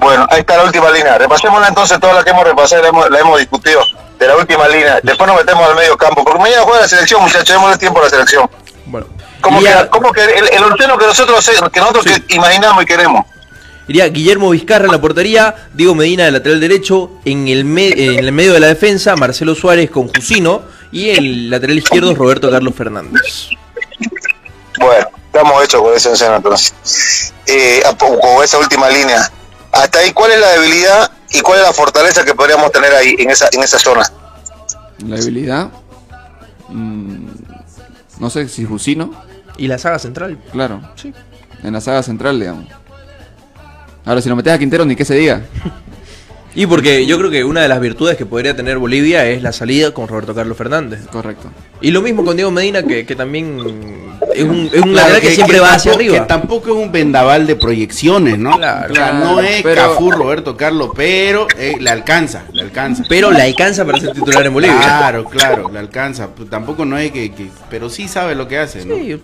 Bueno, 0.00 0.26
ahí 0.30 0.40
está 0.40 0.56
la 0.56 0.64
última 0.64 0.90
línea. 0.90 1.16
Repasémosla 1.16 1.68
entonces 1.68 2.00
toda 2.00 2.14
la 2.14 2.24
que 2.24 2.30
hemos 2.30 2.44
repasado, 2.44 2.82
la 2.82 2.88
hemos, 2.88 3.10
la 3.10 3.20
hemos 3.20 3.38
discutido. 3.38 3.80
De 4.18 4.26
la 4.26 4.36
última 4.36 4.68
línea. 4.68 5.00
Después 5.02 5.28
nos 5.28 5.36
metemos 5.36 5.68
al 5.68 5.76
medio 5.76 5.96
campo. 5.96 6.24
Porque 6.24 6.40
mañana 6.40 6.62
juega 6.62 6.80
la 6.82 6.88
selección, 6.88 7.22
muchachos. 7.22 7.48
Démosle 7.48 7.78
tiempo 7.78 8.00
a 8.00 8.04
la 8.04 8.10
selección. 8.10 8.48
Bueno, 8.86 9.06
¿Cómo 9.42 9.61
iría, 9.61 9.83
que, 9.83 9.88
cómo 9.90 10.12
que 10.12 10.22
el, 10.24 10.31
el 10.31 10.76
que 10.98 11.07
nosotros, 11.07 11.50
que 11.72 11.81
nosotros 11.81 12.05
que 12.05 12.35
imaginamos 12.35 12.83
y 12.83 12.87
queremos? 12.87 13.26
iría 13.88 14.07
Guillermo 14.09 14.50
Vizcarra 14.50 14.87
en 14.87 14.92
la 14.92 15.00
portería, 15.00 15.68
Diego 15.74 15.94
Medina 15.94 16.24
de 16.24 16.31
lateral 16.31 16.61
derecho, 16.61 17.11
en 17.24 17.48
el, 17.48 17.64
me- 17.64 17.88
en 17.88 18.18
el 18.20 18.33
medio 18.33 18.52
de 18.55 18.61
la 18.61 18.68
defensa, 18.68 19.16
Marcelo 19.16 19.55
Suárez 19.55 19.90
con 19.90 20.09
Jusino, 20.09 20.62
y 20.92 21.11
el 21.11 21.50
lateral 21.50 21.76
izquierdo 21.76 22.14
Roberto 22.14 22.50
Carlos 22.50 22.74
Fernández. 22.74 23.48
Bueno, 24.78 25.07
estamos 25.26 25.64
hechos 25.64 25.83
con 25.83 25.94
ese 25.94 26.11
entonces. 26.26 27.35
Eh, 27.46 27.83
con 27.98 28.42
esa 28.44 28.59
última 28.59 28.88
línea. 28.88 29.31
Hasta 29.72 29.98
ahí, 29.98 30.12
¿cuál 30.12 30.33
es 30.33 30.40
la 30.40 30.48
debilidad 30.50 31.11
y 31.31 31.40
cuál 31.40 31.61
es 31.61 31.66
la 31.66 31.72
fortaleza 31.72 32.24
que 32.24 32.35
podríamos 32.35 32.70
tener 32.72 32.92
ahí, 32.94 33.14
en 33.18 33.31
esa, 33.31 33.48
en 33.52 33.62
esa 33.62 33.78
zona? 33.78 34.02
La 35.07 35.16
debilidad, 35.16 35.70
mm, 36.68 37.26
no 38.20 38.31
sé 38.31 38.48
si 38.48 38.64
Jusino, 38.64 39.12
Y 39.58 39.68
la 39.68 39.78
saga 39.78 39.98
central. 39.98 40.38
claro, 40.52 40.80
Sí. 40.96 41.12
en 41.62 41.72
la 41.72 41.80
saga 41.80 42.02
central, 42.02 42.38
digamos. 42.40 42.66
Ahora, 44.04 44.20
si 44.20 44.28
lo 44.28 44.34
metes 44.36 44.52
a 44.52 44.58
Quintero, 44.58 44.84
ni 44.84 44.96
que 44.96 45.04
se 45.04 45.14
diga. 45.14 45.42
Y 46.54 46.66
porque 46.66 47.06
yo 47.06 47.16
creo 47.18 47.30
que 47.30 47.44
una 47.44 47.62
de 47.62 47.68
las 47.68 47.80
virtudes 47.80 48.16
que 48.16 48.26
podría 48.26 48.54
tener 48.54 48.76
Bolivia 48.78 49.26
es 49.26 49.42
la 49.42 49.52
salida 49.52 49.92
con 49.92 50.06
Roberto 50.06 50.34
Carlos 50.34 50.56
Fernández. 50.56 51.00
Correcto. 51.10 51.50
Y 51.80 51.90
lo 51.90 52.02
mismo 52.02 52.24
con 52.24 52.36
Diego 52.36 52.50
Medina, 52.50 52.82
que, 52.82 53.06
que 53.06 53.16
también 53.16 53.58
es 54.34 54.42
un, 54.44 54.70
es 54.72 54.82
un 54.82 54.92
Claro, 54.92 55.08
lateral 55.08 55.20
que, 55.22 55.30
siempre 55.30 55.60
va 55.60 55.74
hacia 55.74 55.92
arriba. 55.92 56.14
Que 56.20 56.20
tampoco 56.26 56.68
es 56.70 56.76
un 56.76 56.92
vendaval 56.92 57.46
de 57.46 57.56
proyecciones, 57.56 58.38
¿no? 58.38 58.56
Claro. 58.58 58.92
o 58.92 58.94
sea, 58.94 59.12
no 59.12 59.40
es 59.40 59.62
Pero- 59.62 59.76
Cafú, 59.82 60.10
Roberto 60.10 60.54
Carlos, 60.56 60.90
pero 60.94 61.46
eh, 61.58 61.76
le 61.80 61.88
alcanza, 61.90 62.42
le 62.52 62.62
alcanza. 62.62 63.04
Pero 63.08 63.30
le 63.30 63.40
alcanza 63.42 63.84
para 63.86 63.98
ser 63.98 64.12
titular 64.12 64.44
en 64.44 64.52
Bolivia. 64.52 64.76
Claro, 64.78 65.24
claro, 65.24 65.70
le 65.72 65.78
alcanza. 65.78 66.28
Pues 66.34 66.50
tampoco 66.50 66.84
no 66.84 66.98
es 66.98 67.10
que, 67.12 67.32
que- 67.32 67.48
Pero 67.70 67.88
sí 67.88 68.08
sabe 68.08 68.34
lo 68.34 68.46
que 68.46 68.58
hace, 68.58 68.84
¿no? 68.84 68.96
Sí, 68.96 69.18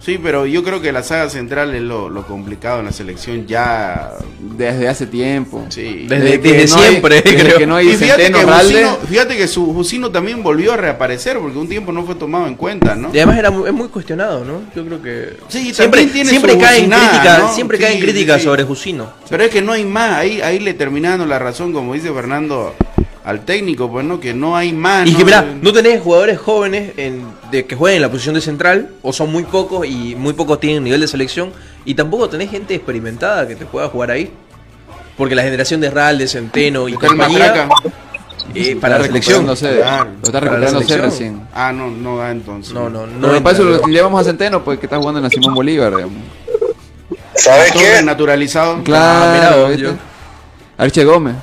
Sí, 0.00 0.18
pero 0.22 0.46
yo 0.46 0.62
creo 0.62 0.80
que 0.80 0.92
la 0.92 1.02
saga 1.02 1.28
central 1.30 1.74
es 1.74 1.82
lo, 1.82 2.08
lo 2.08 2.24
complicado 2.26 2.78
en 2.80 2.86
la 2.86 2.92
selección 2.92 3.46
ya... 3.46 4.12
Desde 4.56 4.88
hace 4.88 5.06
tiempo. 5.06 5.64
Sí. 5.68 6.06
Desde- 6.08 6.40
que 6.40 6.52
desde 6.52 6.74
no 6.76 6.82
hay- 6.82 6.88
siempre, 6.90 7.22
desde 7.22 7.36
creo. 7.44 7.58
que 7.58 7.66
no 7.66 7.76
hay 7.76 7.88
Y 7.90 7.96
fíjate 7.96 8.30
que, 8.30 8.42
Ralde. 8.42 8.72
Jusino, 8.84 8.96
fíjate 9.08 9.36
que 9.36 9.48
su 9.48 9.72
Jusino 9.74 10.10
también 10.10 10.42
volvió 10.42 10.72
a 10.74 10.76
reaparecer 10.76 11.38
porque 11.38 11.58
un 11.58 11.68
tiempo 11.68 11.90
no 11.92 12.04
fue 12.04 12.14
tomado 12.14 12.46
en 12.46 12.54
cuenta, 12.54 12.94
¿no? 12.94 13.08
Y 13.12 13.18
además 13.18 13.38
era 13.38 13.50
muy, 13.50 13.66
es 13.68 13.74
muy 13.74 13.88
cuestionado, 13.88 14.44
¿no? 14.44 14.60
Yo 14.74 14.84
creo 14.86 15.02
que 15.02 15.36
Sí, 15.48 15.74
siempre, 15.74 16.00
también 16.02 16.12
tiene 16.12 16.30
siempre 16.30 16.54
bucinada, 16.54 17.08
críticas, 17.10 17.38
¿no? 17.40 17.54
siempre 17.54 17.76
Sí, 17.78 17.82
caen 17.84 17.96
sí, 17.98 18.02
críticas 18.04 18.38
sí. 18.38 18.44
sobre 18.44 18.62
Jusino. 18.64 19.10
Pero 19.28 19.42
es 19.44 19.50
que 19.50 19.60
no 19.62 19.72
hay 19.72 19.84
más, 19.84 20.12
ahí, 20.12 20.40
ahí 20.40 20.60
le 20.60 20.74
terminando 20.74 21.26
la 21.26 21.38
razón, 21.38 21.72
como 21.72 21.94
dice 21.94 22.12
Fernando, 22.12 22.74
al 23.26 23.44
técnico, 23.44 23.90
pues 23.90 24.06
no, 24.06 24.18
que 24.20 24.32
no 24.32 24.56
hay 24.56 24.72
más. 24.72 25.06
Y 25.06 25.12
no, 25.12 25.18
que 25.18 25.24
mirá, 25.24 25.44
no 25.60 25.72
tenés 25.72 26.00
jugadores 26.00 26.38
jóvenes 26.38 26.92
en- 26.96 27.26
de 27.50 27.66
que 27.66 27.74
jueguen 27.76 27.96
en 27.96 28.02
la 28.02 28.10
posición 28.10 28.36
de 28.36 28.40
central, 28.40 28.90
o 29.02 29.12
son 29.12 29.30
muy 29.32 29.42
pocos 29.42 29.84
y 29.86 30.14
muy 30.16 30.32
pocos 30.32 30.60
tienen 30.60 30.84
nivel 30.84 31.00
de 31.00 31.08
selección, 31.08 31.52
y 31.84 31.94
tampoco 31.94 32.28
tenés 32.28 32.50
gente 32.50 32.74
experimentada 32.74 33.46
que 33.48 33.56
te 33.56 33.66
pueda 33.66 33.88
jugar 33.88 34.12
ahí. 34.12 34.30
Porque 35.18 35.34
la 35.34 35.42
generación 35.42 35.80
de 35.80 35.90
Ral, 35.90 36.18
de 36.18 36.28
Centeno 36.28 36.88
y 36.88 36.92
Está 36.92 37.08
compañía, 37.08 37.68
eh, 38.54 38.76
para 38.80 38.98
la 38.98 39.04
selección. 39.06 39.46
recuperándose, 39.46 39.76
Claro. 39.80 40.04
lo 40.04 40.10
está 40.22 40.32
Para 40.32 40.44
la 40.44 40.50
recuperándose 40.52 40.86
selección. 40.86 41.10
recién. 41.10 41.48
Ah, 41.54 41.72
no, 41.72 41.90
no 41.90 42.18
da 42.18 42.30
entonces. 42.30 42.72
No, 42.74 42.88
no, 42.88 43.06
No, 43.06 43.18
no. 43.26 43.32
no 43.32 43.42
para 43.42 43.56
eso 43.56 43.64
lo 43.64 43.80
llevamos 43.88 44.20
a 44.20 44.24
Centeno, 44.24 44.62
pues 44.62 44.78
que 44.78 44.86
está 44.86 44.98
jugando 44.98 45.18
en 45.18 45.24
la 45.24 45.30
Simón 45.30 45.54
Bolívar, 45.54 45.90
digamos. 45.96 46.14
¿Sabes 47.34 47.72
qué? 47.72 48.02
naturalizado. 48.04 48.82
Claro, 48.84 49.72
yo- 49.74 49.94
Arche 50.78 51.04
Gómez. 51.04 51.34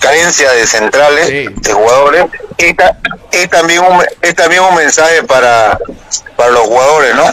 Carencia 0.00 0.50
de 0.52 0.66
centrales, 0.66 1.26
Sí. 1.26 1.46
de 1.54 1.72
jugadores, 1.72 2.24
es, 2.58 2.74
es 3.32 3.50
también 3.50 3.80
un, 3.80 4.04
es 4.22 4.34
también 4.34 4.62
un 4.62 4.74
mensaje 4.74 5.22
para, 5.22 5.78
para 6.36 6.50
los 6.50 6.62
jugadores, 6.66 7.14
¿no? 7.14 7.32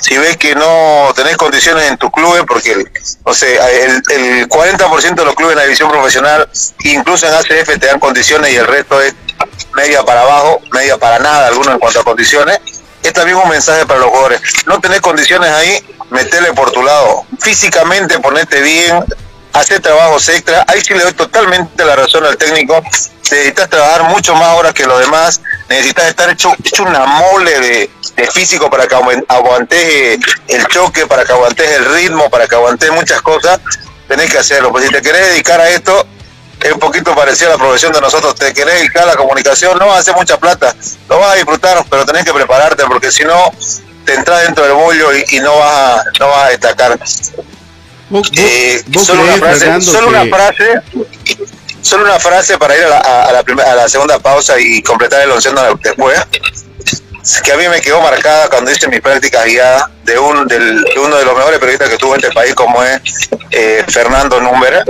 Si 0.00 0.16
ves 0.16 0.36
que 0.36 0.54
no 0.54 1.12
tenés 1.16 1.36
condiciones 1.36 1.88
en 1.90 1.96
tus 1.98 2.10
clubes, 2.12 2.42
porque, 2.46 2.84
no 3.26 3.34
sé, 3.34 3.56
el, 3.84 4.00
el 4.10 4.48
40% 4.48 5.14
de 5.14 5.24
los 5.24 5.34
clubes 5.34 5.52
en 5.54 5.58
la 5.58 5.64
división 5.64 5.90
profesional, 5.90 6.48
incluso 6.84 7.26
en 7.26 7.34
ACF, 7.34 7.78
te 7.78 7.86
dan 7.86 7.98
condiciones 7.98 8.52
y 8.52 8.56
el 8.56 8.66
resto 8.66 9.00
es 9.02 9.14
media 9.74 10.04
para 10.04 10.22
abajo, 10.22 10.60
media 10.72 10.96
para 10.98 11.18
nada, 11.18 11.48
algunos 11.48 11.74
en 11.74 11.80
cuanto 11.80 12.00
a 12.00 12.04
condiciones, 12.04 12.60
es 13.02 13.12
también 13.12 13.38
un 13.38 13.48
mensaje 13.48 13.86
para 13.86 13.98
los 14.00 14.10
jugadores. 14.10 14.40
No 14.66 14.80
tenés 14.80 15.00
condiciones 15.00 15.50
ahí, 15.50 15.84
metele 16.10 16.52
por 16.52 16.70
tu 16.70 16.82
lado. 16.82 17.24
Físicamente 17.40 18.18
ponete 18.20 18.60
bien, 18.60 19.04
hacer 19.52 19.80
trabajos 19.80 20.28
extra. 20.28 20.64
Ahí 20.68 20.80
sí 20.82 20.94
le 20.94 21.02
doy 21.02 21.12
totalmente 21.12 21.84
la 21.84 21.96
razón 21.96 22.24
al 22.24 22.36
técnico. 22.36 22.82
Necesitas 23.30 23.68
trabajar 23.68 24.04
mucho 24.04 24.34
más 24.34 24.56
horas 24.56 24.72
que 24.72 24.86
los 24.86 24.98
demás. 25.00 25.40
Necesitas 25.68 26.06
estar 26.06 26.30
hecho, 26.30 26.52
hecho 26.64 26.82
una 26.84 27.04
mole 27.04 27.60
de, 27.60 27.90
de 28.16 28.26
físico 28.30 28.70
para 28.70 28.86
que 28.86 28.94
aguan- 28.94 29.24
aguantes 29.28 29.78
eh, 29.78 30.18
el 30.48 30.66
choque, 30.68 31.06
para 31.06 31.24
que 31.24 31.32
aguantes 31.32 31.70
el 31.70 31.84
ritmo, 31.94 32.30
para 32.30 32.46
que 32.46 32.54
aguantes 32.54 32.90
muchas 32.92 33.20
cosas. 33.20 33.60
Tenés 34.06 34.30
que 34.30 34.38
hacerlo. 34.38 34.70
Pues 34.70 34.86
si 34.86 34.90
te 34.92 35.02
querés 35.02 35.26
dedicar 35.28 35.60
a 35.60 35.68
esto, 35.68 36.06
es 36.60 36.72
un 36.72 36.78
poquito 36.80 37.14
parecido 37.14 37.50
a 37.50 37.52
la 37.52 37.58
profesión 37.58 37.92
de 37.92 38.00
nosotros. 38.00 38.34
Te 38.34 38.54
querés 38.54 38.76
dedicar 38.76 39.02
a 39.02 39.06
la 39.06 39.16
comunicación, 39.16 39.78
no 39.78 39.86
vas 39.86 39.96
a 39.96 40.00
hacer 40.00 40.14
mucha 40.14 40.38
plata. 40.38 40.74
Lo 41.08 41.18
vas 41.18 41.32
a 41.32 41.34
disfrutar, 41.34 41.84
pero 41.90 42.06
tenés 42.06 42.24
que 42.24 42.32
prepararte 42.32 42.84
porque 42.86 43.12
si 43.12 43.24
no, 43.24 43.52
te 44.06 44.14
entras 44.14 44.42
dentro 44.44 44.64
del 44.64 44.72
bollo 44.72 45.14
y, 45.14 45.24
y 45.28 45.40
no, 45.40 45.54
vas 45.58 46.00
a, 46.00 46.04
no 46.18 46.28
vas 46.28 46.46
a 46.46 46.48
destacar. 46.48 46.98
¿Vos, 48.10 48.30
vos- 48.30 48.38
Eh, 48.38 48.82
vos 48.88 49.04
solo 49.06 49.22
una 49.22 49.36
frase, 49.36 49.80
solo 49.82 50.08
que- 50.08 50.14
una 50.16 50.26
frase, 50.36 50.64
solo 51.82 52.04
una 52.04 52.18
frase 52.18 52.58
para 52.58 52.76
ir 52.76 52.84
a 52.84 52.88
la, 52.88 52.98
a- 52.98 53.24
a 53.28 53.32
la, 53.32 53.42
primer- 53.42 53.66
a 53.66 53.74
la 53.74 53.88
segunda 53.88 54.18
pausa 54.18 54.54
y 54.58 54.82
completar 54.82 55.22
el 55.22 55.30
onceno 55.30 55.60
después, 55.82 56.18
que 57.44 57.52
a 57.52 57.56
mí 57.56 57.68
me 57.68 57.80
quedó 57.82 58.00
marcada 58.00 58.48
cuando 58.48 58.70
hice 58.70 58.88
mis 58.88 59.00
prácticas 59.00 59.44
guiadas 59.44 59.84
de, 60.04 60.18
un, 60.18 60.46
del- 60.48 60.82
de 60.82 60.98
uno 60.98 61.16
de 61.16 61.24
los 61.24 61.36
mejores 61.36 61.58
periodistas 61.58 61.90
que 61.90 61.98
tuvo 61.98 62.14
en 62.14 62.20
este 62.22 62.32
país, 62.34 62.54
como 62.54 62.82
es 62.82 63.00
eh, 63.50 63.84
Fernando 63.88 64.40
Número, 64.40 64.80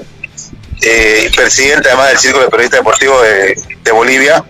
eh, 0.83 1.29
presidente 1.35 1.89
además 1.89 2.11
del 2.11 2.19
Círculo 2.19 2.45
de 2.45 2.51
Periodistas 2.51 2.81
Deportivos 2.81 3.23
de, 3.23 3.61
de 3.83 3.91
Bolivia, 3.93 4.45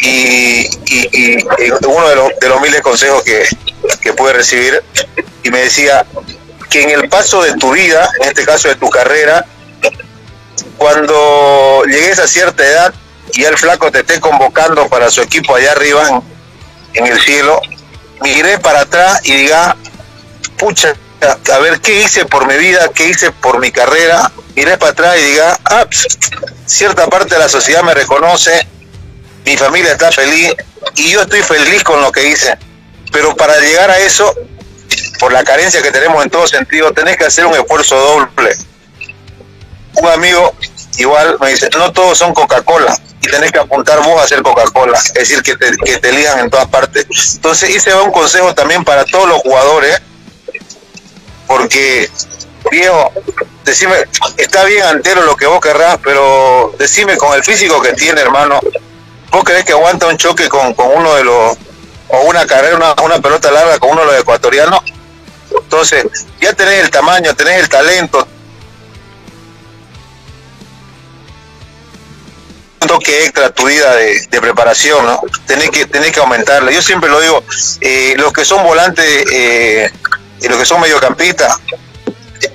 y, 0.00 0.66
y- 0.86 1.08
y- 1.12 1.36
y 1.38 1.70
uno 1.86 2.08
de 2.08 2.16
los, 2.16 2.28
de 2.40 2.48
los 2.48 2.60
miles 2.60 2.80
consejos 2.80 3.22
que, 3.24 3.44
que 4.00 4.12
pude 4.12 4.32
recibir, 4.32 4.82
y 5.42 5.50
me 5.50 5.58
decía 5.60 6.04
que 6.72 6.82
en 6.82 6.90
el 6.90 7.08
paso 7.10 7.42
de 7.42 7.52
tu 7.56 7.72
vida, 7.72 8.08
en 8.22 8.28
este 8.28 8.46
caso 8.46 8.68
de 8.68 8.76
tu 8.76 8.88
carrera, 8.88 9.44
cuando 10.78 11.82
llegues 11.84 12.18
a 12.18 12.26
cierta 12.26 12.64
edad 12.64 12.94
y 13.34 13.44
el 13.44 13.58
flaco 13.58 13.92
te 13.92 14.00
esté 14.00 14.20
convocando 14.20 14.88
para 14.88 15.10
su 15.10 15.20
equipo 15.20 15.54
allá 15.54 15.72
arriba 15.72 16.22
en, 16.94 17.06
el 17.06 17.20
cielo, 17.20 17.60
mire 18.22 18.58
para 18.58 18.80
atrás 18.80 19.20
y 19.24 19.34
diga, 19.34 19.76
pucha, 20.56 20.94
a 21.52 21.58
ver 21.58 21.78
qué 21.82 22.00
hice 22.00 22.24
por 22.24 22.46
mi 22.46 22.56
vida, 22.56 22.88
qué 22.94 23.08
hice 23.08 23.30
por 23.32 23.60
mi 23.60 23.70
carrera, 23.70 24.32
miré 24.56 24.78
para 24.78 24.92
atrás 24.92 25.18
y 25.18 25.24
diga, 25.24 25.58
ah, 25.66 25.86
cierta 26.64 27.06
parte 27.08 27.34
de 27.34 27.40
la 27.40 27.50
sociedad 27.50 27.82
me 27.82 27.92
reconoce, 27.92 28.66
mi 29.44 29.58
familia 29.58 29.92
está 29.92 30.10
feliz 30.10 30.54
y 30.96 31.10
yo 31.10 31.20
estoy 31.20 31.42
feliz 31.42 31.84
con 31.84 32.00
lo 32.00 32.10
que 32.10 32.28
hice. 32.28 32.56
Pero 33.12 33.36
para 33.36 33.58
llegar 33.60 33.90
a 33.90 33.98
eso, 33.98 34.34
por 35.22 35.32
la 35.32 35.44
carencia 35.44 35.80
que 35.80 35.92
tenemos 35.92 36.20
en 36.24 36.30
todo 36.30 36.48
sentido, 36.48 36.92
tenés 36.92 37.16
que 37.16 37.24
hacer 37.24 37.46
un 37.46 37.54
esfuerzo 37.54 37.94
doble. 37.94 38.56
Un 39.94 40.08
amigo 40.08 40.52
igual 40.96 41.36
me 41.40 41.50
dice, 41.50 41.70
no 41.78 41.92
todos 41.92 42.18
son 42.18 42.34
Coca-Cola 42.34 42.92
y 43.20 43.28
tenés 43.28 43.52
que 43.52 43.60
apuntar 43.60 44.02
vos 44.02 44.20
a 44.20 44.26
ser 44.26 44.42
Coca-Cola, 44.42 44.98
es 44.98 45.14
decir, 45.14 45.40
que 45.44 45.56
te, 45.56 45.76
que 45.76 45.98
te 45.98 46.08
elijan 46.08 46.40
en 46.40 46.50
todas 46.50 46.66
partes. 46.66 47.06
Entonces, 47.36 47.70
hice 47.70 47.94
un 47.94 48.10
consejo 48.10 48.52
también 48.52 48.82
para 48.82 49.04
todos 49.04 49.28
los 49.28 49.38
jugadores, 49.42 50.02
porque, 51.46 52.10
viejo, 52.72 53.12
decime, 53.64 53.94
está 54.38 54.64
bien 54.64 54.82
antero 54.82 55.22
lo 55.22 55.36
que 55.36 55.46
vos 55.46 55.60
querrás, 55.60 55.98
pero 56.02 56.74
decime 56.80 57.16
con 57.16 57.32
el 57.34 57.44
físico 57.44 57.80
que 57.80 57.92
tiene, 57.92 58.20
hermano, 58.20 58.58
¿vos 59.30 59.44
crees 59.44 59.64
que 59.64 59.70
aguanta 59.70 60.08
un 60.08 60.16
choque 60.16 60.48
con, 60.48 60.74
con 60.74 60.88
uno 60.90 61.14
de 61.14 61.22
los, 61.22 61.56
o 62.08 62.22
una 62.22 62.44
carrera, 62.44 62.74
una, 62.74 62.94
una 63.04 63.20
pelota 63.20 63.52
larga 63.52 63.78
con 63.78 63.90
uno 63.90 64.00
de 64.00 64.06
los 64.08 64.20
ecuatorianos? 64.20 64.80
Entonces, 65.60 66.04
ya 66.40 66.52
tenés 66.52 66.84
el 66.84 66.90
tamaño, 66.90 67.34
tenés 67.34 67.60
el 67.60 67.68
talento, 67.68 68.26
un 72.80 72.88
toque 72.88 73.24
extra 73.24 73.46
a 73.46 73.50
tu 73.50 73.66
vida 73.66 73.94
de, 73.94 74.40
preparación, 74.40 75.04
¿no? 75.06 75.20
Tenés 75.46 75.70
que, 75.70 75.86
tenés 75.86 76.12
que 76.12 76.20
aumentarla. 76.20 76.70
Yo 76.72 76.82
siempre 76.82 77.08
lo 77.08 77.20
digo, 77.20 77.42
eh, 77.80 78.14
los 78.16 78.32
que 78.32 78.44
son 78.44 78.62
volantes 78.64 79.24
eh, 79.32 79.90
y 80.40 80.48
los 80.48 80.58
que 80.58 80.64
son 80.64 80.80
mediocampistas, 80.80 81.58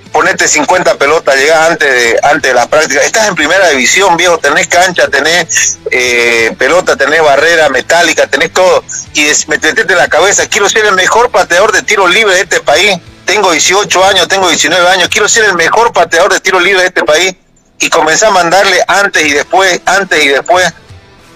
ponete 0.07 0.47
50 0.47 0.95
pelotas, 0.97 1.35
llegás 1.35 1.69
antes 1.71 1.89
de, 1.91 2.19
antes 2.23 2.41
de 2.51 2.53
las 2.53 2.67
prácticas. 2.67 3.05
Estás 3.05 3.27
en 3.27 3.35
primera 3.35 3.69
división, 3.69 4.17
viejo, 4.17 4.37
tenés 4.37 4.67
cancha, 4.67 5.07
tenés 5.07 5.77
eh, 5.91 6.55
pelota, 6.57 6.95
tenés 6.95 7.21
barrera 7.21 7.69
metálica, 7.69 8.27
tenés 8.27 8.51
todo. 8.53 8.83
Y 9.13 9.25
es- 9.25 9.47
metete 9.47 9.81
en 9.81 9.97
la 9.97 10.07
cabeza, 10.07 10.47
quiero 10.47 10.69
ser 10.69 10.85
el 10.85 10.93
mejor 10.95 11.29
pateador 11.31 11.71
de 11.71 11.81
tiro 11.83 12.07
libre 12.07 12.33
de 12.35 12.41
este 12.41 12.59
país. 12.61 12.97
Tengo 13.25 13.51
18 13.51 14.05
años, 14.05 14.27
tengo 14.27 14.47
19 14.49 14.87
años, 14.89 15.09
quiero 15.09 15.27
ser 15.27 15.45
el 15.45 15.53
mejor 15.55 15.91
pateador 15.93 16.33
de 16.33 16.39
tiro 16.39 16.59
libre 16.59 16.81
de 16.81 16.87
este 16.87 17.03
país. 17.03 17.35
Y 17.79 17.89
comenzá 17.89 18.27
a 18.27 18.31
mandarle 18.31 18.83
antes 18.87 19.23
y 19.25 19.31
después, 19.33 19.79
antes 19.85 20.23
y 20.23 20.29
después. 20.29 20.65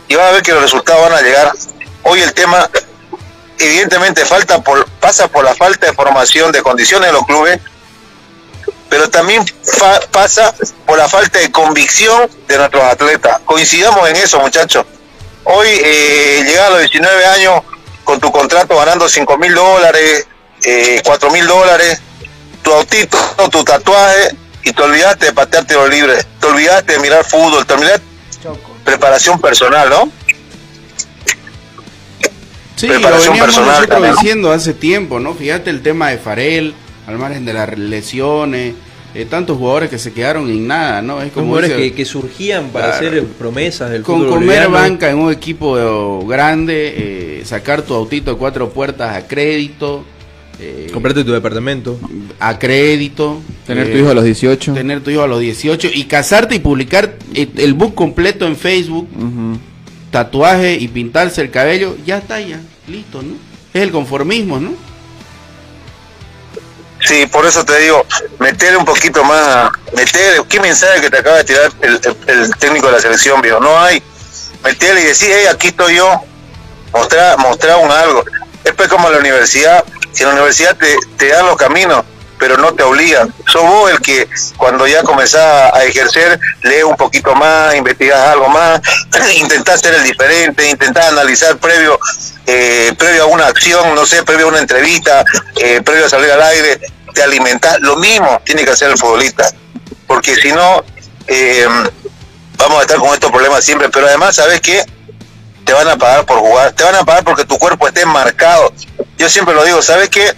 Y 0.08 0.16
vas 0.16 0.28
a 0.28 0.32
ver 0.32 0.42
que 0.42 0.52
los 0.54 0.62
resultados 0.64 1.02
van 1.10 1.14
a 1.20 1.22
llegar. 1.22 1.52
Hoy 2.04 2.22
el 2.22 2.34
tema 2.34 2.68
evidentemente 3.60 4.26
falta 4.26 4.62
por, 4.64 4.88
pasa 5.00 5.28
por 5.28 5.44
la 5.44 5.54
falta 5.54 5.86
de 5.88 5.94
formación 5.94 6.52
de 6.52 6.62
condiciones 6.64 7.08
de 7.08 7.14
los 7.14 7.26
clubes, 7.26 7.60
pero 8.92 9.10
también 9.10 9.46
pasa 10.12 10.54
por 10.86 10.98
la 10.98 11.08
falta 11.08 11.40
de 11.40 11.50
convicción 11.50 12.30
de 12.46 12.58
nuestros 12.58 12.84
atletas. 12.84 13.40
Coincidamos 13.46 14.10
en 14.10 14.18
eso, 14.18 14.38
muchachos. 14.42 14.86
Hoy 15.46 15.70
eh, 15.70 16.44
llegar 16.46 16.66
a 16.66 16.70
los 16.72 16.80
19 16.82 17.26
años 17.26 17.62
con 18.04 18.20
tu 18.20 18.30
contrato 18.34 18.78
ganando 18.78 19.08
5 19.08 19.38
mil 19.38 19.56
dólares, 19.56 20.28
eh, 20.66 21.02
4 21.06 21.32
mil 21.32 21.48
dólares, 21.48 22.02
tu 22.62 22.74
autito, 22.74 23.18
tu 23.50 23.64
tatuaje, 23.64 24.36
y 24.66 24.74
te 24.74 24.82
olvidaste 24.82 25.28
de 25.28 25.32
patear 25.32 25.64
tiro 25.64 25.88
libre, 25.88 26.26
te 26.42 26.48
olvidaste 26.48 26.92
de 26.92 27.00
mirar 27.00 27.24
fútbol, 27.24 27.66
te 27.66 27.74
olvidaste 27.76 28.04
de 28.44 28.56
preparación 28.84 29.40
personal, 29.40 29.90
¿no? 29.90 30.12
Sí, 32.76 32.88
lo 32.88 32.96
Preparación 32.96 33.36
veníamos 33.36 33.56
personal 33.56 33.88
nosotros 33.88 34.18
diciendo 34.18 34.52
hace 34.52 34.74
tiempo, 34.74 35.22
¿no? 35.22 35.34
Fíjate 35.34 35.70
el 35.70 35.82
tema 35.82 36.10
de 36.10 36.18
Farel, 36.18 36.76
al 37.08 37.18
margen 37.18 37.46
de 37.46 37.54
las 37.54 37.78
lesiones, 37.78 38.74
eh, 39.14 39.26
tantos 39.26 39.58
jugadores 39.58 39.90
que 39.90 39.98
se 40.00 40.14
quedaron 40.14 40.50
en 40.50 40.68
nada, 40.68 41.02
¿no? 41.02 41.22
Es 41.22 41.32
como 41.34 41.48
jugadores 41.48 41.72
dice- 41.76 41.90
que, 41.90 41.94
que 41.96 42.06
surgían 42.06 42.70
para 42.70 42.98
Claro. 42.98 43.12
ser 43.16 43.26
promesas 43.28 43.90
del 43.92 44.04
con 44.04 44.20
fútbol 44.20 44.30
comer 44.36 44.48
boliviano. 44.68 44.72
banca 44.72 45.10
en 45.10 45.18
un 45.18 45.32
equipo 45.32 45.78
eh, 45.78 46.26
grande, 46.28 46.94
eh, 46.96 47.42
sacar 47.46 47.82
tu 47.82 47.94
autito 47.94 48.32
de 48.32 48.38
cuatro 48.38 48.70
puertas 48.70 49.16
a 49.18 49.28
crédito, 49.28 50.06
eh, 50.60 50.90
Comprarte 50.94 51.24
tu 51.26 51.32
departamento. 51.34 52.00
a 52.40 52.58
crédito, 52.58 53.42
Tener 53.68 53.88
eh, 53.88 53.92
tu 53.92 53.98
hijo 53.98 54.10
a 54.12 54.14
los 54.14 54.24
18. 54.24 54.74
tener 54.74 55.02
tu 55.02 55.10
hijo 55.10 55.24
a 55.24 55.28
los 55.28 55.40
18 55.42 55.90
y 55.94 56.04
casarte 56.06 56.56
y 56.56 56.60
publicar 56.60 57.16
el 57.34 57.74
book 57.74 57.94
completo 57.96 58.46
en 58.48 58.56
Facebook, 58.56 59.10
tatuaje 60.12 60.76
y 60.80 60.88
pintarse 60.88 61.42
el 61.42 61.50
cabello, 61.52 61.96
ya 62.06 62.18
está 62.20 62.40
ya, 62.42 62.60
listo, 62.88 63.22
¿no? 63.22 63.34
Es 63.74 63.82
el 63.82 63.92
conformismo, 63.92 64.60
¿no? 64.60 64.72
Sí, 67.06 67.26
por 67.26 67.46
eso 67.46 67.66
te 67.66 67.78
digo, 67.80 68.06
meter 68.40 68.78
un 68.78 68.86
poquito 68.86 69.24
más, 69.24 69.72
meter, 69.94 70.44
¿qué 70.48 70.60
mensaje 70.60 71.02
que 71.02 71.10
te 71.10 71.18
acaba 71.18 71.38
de 71.38 71.44
tirar 71.44 71.72
el, 71.82 72.52
técnico 72.60 72.88
de 72.88 72.94
la 72.94 73.00
selección, 73.00 73.42
viejo? 73.42 73.60
No 73.60 73.80
hay, 73.80 74.04
meterle 74.64 75.02
y 75.02 75.06
decir, 75.06 75.32
hey, 75.34 75.48
aquí 75.52 75.70
estoy 75.70 75.96
yo, 75.96 76.22
mostrar, 76.94 77.38
mostrar 77.40 77.78
un 77.78 77.92
algo. 77.92 78.24
Es 78.64 78.74
pues 78.74 78.88
como 78.88 79.10
la 79.10 79.18
universidad, 79.18 79.84
si 80.12 80.24
la 80.24 80.30
universidad 80.32 80.78
te, 80.78 80.96
te 81.18 81.30
dan 81.30 81.48
los 81.48 81.58
caminos, 81.58 82.06
pero 82.42 82.58
no 82.58 82.74
te 82.74 82.82
obligan. 82.82 83.32
Sos 83.46 83.62
vos 83.62 83.92
el 83.92 84.00
que 84.00 84.28
cuando 84.58 84.88
ya 84.88 85.04
comenzás 85.04 85.72
a 85.72 85.84
ejercer, 85.84 86.40
lees 86.64 86.84
un 86.84 86.98
poquito 86.98 87.36
más, 87.36 87.76
investigas 87.76 88.20
algo 88.30 88.50
más, 88.50 88.82
intentás 89.36 89.80
ser 89.80 89.94
el 89.94 90.04
diferente, 90.04 90.68
intentás 90.68 91.06
analizar 91.10 91.60
previo, 91.60 92.00
eh, 92.48 92.96
previo 92.98 93.24
a 93.24 93.26
una 93.28 93.46
acción, 93.46 93.94
no 93.94 94.08
sé, 94.08 94.24
previo 94.24 94.48
a 94.48 94.50
una 94.50 94.58
entrevista, 94.58 95.24
eh, 95.62 95.84
previo 95.86 96.08
a 96.08 96.10
salir 96.10 96.32
al 96.32 96.42
aire, 96.42 96.82
te 97.14 97.22
alimentás. 97.22 97.80
Lo 97.82 97.98
mismo 97.98 98.42
tiene 98.44 98.66
que 98.66 98.72
hacer 98.72 98.90
el 98.90 98.98
futbolista, 98.98 99.48
porque 100.08 100.34
si 100.34 100.52
no, 100.52 100.84
eh, 101.28 101.68
vamos 102.58 102.80
a 102.80 102.82
estar 102.82 102.98
con 102.98 103.14
estos 103.14 103.30
problemas 103.30 103.64
siempre, 103.64 103.88
pero 103.90 104.08
además, 104.08 104.36
¿sabes 104.36 104.62
qué? 104.62 104.84
Te 105.64 105.74
van 105.74 105.88
a 105.88 105.96
pagar 105.96 106.26
por 106.26 106.40
jugar, 106.40 106.72
te 106.72 106.84
van 106.84 106.96
a 106.96 107.04
pagar 107.04 107.24
porque 107.24 107.46
tu 107.46 107.60
cuerpo 107.60 107.88
esté 107.88 108.04
marcado. 108.04 108.74
Yo 109.20 109.30
siempre 109.30 109.54
lo 109.54 109.64
digo, 109.64 109.80
¿sabes 109.84 110.10
qué? 110.10 110.34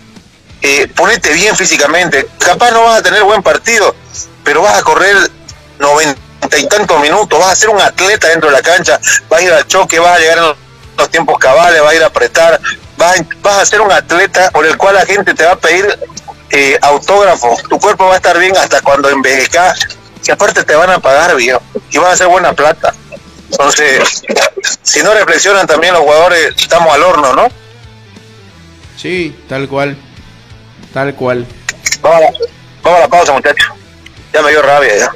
Eh, 0.66 0.88
ponete 0.96 1.34
bien 1.34 1.56
físicamente. 1.58 2.26
Capaz 2.40 2.72
no 2.72 2.84
vas 2.84 3.00
a 3.00 3.04
tener 3.04 3.22
buen 3.24 3.44
partido, 3.44 3.94
pero 4.46 4.62
vas 4.62 4.80
a 4.80 4.82
correr 4.82 5.16
noventa 5.78 6.22
y 6.58 6.66
tantos 6.68 7.02
minutos, 7.02 7.38
vas 7.38 7.52
a 7.52 7.56
ser 7.56 7.70
un 7.70 7.82
atleta 7.82 8.30
dentro 8.30 8.50
de 8.50 8.56
la 8.56 8.62
cancha, 8.62 8.98
vas 9.30 9.42
a 9.42 9.44
ir 9.44 9.52
al 9.52 9.68
choque, 9.68 10.00
vas 10.00 10.16
a 10.16 10.20
llegar 10.20 10.38
en 10.38 10.44
los 10.98 11.10
tiempos 11.10 11.38
cabales, 11.38 11.82
vas 11.82 11.92
a 11.92 11.96
ir 11.96 12.04
a 12.04 12.06
apretar, 12.06 12.62
vas 12.96 13.20
a, 13.44 13.66
ser 13.66 13.82
un 13.82 13.92
atleta 13.92 14.52
por 14.52 14.66
el 14.66 14.78
cual 14.78 14.96
la 14.96 15.06
gente 15.06 15.34
te 15.34 15.44
va 15.44 15.52
a 15.52 15.58
pedir 15.58 16.00
eh, 16.52 16.78
autógrafo. 16.82 17.58
Tu 17.70 17.78
cuerpo 17.78 18.06
va 18.06 18.14
a 18.14 18.18
estar 18.18 18.38
bien 18.40 18.56
hasta 18.56 18.80
cuando 18.82 19.10
envejezcas. 19.10 19.80
Y 20.26 20.32
aparte 20.32 20.64
te 20.64 20.76
van 20.76 20.90
a 20.90 21.00
pagar, 21.00 21.36
viejo, 21.36 21.62
y 21.92 21.98
vas 21.98 22.12
a 22.12 22.14
hacer 22.14 22.28
buena 22.28 22.54
plata. 22.54 22.94
Entonces, 23.52 24.24
si 24.82 25.04
no 25.04 25.14
reflexionan 25.14 25.68
también 25.68 25.94
los 25.94 26.04
jugadores, 26.04 26.54
estamos 26.56 26.94
al 26.94 27.04
horno, 27.04 27.34
¿no? 27.34 27.48
Sí, 28.96 29.36
tal 29.50 29.68
cual, 29.68 29.98
tal 30.94 31.14
cual. 31.16 31.46
Vamos 32.02 32.18
a 32.18 32.22
la, 32.22 32.32
vamos 32.84 33.00
a 33.00 33.02
la 33.02 33.08
pausa, 33.08 33.34
muchachos. 33.34 33.74
Ya 34.34 34.42
me 34.42 34.52
dio 34.52 34.62
rabia 34.62 34.98
ya. 34.98 35.16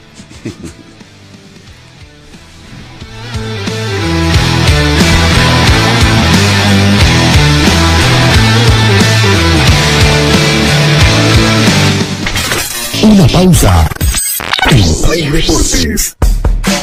Una 13.03 13.27
pausa. 13.27 13.89
En 14.71 15.01
Play 15.01 15.29
Deportes. 15.29 16.16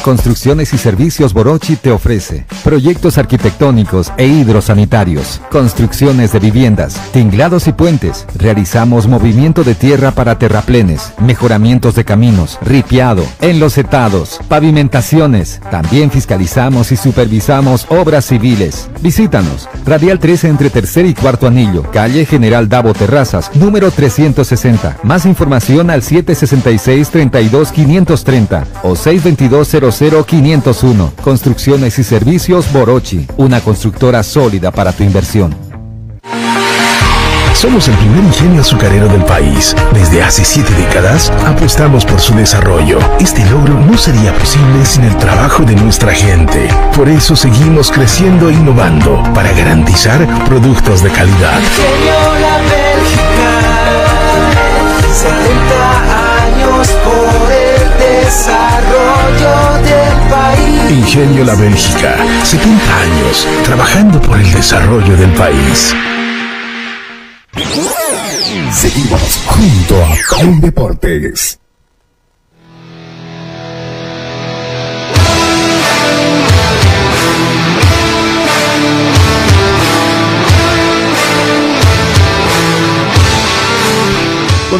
Construcciones 0.05 0.71
y 0.71 0.77
Servicios 0.77 1.33
Borochi 1.33 1.77
te 1.77 1.89
ofrece 1.89 2.45
proyectos 2.63 3.17
arquitectónicos 3.17 4.13
e 4.17 4.27
hidrosanitarios, 4.27 5.41
construcciones 5.49 6.31
de 6.31 6.37
viviendas, 6.37 7.01
tinglados 7.11 7.67
y 7.67 7.71
puentes. 7.71 8.27
Realizamos 8.35 9.07
movimiento 9.07 9.63
de 9.63 9.73
tierra 9.73 10.11
para 10.11 10.37
terraplenes, 10.37 11.11
mejoramientos 11.19 11.95
de 11.95 12.05
caminos, 12.05 12.59
ripiado, 12.61 13.25
enlosetados, 13.41 14.39
pavimentaciones. 14.47 15.59
También 15.71 16.11
fiscalizamos 16.11 16.91
y 16.91 16.97
supervisamos 16.97 17.87
obras 17.89 18.25
civiles. 18.25 18.87
Visítanos. 19.01 19.67
Radial 19.87 20.19
13 20.19 20.49
entre 20.49 20.69
tercer 20.69 21.07
y 21.07 21.15
cuarto 21.15 21.47
anillo, 21.47 21.81
calle 21.91 22.27
General 22.27 22.69
Davo 22.69 22.93
Terrazas, 22.93 23.49
número 23.55 23.89
360. 23.89 24.97
Más 25.01 25.25
información 25.25 25.89
al 25.89 26.03
766 26.03 27.09
32 27.09 27.71
530 27.71 28.67
o 28.83 28.95
622 28.95 29.67
00 29.67 29.94
501. 29.97 31.13
Construcciones 31.23 31.97
y 31.99 32.03
servicios 32.03 32.71
Borochi, 32.73 33.25
una 33.37 33.61
constructora 33.61 34.23
sólida 34.23 34.71
para 34.71 34.91
tu 34.91 35.03
inversión. 35.03 35.55
Somos 37.53 37.87
el 37.87 37.95
primer 37.95 38.25
ingenio 38.25 38.61
azucarero 38.61 39.07
del 39.07 39.23
país. 39.23 39.73
Desde 39.93 40.21
hace 40.21 40.43
siete 40.43 40.73
décadas 40.73 41.31
apostamos 41.45 42.03
por 42.05 42.19
su 42.19 42.35
desarrollo. 42.35 42.99
Este 43.19 43.45
logro 43.45 43.73
no 43.73 43.97
sería 43.97 44.33
posible 44.37 44.85
sin 44.85 45.05
el 45.05 45.17
trabajo 45.17 45.63
de 45.63 45.75
nuestra 45.75 46.13
gente. 46.13 46.67
Por 46.95 47.07
eso 47.07 47.35
seguimos 47.35 47.89
creciendo 47.89 48.49
e 48.49 48.53
innovando 48.53 49.23
para 49.33 49.53
garantizar 49.53 50.27
productos 50.45 51.01
de 51.01 51.09
calidad. 51.11 51.59
Ingenio 51.59 52.15
70 55.13 56.43
años 56.43 56.89
por 57.05 57.51
el 57.51 58.23
desarrollo. 58.25 59.64
Ingenio 60.89 61.43
La 61.43 61.55
Bélgica, 61.55 62.17
70 62.43 62.99
años 63.01 63.47
trabajando 63.63 64.21
por 64.21 64.39
el 64.39 64.51
desarrollo 64.51 65.17
del 65.17 65.31
país. 65.31 65.93
Seguimos 68.71 69.41
junto 69.47 70.03
a 70.03 70.15
Play 70.29 70.59
Deportes. 70.61 71.59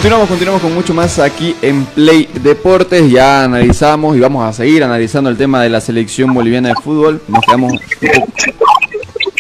Continuamos, 0.06 0.30
continuamos 0.30 0.62
con 0.62 0.76
mucho 0.76 0.94
más 0.94 1.18
aquí 1.18 1.56
en 1.64 1.84
Play 1.84 2.30
Deportes. 2.44 3.10
Ya 3.10 3.44
analizamos 3.44 4.16
y 4.16 4.20
vamos 4.20 4.48
a 4.48 4.54
seguir 4.54 4.84
analizando 4.84 5.32
el 5.32 5.36
tema 5.36 5.64
de 5.64 5.70
la 5.70 5.82
selección 5.82 6.32
boliviana 6.32 6.70
de 6.70 6.76
fútbol. 6.76 7.24
Nos 7.28 7.42
quedamos 7.44 7.72
un 7.72 7.80
poco, 7.80 8.28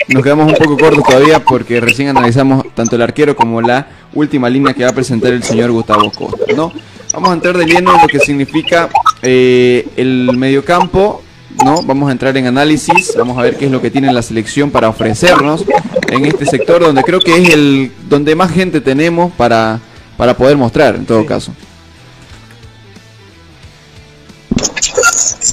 nos 0.07 0.23
quedamos 0.23 0.47
un 0.47 0.55
poco 0.55 0.75
cortos 0.75 1.03
todavía 1.03 1.45
porque 1.45 1.79
recién 1.79 2.07
analizamos 2.07 2.65
tanto 2.73 2.95
el 2.95 3.03
arquero 3.03 3.35
como 3.35 3.61
la 3.61 3.89
última 4.15 4.49
línea 4.49 4.73
que 4.73 4.83
va 4.83 4.89
a 4.89 4.93
presentar 4.93 5.33
el 5.33 5.43
señor 5.43 5.69
Gustavo 5.69 6.11
Costa. 6.11 6.51
¿no? 6.55 6.73
Vamos 7.13 7.29
a 7.29 7.33
entrar 7.33 7.55
de 7.59 7.65
lleno 7.67 7.93
en 7.93 8.01
lo 8.01 8.07
que 8.07 8.17
significa 8.17 8.89
eh, 9.21 9.87
el 9.97 10.35
mediocampo. 10.35 11.21
¿no? 11.63 11.83
Vamos 11.83 12.09
a 12.09 12.11
entrar 12.11 12.35
en 12.37 12.47
análisis, 12.47 13.13
vamos 13.15 13.37
a 13.37 13.43
ver 13.43 13.55
qué 13.55 13.65
es 13.65 13.71
lo 13.71 13.83
que 13.83 13.91
tiene 13.91 14.11
la 14.11 14.23
selección 14.23 14.71
para 14.71 14.89
ofrecernos 14.89 15.63
en 16.09 16.25
este 16.25 16.47
sector 16.47 16.81
donde 16.81 17.03
creo 17.03 17.19
que 17.19 17.37
es 17.37 17.49
el 17.49 17.91
donde 18.09 18.33
más 18.33 18.51
gente 18.51 18.81
tenemos 18.81 19.31
para 19.33 19.79
para 20.17 20.35
poder 20.35 20.57
mostrar 20.57 20.95
en 20.95 21.05
todo 21.05 21.25
caso. 21.25 21.53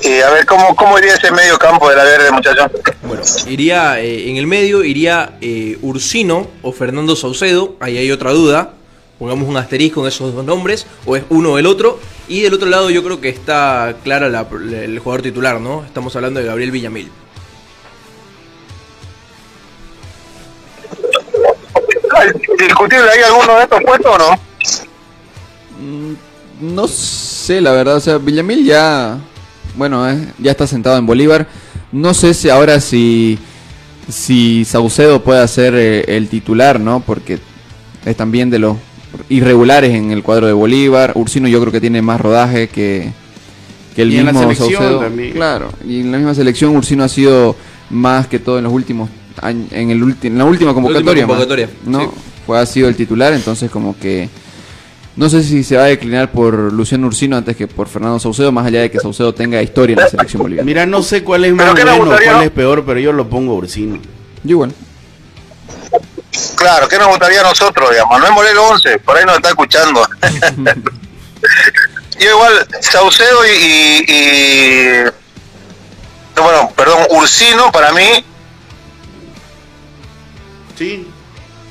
Y 0.04 0.20
a 0.20 0.30
ver, 0.30 0.46
¿cómo, 0.46 0.74
cómo 0.74 0.98
iría 0.98 1.14
ese 1.14 1.30
medio 1.30 1.58
campo 1.58 1.88
de 1.88 1.96
la 1.96 2.04
verde, 2.04 2.30
muchachos? 2.32 2.70
Bueno, 3.02 3.22
iría 3.46 4.00
eh, 4.00 4.28
en 4.30 4.36
el 4.36 4.46
medio 4.46 4.84
iría 4.84 5.36
eh, 5.40 5.78
Ursino 5.82 6.48
o 6.62 6.72
Fernando 6.72 7.14
Saucedo, 7.16 7.76
ahí 7.80 7.96
hay 7.98 8.10
otra 8.10 8.32
duda. 8.32 8.74
Pongamos 9.18 9.48
un 9.48 9.56
asterisco 9.56 10.00
en 10.00 10.08
esos 10.08 10.34
dos 10.34 10.44
nombres, 10.44 10.86
o 11.06 11.14
es 11.14 11.22
uno 11.28 11.52
o 11.52 11.58
el 11.58 11.66
otro. 11.66 12.00
Y 12.26 12.40
del 12.40 12.54
otro 12.54 12.68
lado 12.68 12.90
yo 12.90 13.04
creo 13.04 13.20
que 13.20 13.28
está 13.28 13.94
clara 14.02 14.28
la- 14.28 14.46
el 14.82 14.98
jugador 14.98 15.22
titular, 15.22 15.60
¿no? 15.60 15.84
Estamos 15.84 16.16
hablando 16.16 16.40
de 16.40 16.46
Gabriel 16.46 16.72
Villamil. 16.72 17.10
¿Discutible 22.58 23.10
hay 23.10 23.22
alguno 23.22 23.56
de 23.56 23.62
estos 23.62 23.80
puestos 23.84 24.14
o 24.14 24.18
no? 24.18 24.51
Mm, 25.82 26.74
No 26.74 26.86
sé, 26.86 27.60
la 27.60 27.72
verdad, 27.72 27.96
o 27.96 28.00
sea, 28.00 28.18
Villamil 28.18 28.64
ya, 28.64 29.18
bueno, 29.76 30.08
eh, 30.08 30.28
ya 30.38 30.50
está 30.52 30.66
sentado 30.66 30.96
en 30.98 31.06
Bolívar. 31.06 31.48
No 31.90 32.14
sé 32.14 32.34
si 32.34 32.48
ahora 32.48 32.80
si, 32.80 33.38
si 34.08 34.64
Saucedo 34.64 35.22
puede 35.22 35.46
ser 35.48 35.74
eh, 35.74 36.04
el 36.16 36.28
titular, 36.28 36.78
¿no? 36.80 37.00
Porque 37.00 37.38
es 38.04 38.16
también 38.16 38.48
de 38.50 38.58
los 38.58 38.76
irregulares 39.28 39.92
en 39.94 40.10
el 40.12 40.22
cuadro 40.22 40.46
de 40.46 40.52
Bolívar. 40.52 41.12
Ursino 41.16 41.48
yo 41.48 41.60
creo 41.60 41.72
que 41.72 41.80
tiene 41.80 42.00
más 42.00 42.20
rodaje 42.20 42.68
que, 42.68 43.10
que 43.96 44.02
el 44.02 44.12
Y 44.12 44.18
en 44.18 44.26
la 44.26 44.32
mismo 44.32 44.54
Saucedo. 44.54 45.00
también. 45.00 45.32
Claro, 45.32 45.70
y 45.86 46.00
en 46.00 46.12
la 46.12 46.18
misma 46.18 46.34
selección 46.34 46.76
Ursino 46.76 47.04
ha 47.04 47.08
sido 47.08 47.56
más 47.90 48.26
que 48.26 48.38
todo 48.38 48.58
en 48.58 48.64
los 48.64 48.72
últimos 48.72 49.10
años, 49.40 49.66
en, 49.72 49.90
el 49.90 50.02
ulti- 50.02 50.26
en 50.26 50.38
la 50.38 50.44
última 50.44 50.72
convocatoria. 50.72 51.26
más, 51.26 51.30
convocatoria, 51.36 51.68
¿no? 51.86 52.00
sí. 52.00 52.06
Fue, 52.46 52.58
ha 52.58 52.66
sido 52.66 52.88
el 52.88 52.96
titular, 52.96 53.32
entonces 53.32 53.70
como 53.70 53.96
que... 53.98 54.28
No 55.14 55.28
sé 55.28 55.42
si 55.42 55.62
se 55.62 55.76
va 55.76 55.82
a 55.84 55.86
declinar 55.86 56.30
por 56.32 56.54
Luciano 56.72 57.06
Ursino 57.06 57.36
antes 57.36 57.54
que 57.54 57.68
por 57.68 57.86
Fernando 57.88 58.18
Saucedo, 58.18 58.50
más 58.50 58.66
allá 58.66 58.80
de 58.80 58.90
que 58.90 58.98
Saucedo 58.98 59.34
tenga 59.34 59.60
historia 59.62 59.92
en 59.94 60.00
la 60.00 60.08
selección 60.08 60.42
boliviana. 60.42 60.64
Mira, 60.66 60.86
no 60.86 61.02
sé 61.02 61.22
cuál 61.22 61.44
es 61.44 61.52
¿Pero 61.54 61.74
más 61.74 61.84
bueno, 61.98 62.16
cuál 62.24 62.42
es 62.44 62.50
peor, 62.50 62.84
pero 62.86 62.98
yo 62.98 63.12
lo 63.12 63.28
pongo 63.28 63.52
a 63.52 63.56
Ursino. 63.56 63.96
Yo 64.42 64.50
igual. 64.50 64.74
Claro, 66.56 66.88
¿qué 66.88 66.96
nos 66.96 67.08
gustaría 67.08 67.40
a 67.40 67.44
nosotros, 67.44 67.90
digamos? 67.90 68.12
Manuel 68.12 68.32
Moreno 68.32 68.62
11, 68.68 68.98
por 69.00 69.16
ahí 69.18 69.26
nos 69.26 69.36
está 69.36 69.50
escuchando. 69.50 70.02
Yo 72.18 72.30
igual, 72.30 72.66
Saucedo 72.80 73.44
y, 73.44 73.50
y- 73.50 74.04
y- 74.08 75.04
Bueno, 76.40 76.70
perdón, 76.76 77.00
Ursino 77.10 77.70
para 77.72 77.92
mí, 77.92 78.24
Sí, 80.78 81.06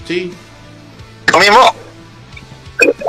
sí. 0.08 0.34
lo 1.32 1.40
mismo. 1.40 1.76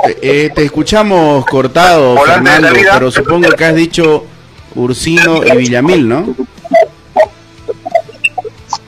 Eh, 0.05 0.49
te 0.53 0.65
escuchamos 0.65 1.45
cortado, 1.45 2.17
Fernando, 2.25 2.69
pero 2.73 3.09
supongo 3.11 3.49
que 3.51 3.65
has 3.65 3.75
dicho 3.75 4.25
Ursino 4.75 5.41
y 5.45 5.55
Villamil, 5.57 6.07
¿no? 6.09 6.35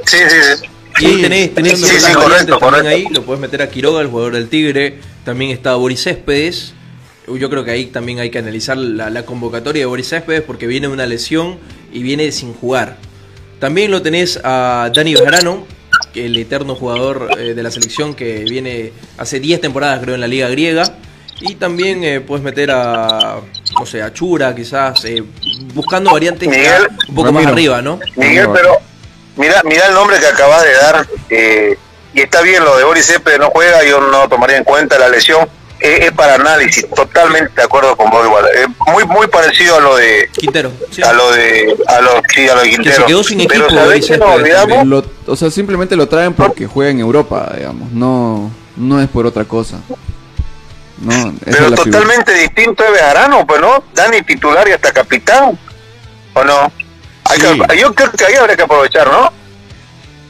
Sí, 0.05 0.17
sí, 0.17 0.37
sí. 0.57 0.65
Y 0.99 1.05
Sí, 1.07 1.21
tenés, 1.21 1.53
tenés 1.53 1.79
sí, 1.79 1.99
sí, 1.99 2.13
correcto, 2.13 2.59
correcto. 2.59 2.87
ahí, 2.87 3.05
lo 3.11 3.23
puedes 3.23 3.41
meter 3.41 3.61
a 3.61 3.69
Quiroga, 3.69 4.01
el 4.01 4.07
jugador 4.07 4.33
del 4.33 4.47
Tigre, 4.47 4.99
también 5.25 5.51
está 5.51 5.75
Boris 5.75 6.03
Céspedes. 6.03 6.73
Yo 7.27 7.49
creo 7.49 7.65
que 7.65 7.71
ahí 7.71 7.87
también 7.87 8.19
hay 8.19 8.29
que 8.29 8.37
analizar 8.37 8.77
la, 8.77 9.09
la 9.09 9.25
convocatoria 9.25 9.81
de 9.81 9.85
Boris 9.87 10.09
Céspedes 10.09 10.41
porque 10.41 10.67
viene 10.67 10.87
de 10.87 10.93
una 10.93 11.05
lesión 11.05 11.57
y 11.91 12.03
viene 12.03 12.31
sin 12.31 12.53
jugar. 12.53 12.97
También 13.59 13.89
lo 13.91 14.01
tenés 14.01 14.39
a 14.43 14.91
Dani 14.93 15.15
Bejarano, 15.15 15.65
el 16.13 16.37
eterno 16.37 16.75
jugador 16.75 17.29
eh, 17.37 17.53
de 17.53 17.63
la 17.63 17.71
selección 17.71 18.13
que 18.13 18.43
viene 18.43 18.91
hace 19.17 19.39
10 19.39 19.61
temporadas 19.61 20.01
creo 20.01 20.15
en 20.15 20.21
la 20.21 20.27
liga 20.27 20.47
griega. 20.49 20.83
Y 21.41 21.55
también 21.55 22.03
eh, 22.03 22.21
puedes 22.21 22.43
meter 22.43 22.71
a, 22.71 23.39
no 23.77 23.85
sé, 23.85 24.01
a 24.01 24.11
Chura 24.13 24.55
quizás, 24.55 25.03
eh, 25.05 25.23
buscando 25.73 26.11
variantes 26.11 26.47
Miguel. 26.47 26.87
un 27.09 27.15
poco 27.15 27.31
más 27.31 27.43
Ramiro. 27.45 27.73
Arriba, 27.75 27.81
¿no? 27.81 27.99
Miguel, 28.15 28.47
pero 28.53 28.77
mira, 29.35 29.61
mira 29.65 29.87
el 29.87 29.93
nombre 29.93 30.17
que 30.19 30.27
acabas 30.27 30.63
de 30.63 30.73
dar. 30.73 31.07
eh, 31.29 31.77
y 32.13 32.21
está 32.21 32.41
bien 32.41 32.63
lo 32.63 32.77
de 32.77 32.85
Boris 32.85 33.05
Céspedes, 33.05 33.39
no 33.39 33.49
juega, 33.49 33.83
yo 33.83 33.99
no 33.99 34.29
tomaría 34.29 34.57
en 34.57 34.63
cuenta 34.63 34.97
la 34.97 35.09
lesión. 35.09 35.47
Eh, 35.81 36.05
es 36.05 36.11
para 36.13 36.35
análisis, 36.35 36.89
totalmente 36.95 37.51
de 37.53 37.63
acuerdo 37.63 37.97
con 37.97 38.09
vos 38.09 38.25
igual. 38.25 38.45
Eh, 38.55 38.65
muy 38.93 39.03
muy 39.03 39.27
parecido 39.27 39.75
a 39.75 39.81
lo 39.81 39.97
de 39.97 40.29
Quintero. 40.31 40.71
sí. 40.89 41.03
a 41.03 41.11
lo 41.11 41.29
de 41.33 41.75
a 41.87 41.99
lo, 41.99 42.21
sí, 42.33 42.47
a 42.47 42.55
lo 42.55 42.61
de 42.61 42.69
Quintero. 42.69 42.95
se 42.95 43.03
quedó 43.05 43.23
sin 43.25 43.39
Pero 43.39 43.65
equipo, 43.65 43.69
¿sabés 43.71 43.85
Boris 43.85 44.05
qué 44.07 44.17
nos 44.17 44.29
Céspedes 44.29 44.55
olvidamos? 44.63 44.87
Lo- 44.87 45.05
o 45.33 45.35
sea, 45.35 45.51
simplemente 45.51 45.97
lo 45.97 46.07
traen 46.07 46.33
porque 46.33 46.65
juega 46.65 46.91
en 46.91 46.99
Europa, 47.01 47.51
digamos. 47.57 47.91
No, 47.91 48.49
no 48.77 49.01
es 49.01 49.09
por 49.09 49.25
otra 49.25 49.43
cosa. 49.43 49.81
No, 51.01 51.11
esa 51.13 51.31
Pero 51.43 51.65
es 51.65 51.71
la 51.71 51.77
figura. 51.77 51.83
totalmente 51.99 52.33
distinto 52.33 52.83
de 52.83 52.91
Bejarano, 52.91 53.45
pues 53.45 53.59
no, 53.61 53.83
Dani 53.93 54.21
titular 54.21 54.67
y 54.67 54.71
hasta 54.71 54.91
capitán, 54.93 55.57
¿o 56.33 56.43
no? 56.43 56.71
Hay 57.25 57.39
Sí. 57.39 57.45
que- 57.69 57.79
yo 57.79 57.93
creo 57.93 58.11
que 58.11 58.25
ahí 58.25 58.35
habría 58.35 58.55
que 58.55 58.63
aprovechar, 58.63 59.07
¿no? 59.07 59.31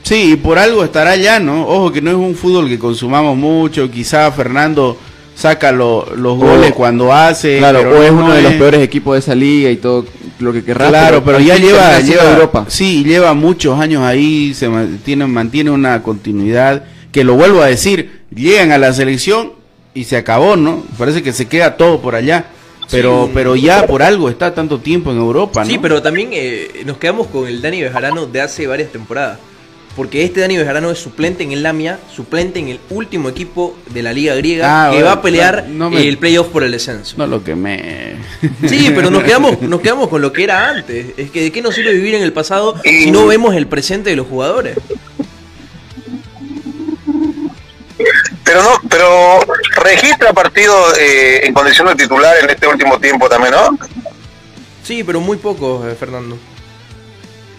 Sí, 0.03 0.32
y 0.34 0.36
por 0.36 0.57
algo 0.59 0.84
estará 0.84 1.11
allá, 1.11 1.39
¿no? 1.39 1.68
Ojo 1.68 1.91
que 1.91 2.01
no 2.01 2.09
es 2.11 2.16
un 2.16 2.36
fútbol 2.36 2.68
que 2.70 2.78
consumamos 2.80 3.36
mucho, 3.36 3.89
quizá 3.89 4.32
Fernando 4.32 4.97
saca 5.36 5.72
lo- 5.72 6.07
los 6.16 6.38
goles 6.38 6.72
cuando 6.74 7.11
hace. 7.11 7.57
Claro, 7.57 7.80
pero 7.80 7.99
o 7.99 8.03
es 8.03 8.11
no 8.13 8.20
uno 8.26 8.34
de 8.34 8.41
los 8.41 8.51
es- 8.53 8.57
peores 8.57 8.82
equipos 8.82 9.13
de 9.16 9.20
esa 9.20 9.36
liga 9.36 9.70
y 9.70 9.78
todo 9.78 10.05
lo 10.39 10.53
que 10.53 10.63
querrás. 10.63 10.89
Claro, 10.89 11.24
pero, 11.24 11.38
al 11.38 11.43
ya 11.45 11.57
lleva, 11.57 11.99
lleva 11.99 12.24
Europa. 12.32 12.66
sí, 12.70 13.03
lleva 13.03 13.34
muchos 13.34 13.80
años 13.80 14.03
ahí, 14.03 14.53
se 14.53 14.70
mantiene, 14.70 15.26
mantiene 15.28 15.72
una 15.72 16.01
continuidad 16.03 16.84
que 17.11 17.24
lo 17.24 17.34
vuelvo 17.36 17.61
a 17.61 17.66
decir, 17.68 18.22
llegan 18.34 18.72
a 18.72 18.78
la 18.78 18.93
selección 18.93 19.53
y 19.96 20.04
se 20.04 20.18
acabó, 20.18 20.56
¿no? 20.56 20.84
Parece 21.00 21.24
que 21.24 21.34
se 21.34 21.48
queda 21.48 21.76
todo 21.78 22.00
por 22.02 22.14
allá. 22.14 22.46
Pero, 22.91 23.26
Sí. 23.26 23.32
pero 23.34 23.56
ya 23.56 23.88
por 23.88 24.04
algo 24.04 24.30
está 24.30 24.54
tanto 24.54 24.78
tiempo 24.78 25.12
en 25.12 25.18
Europa, 25.18 25.64
¿no? 25.64 25.70
Sí, 25.70 25.80
pero 25.82 26.04
también 26.04 26.30
eh, 26.34 26.84
nos 26.86 26.98
quedamos 27.00 27.26
con 27.28 27.48
el 27.48 27.60
Dani 27.60 27.82
Bejarano 27.82 28.28
de 28.28 28.41
hace 28.41 28.68
varias 28.68 28.91
temporadas. 28.91 29.39
Porque 29.96 30.24
este 30.26 30.41
Dani 30.41 30.58
Bejarano 30.58 30.91
es 30.91 31.00
suplente 31.00 31.41
en 31.43 31.52
el 31.54 31.64
Lamia, 31.64 31.98
suplente 32.14 32.60
en 32.60 32.68
el 32.68 32.80
último 32.91 33.30
equipo 33.30 33.76
de 33.91 34.04
la 34.04 34.12
Liga 34.14 34.36
Griega, 34.36 34.66
Ah, 34.68 34.89
que 34.89 34.98
bueno, 34.98 35.06
va 35.08 35.12
a 35.14 35.22
pelear 35.22 35.66
no, 35.70 35.86
no 35.86 35.91
me- 35.91 36.06
el 36.08 36.18
playoff 36.18 36.48
por 36.50 36.64
el 36.64 36.72
descenso. 36.74 37.16
No 37.18 37.26
lo 37.26 37.43
que 37.43 37.56
me... 37.56 38.18
Sí, 38.68 38.91
pero 38.93 39.10
nos 39.10 39.24
quedamos, 39.24 39.60
nos 39.64 39.80
quedamos 39.82 40.10
con 40.10 40.22
lo 40.22 40.32
que 40.34 40.43
era 40.43 40.68
antes. 40.70 41.08
Es 41.18 41.32
que 41.32 41.43
de 41.43 41.52
qué 41.52 41.62
nos 41.62 41.74
sirve 41.74 41.93
vivir 41.93 42.14
en 42.16 42.22
el 42.24 42.34
pasado 42.34 42.76
Y- 42.84 43.06
si 43.06 43.12
no 43.12 43.26
vemos 43.26 43.56
el 43.56 43.68
presente 43.68 44.10
de 44.12 44.18
los 44.18 44.28
jugadores. 44.28 44.78
Pero 48.46 48.62
no, 48.62 48.70
pero 48.88 49.39
registra 49.84 50.32
partidos 50.32 50.98
eh, 51.00 51.41
en 51.48 51.54
condición 51.54 51.88
de 51.88 51.96
titular 51.96 52.36
en 52.41 52.50
este 52.52 52.68
último 52.68 53.00
tiempo 53.00 53.28
también, 53.28 53.54
¿no? 53.54 53.78
Sí, 54.84 55.04
pero 55.04 55.20
muy 55.20 55.38
poco, 55.38 55.86
eh, 55.88 55.96
Fernando. 55.96 56.38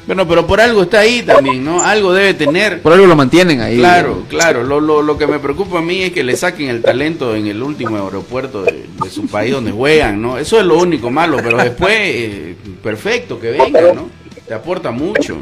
Bueno, 0.07 0.28
pero 0.28 0.47
por 0.47 0.61
algo 0.61 0.84
está 0.84 1.01
ahí 1.01 1.22
también, 1.22 1.64
¿no? 1.64 1.82
Algo 1.82 2.12
debe 2.14 2.34
tener. 2.34 2.80
Por 2.80 2.93
algo 2.93 3.07
lo 3.07 3.16
mantienen 3.16 3.61
ahí. 3.61 3.78
Claro, 3.78 4.22
claro. 4.28 4.62
Lo, 4.62 4.80
lo, 4.80 5.03
lo 5.03 5.18
que 5.18 5.26
me 5.26 5.41
preocupa 5.41 5.78
a 5.80 5.82
mí 5.82 6.05
es 6.05 6.12
que 6.12 6.22
le 6.22 6.37
saquen 6.37 6.68
el 6.68 6.80
talento 6.82 7.34
en 7.34 7.49
el 7.49 7.61
último 7.61 7.97
aeropuerto 8.05 8.62
de, 8.62 8.87
de 9.03 9.11
su 9.11 9.26
país 9.26 9.51
donde 9.53 9.72
juegan, 9.72 10.22
¿no? 10.22 10.39
Eso 10.39 10.61
es 10.61 10.64
lo 10.64 10.78
único 10.78 11.11
malo, 11.11 11.39
pero 11.43 11.57
después, 11.57 11.93
eh, 11.99 12.57
perfecto, 12.80 13.41
que 13.41 13.51
venga, 13.51 13.93
¿no? 13.93 14.09
Te 14.47 14.55
aporta 14.55 14.93
mucho. 14.93 15.37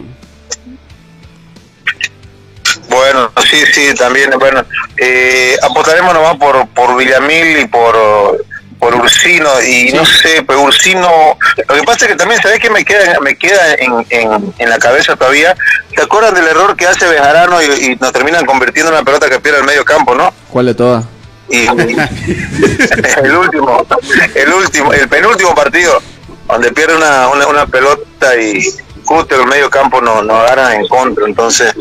Sí, 3.42 3.64
sí, 3.72 3.94
también, 3.94 4.30
bueno, 4.38 4.64
eh, 4.96 5.56
apostaremos 5.62 6.14
nomás 6.14 6.36
por, 6.36 6.66
por 6.68 6.96
Villamil 6.96 7.58
y 7.58 7.66
por, 7.66 8.44
por 8.78 8.94
Ursino 8.94 9.62
y 9.62 9.92
no 9.92 10.04
sé, 10.04 10.42
pues 10.42 10.58
Ursino, 10.58 11.36
lo 11.68 11.74
que 11.74 11.82
pasa 11.82 12.04
es 12.04 12.12
que 12.12 12.16
también, 12.16 12.40
¿sabes 12.40 12.60
qué 12.60 12.70
me 12.70 12.84
queda, 12.84 13.18
me 13.20 13.36
queda 13.36 13.74
en, 13.74 14.06
en, 14.10 14.54
en 14.58 14.70
la 14.70 14.78
cabeza 14.78 15.16
todavía? 15.16 15.56
¿Te 15.94 16.02
acuerdas 16.02 16.34
del 16.34 16.46
error 16.46 16.76
que 16.76 16.86
hace 16.86 17.06
Bejarano 17.06 17.62
y, 17.62 17.66
y 17.66 17.96
nos 17.96 18.12
terminan 18.12 18.44
convirtiendo 18.46 18.90
en 18.90 18.96
una 18.96 19.04
pelota 19.04 19.28
que 19.28 19.40
pierde 19.40 19.58
el 19.58 19.64
medio 19.64 19.84
campo, 19.84 20.14
no? 20.14 20.32
¿Cuál 20.50 20.66
de 20.66 20.74
todas? 20.74 21.04
Y 21.50 21.66
el 21.66 23.36
último, 23.36 23.86
el 24.34 24.52
último, 24.54 24.92
el 24.92 25.08
penúltimo 25.08 25.54
partido, 25.54 26.00
donde 26.48 26.72
pierde 26.72 26.96
una, 26.96 27.28
una, 27.28 27.46
una 27.46 27.66
pelota 27.66 28.36
y 28.36 28.64
justo 29.04 29.40
el 29.40 29.46
medio 29.46 29.68
campo 29.68 30.00
nos 30.00 30.24
no 30.24 30.36
agarran 30.40 30.72
en 30.80 30.88
contra, 30.88 31.26
entonces 31.26 31.74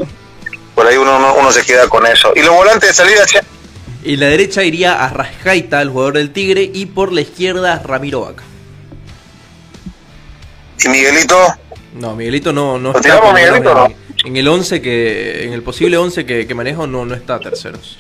por 0.76 0.88
ahí 0.88 0.97
uno, 0.97 1.17
uno, 1.17 1.36
uno 1.36 1.51
se 1.51 1.63
queda 1.63 1.88
con 1.88 2.05
eso. 2.05 2.32
Y 2.36 2.41
los 2.41 2.55
volantes 2.55 2.89
de 2.89 2.93
salida, 2.95 3.26
che, 3.26 3.39
En 4.05 4.19
la 4.19 4.28
derecha 4.28 4.63
iría 4.63 5.03
a 5.03 5.09
Rascaita, 5.09 5.82
el 5.82 5.89
jugador 5.89 6.13
del 6.15 6.32
Tigre, 6.32 6.69
y 6.74 6.86
por 6.88 7.11
la 7.13 7.21
izquierda 7.21 7.82
Ramiro 7.86 8.21
Vaca. 8.21 8.43
y 10.84 10.89
Miguelito, 10.89 11.38
No, 11.95 12.15
Miguelito 12.15 12.51
no, 12.51 12.78
no 12.78 12.91
¿Lo 12.91 12.99
está. 12.99 13.01
tiramos 13.01 13.34
Miguelito, 13.34 13.86
en, 13.86 14.28
en 14.28 14.38
el 14.38 14.47
11 14.47 14.82
que 14.82 15.43
en 15.45 15.53
el 15.53 15.61
posible 15.63 15.97
11 15.97 16.26
que, 16.26 16.47
que 16.47 16.55
manejo 16.55 16.88
no 16.88 17.05
no 17.05 17.13
está 17.15 17.39
terceros. 17.39 17.99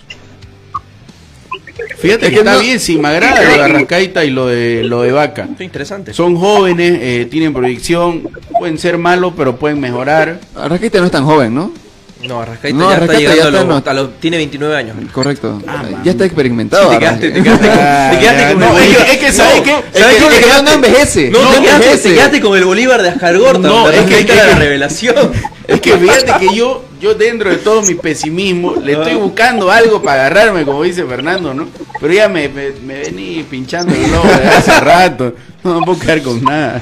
Fíjate 1.97 2.25
Es 2.25 2.29
que 2.29 2.35
que 2.35 2.39
está 2.39 2.53
no- 2.55 2.59
bien, 2.59 2.79
sí, 2.79 2.97
me 2.97 3.07
agrada 3.09 3.41
lo 3.41 3.49
de 3.51 3.61
Arrascaita 3.61 4.25
y 4.25 4.29
lo 4.29 4.47
de, 4.47 4.83
lo 4.83 5.01
de 5.03 5.11
Vaca. 5.11 5.47
Está 5.49 5.63
interesante. 5.63 6.13
Son 6.13 6.35
jóvenes, 6.35 6.99
eh, 7.01 7.27
tienen 7.31 7.53
proyección, 7.53 8.27
pueden 8.59 8.77
ser 8.77 8.97
malos, 8.97 9.33
pero 9.37 9.55
pueden 9.55 9.79
mejorar. 9.79 10.39
Arrascaita 10.55 10.99
no 10.99 11.05
es 11.05 11.11
tan 11.11 11.23
joven, 11.25 11.53
¿no? 11.55 11.71
No, 12.27 12.39
Arrascaita 12.41 12.77
No, 12.77 12.89
ya 12.89 12.95
Arrascaita 12.95 13.13
está 13.13 13.19
llegando 13.35 13.51
ya 13.51 13.57
a, 13.59 13.61
está, 13.61 13.73
los, 13.73 13.83
no. 13.85 13.91
a 13.91 13.93
los- 14.11 14.19
tiene 14.19 14.37
29 14.37 14.75
años. 14.77 14.95
Correcto. 15.11 15.61
Ah, 15.67 15.83
ya 16.03 16.11
está 16.11 16.25
experimentado. 16.25 16.89
Sí, 16.89 16.93
te 16.95 16.99
quedaste, 16.99 17.31
te 17.31 17.39
Arrascaita. 17.39 17.61
quedaste, 17.63 17.81
Ah, 17.91 18.09
te 18.11 18.19
quedaste 18.19 18.41
ya, 18.41 18.49
con 18.51 18.59
no, 18.59 18.65
el 18.65 18.73
es 18.73 18.79
que- 18.79 18.93
Bolívar. 18.93 19.09
es 19.11 19.17
que 19.17 19.31
¿sabes 19.31 19.57
No, 19.57 19.63
qué? 19.63 19.71
¿sabes 19.71 20.15
qué? 20.15 20.23
que 20.23 20.29
Te 20.35 20.43
quedaste- 20.45 20.63
no 20.63 20.71
envejece. 20.71 21.29
No, 21.29 21.41
No 21.43 21.49
te, 21.49 21.61
quedaste, 21.61 21.75
envejece. 21.85 22.09
te 22.09 22.15
quedaste 22.15 22.41
con 22.41 22.57
el 22.57 22.65
Bolívar 22.65 23.01
de 23.01 23.09
Ascargorta. 23.09 23.59
No, 23.59 23.67
No, 23.83 23.89
es 23.89 23.91
que- 23.93 23.97
Arrascaita 24.15 24.33
es 24.33 24.39
era 24.39 24.47
la 24.53 24.59
revelación. 24.59 25.31
Es 25.67 25.79
que 25.79 25.97
fíjate 25.97 26.33
que 26.45 26.55
yo, 26.55 26.83
yo 26.99 27.13
dentro 27.15 27.49
de 27.49 27.55
todo 27.57 27.81
mi 27.83 27.93
pesimismo, 27.95 28.75
le 28.75 28.93
estoy 28.93 29.13
buscando 29.15 29.71
algo 29.71 30.01
para 30.01 30.25
agarrarme, 30.25 30.65
como 30.65 30.83
dice 30.83 31.05
Fernando, 31.05 31.53
¿no? 31.53 31.67
Pero 32.01 32.13
ya 32.13 32.27
me, 32.27 32.49
me, 32.49 32.71
me 32.85 32.99
vení 32.99 33.45
pinchando 33.49 33.93
el 33.95 34.07
globo 34.07 34.27
desde 34.27 34.47
hace 34.49 34.79
rato. 34.81 35.33
No 35.63 35.79
me 35.79 35.85
puedo 35.85 35.99
quedar 35.99 36.21
con 36.21 36.43
nada. 36.43 36.81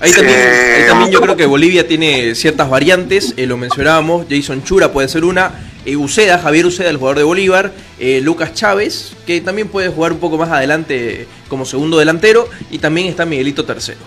Ahí 0.00 0.12
también, 0.12 0.38
Eh, 0.38 0.74
ahí 0.82 0.86
también 0.88 1.10
yo 1.10 1.20
creo 1.22 1.36
que 1.36 1.46
Bolivia 1.46 1.88
tiene 1.88 2.34
ciertas 2.34 2.68
variantes, 2.68 3.32
eh, 3.36 3.46
lo 3.46 3.56
mencionábamos, 3.56 4.26
Jason 4.28 4.62
Chura 4.62 4.92
puede 4.92 5.08
ser 5.08 5.24
una, 5.24 5.70
eh, 5.86 5.96
Uceda, 5.96 6.38
Javier 6.38 6.66
Uceda, 6.66 6.90
el 6.90 6.98
jugador 6.98 7.16
de 7.18 7.24
Bolívar, 7.24 7.72
eh, 7.98 8.20
Lucas 8.22 8.52
Chávez, 8.52 9.12
que 9.26 9.40
también 9.40 9.68
puede 9.68 9.88
jugar 9.88 10.12
un 10.12 10.18
poco 10.18 10.36
más 10.36 10.50
adelante 10.50 11.26
como 11.48 11.64
segundo 11.64 11.96
delantero, 11.98 12.46
y 12.70 12.78
también 12.78 13.06
está 13.06 13.24
Miguelito 13.24 13.64
tercero. 13.64 14.00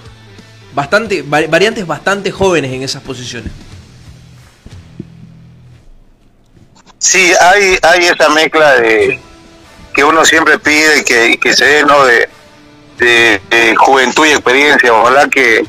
Bastante, 0.75 1.23
va- 1.23 1.47
variantes 1.47 1.87
bastante 1.87 2.29
jóvenes 2.31 2.71
en 2.71 2.83
esas 2.83 3.01
posiciones. 3.01 3.51
sí, 6.99 7.31
hay, 7.41 7.77
hay 7.81 8.05
esa 8.05 8.29
mezcla 8.29 8.75
de 8.75 9.19
que 9.93 10.03
uno 10.03 10.23
siempre 10.25 10.59
pide 10.59 11.03
que, 11.03 11.37
que 11.41 11.53
se 11.53 11.65
dé, 11.65 11.83
¿no? 11.83 12.05
De, 12.05 12.29
de, 12.99 13.41
de 13.49 13.75
juventud 13.75 14.25
y 14.27 14.31
experiencia. 14.31 14.93
Ojalá 14.93 15.27
que 15.29 15.65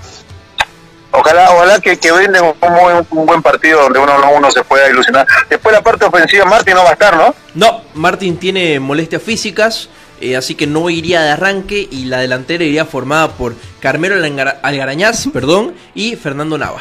ojalá 1.12 1.50
ojalá 1.52 1.80
que, 1.80 1.98
que 1.98 2.12
brinden 2.12 2.42
un, 2.44 2.54
buen- 2.61 3.06
un 3.11 3.26
buen 3.26 3.42
partido 3.42 3.82
donde 3.82 3.98
uno, 3.98 4.18
no- 4.18 4.32
uno 4.32 4.50
se 4.50 4.62
pueda 4.64 4.88
ilusionar. 4.88 5.26
Después 5.48 5.74
la 5.74 5.82
parte 5.82 6.04
ofensiva, 6.04 6.44
Martín 6.44 6.74
no 6.74 6.84
va 6.84 6.90
a 6.90 6.92
estar, 6.92 7.16
¿no? 7.16 7.34
No, 7.54 7.82
Martín 7.94 8.36
tiene 8.38 8.78
molestias 8.80 9.22
físicas, 9.22 9.88
eh, 10.20 10.36
así 10.36 10.54
que 10.54 10.66
no 10.66 10.88
iría 10.90 11.22
de 11.22 11.30
arranque, 11.30 11.88
y 11.90 12.04
la 12.06 12.18
delantera 12.18 12.62
iría 12.64 12.84
formada 12.84 13.28
por 13.32 13.54
Carmelo 13.80 14.14
Algara- 14.16 14.61
Algarañaz, 14.62 15.28
perdón, 15.32 15.74
y 15.94 16.16
Fernando 16.16 16.58
Nava. 16.58 16.80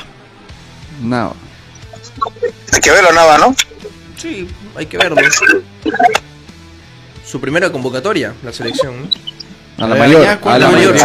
No. 1.02 1.36
Hay 2.74 2.82
que 2.82 2.92
verlo, 2.92 3.12
Nava, 3.14 3.38
¿no? 3.38 3.56
Sí, 4.18 4.48
hay 4.76 4.86
que 4.86 4.98
verlo. 4.98 5.16
Su 7.26 7.40
primera 7.40 7.72
convocatoria, 7.72 8.34
la 8.44 8.52
selección. 8.52 9.04
¿no? 9.04 9.10
A 9.86 9.88
la 9.88 9.96
La 9.96 9.96
mayor. 9.96 10.28
A 10.28 10.40
¿cuánto 10.40 10.60
la 10.68 10.72
mayor. 10.72 10.96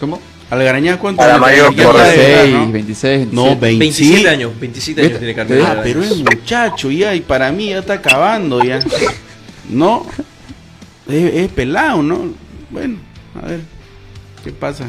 ¿Cómo? 0.00 0.20
Algarañaz, 0.52 0.98
¿cuánto 0.98 1.22
A 1.22 1.26
la 1.28 1.32
años 1.36 1.40
mayor, 1.40 1.68
tiene? 1.68 1.82
Ya 1.82 1.90
por 1.90 2.00
está 2.00 2.08
de 2.12 2.50
edad, 2.50 2.66
26, 2.72 3.28
¿no? 3.32 3.56
26, 3.56 3.56
27. 3.56 3.56
No, 3.56 3.56
27 3.56 3.78
27 3.78 4.28
años, 4.28 4.60
27 4.60 5.00
años 5.00 5.18
tiene 5.18 5.34
Carmelo. 5.34 5.66
Ah, 5.66 5.80
pero 5.82 6.02
es 6.02 6.16
muchacho 6.18 6.90
ya, 6.90 7.14
y 7.14 7.20
para 7.22 7.50
mí 7.50 7.70
ya 7.70 7.78
está 7.78 7.94
acabando 7.94 8.62
ya. 8.62 8.80
No, 9.70 10.04
es, 11.08 11.34
es 11.34 11.48
pelado, 11.52 12.02
¿no? 12.02 12.34
Bueno, 12.68 12.96
a 13.42 13.46
ver, 13.46 13.60
¿qué 14.44 14.52
pasa? 14.52 14.84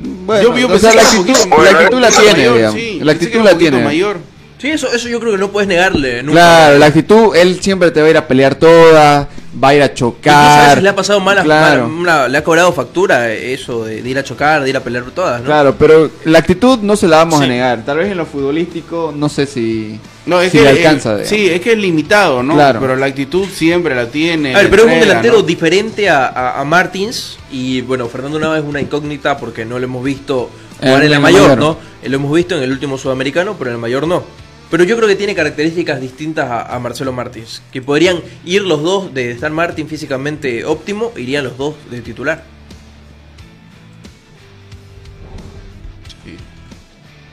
Bueno, 0.00 0.42
Yo- 0.54 0.58
yo 0.68 0.74
o 0.74 0.78
sea, 0.78 0.92
la 0.94 1.00
actitud, 1.02 1.26
la 1.62 1.70
actitud 1.70 2.00
la 2.00 2.10
mayor, 2.10 2.22
tiene, 2.34 2.48
sí, 2.48 2.54
digamos. 2.54 2.74
pensé 2.80 3.04
La 3.04 3.12
actitud 3.12 3.40
la 3.42 3.58
tiene. 3.58 3.84
mayor. 3.84 4.18
Sí, 4.58 4.68
eso, 4.70 4.92
eso 4.92 5.08
yo 5.08 5.18
creo 5.20 5.32
que 5.32 5.38
no 5.38 5.50
puedes 5.50 5.68
negarle. 5.68 6.22
Nunca. 6.22 6.32
Claro, 6.40 6.78
la 6.78 6.86
actitud, 6.86 7.34
él 7.36 7.58
siempre 7.62 7.90
te 7.90 8.00
va 8.02 8.08
a 8.08 8.10
ir 8.10 8.16
a 8.18 8.26
pelear 8.28 8.54
toda, 8.56 9.28
va 9.62 9.68
a 9.68 9.74
ir 9.74 9.82
a 9.82 9.92
chocar. 9.94 10.68
veces 10.68 10.82
le 10.82 10.88
ha 10.88 10.94
pasado 10.96 11.20
malas, 11.20 11.44
Claro. 11.44 11.88
le 12.28 12.38
ha 12.38 12.44
cobrado 12.44 12.72
factura 12.72 13.30
eh, 13.32 13.52
eso 13.54 13.84
de, 13.84 14.02
de 14.02 14.08
ir 14.10 14.18
a 14.18 14.22
chocar, 14.24 14.62
de 14.62 14.70
ir 14.70 14.76
a 14.76 14.80
pelear 14.80 15.04
todas, 15.10 15.40
¿no? 15.40 15.46
Claro, 15.46 15.74
pero 15.78 16.10
la 16.24 16.38
actitud 16.38 16.78
no 16.80 16.96
se 16.96 17.08
la 17.08 17.18
vamos 17.18 17.40
a 17.40 17.46
negar. 17.46 17.84
Tal 17.84 17.98
vez 17.98 18.10
en 18.10 18.18
lo 18.18 18.26
futbolístico, 18.26 19.12
no 19.16 19.28
sé 19.28 19.46
si, 19.46 19.98
No, 20.26 20.40
es 20.40 20.52
si 20.52 20.58
que 20.58 20.64
le 20.64 20.70
el- 20.70 20.76
alcanza. 20.78 21.24
sí, 21.24 21.48
es 21.48 21.60
que 21.60 21.72
es 21.72 21.78
limitado, 21.78 22.42
¿no? 22.42 22.54
Claro. 22.54 22.80
Pero 22.80 22.96
la 22.96 23.06
actitud 23.06 23.46
siempre 23.48 23.94
la 23.94 24.06
tiene. 24.06 24.54
A 24.54 24.58
ver, 24.58 24.70
pero 24.70 24.86
es 24.86 24.92
un 24.94 25.00
delantero 25.00 25.36
¿no? 25.38 25.42
diferente 25.42 26.08
a, 26.08 26.26
a- 26.26 26.60
a 26.60 26.64
Martins 26.64 27.38
y 27.50 27.80
bueno, 27.82 28.08
Fernando 28.08 28.38
Nava 28.38 28.58
es 28.58 28.64
una 28.64 28.80
incógnita 28.80 29.36
porque 29.38 29.64
no 29.64 29.78
lo 29.78 29.84
hemos 29.84 30.04
visto 30.04 30.50
jugar 30.80 30.98
En 30.98 31.02
en 31.04 31.10
la 31.10 31.16
el 31.16 31.22
mayor, 31.22 31.42
mayor. 31.42 31.58
¿no? 31.58 31.76
Lo 32.04 32.14
hemos 32.16 32.32
visto 32.32 32.56
en 32.56 32.62
el 32.62 32.70
último 32.70 32.96
sudamericano, 32.98 33.56
pero 33.58 33.70
en 33.70 33.74
el 33.76 33.80
mayor 33.80 34.06
no. 34.06 34.22
Pero 34.70 34.84
yo 34.84 34.96
creo 34.96 35.08
que 35.08 35.16
tiene 35.16 35.34
características 35.34 36.00
distintas 36.00 36.50
a, 36.50 36.74
a 36.74 36.78
Marcelo 36.78 37.12
Martins, 37.12 37.62
que 37.72 37.80
podrían 37.80 38.20
ir 38.44 38.62
los 38.62 38.82
dos 38.82 39.14
de 39.14 39.30
estar 39.30 39.50
Martín 39.50 39.88
físicamente 39.88 40.64
óptimo, 40.66 41.12
irían 41.16 41.44
los 41.44 41.56
dos 41.56 41.74
de 41.90 42.00
titular. 42.02 42.44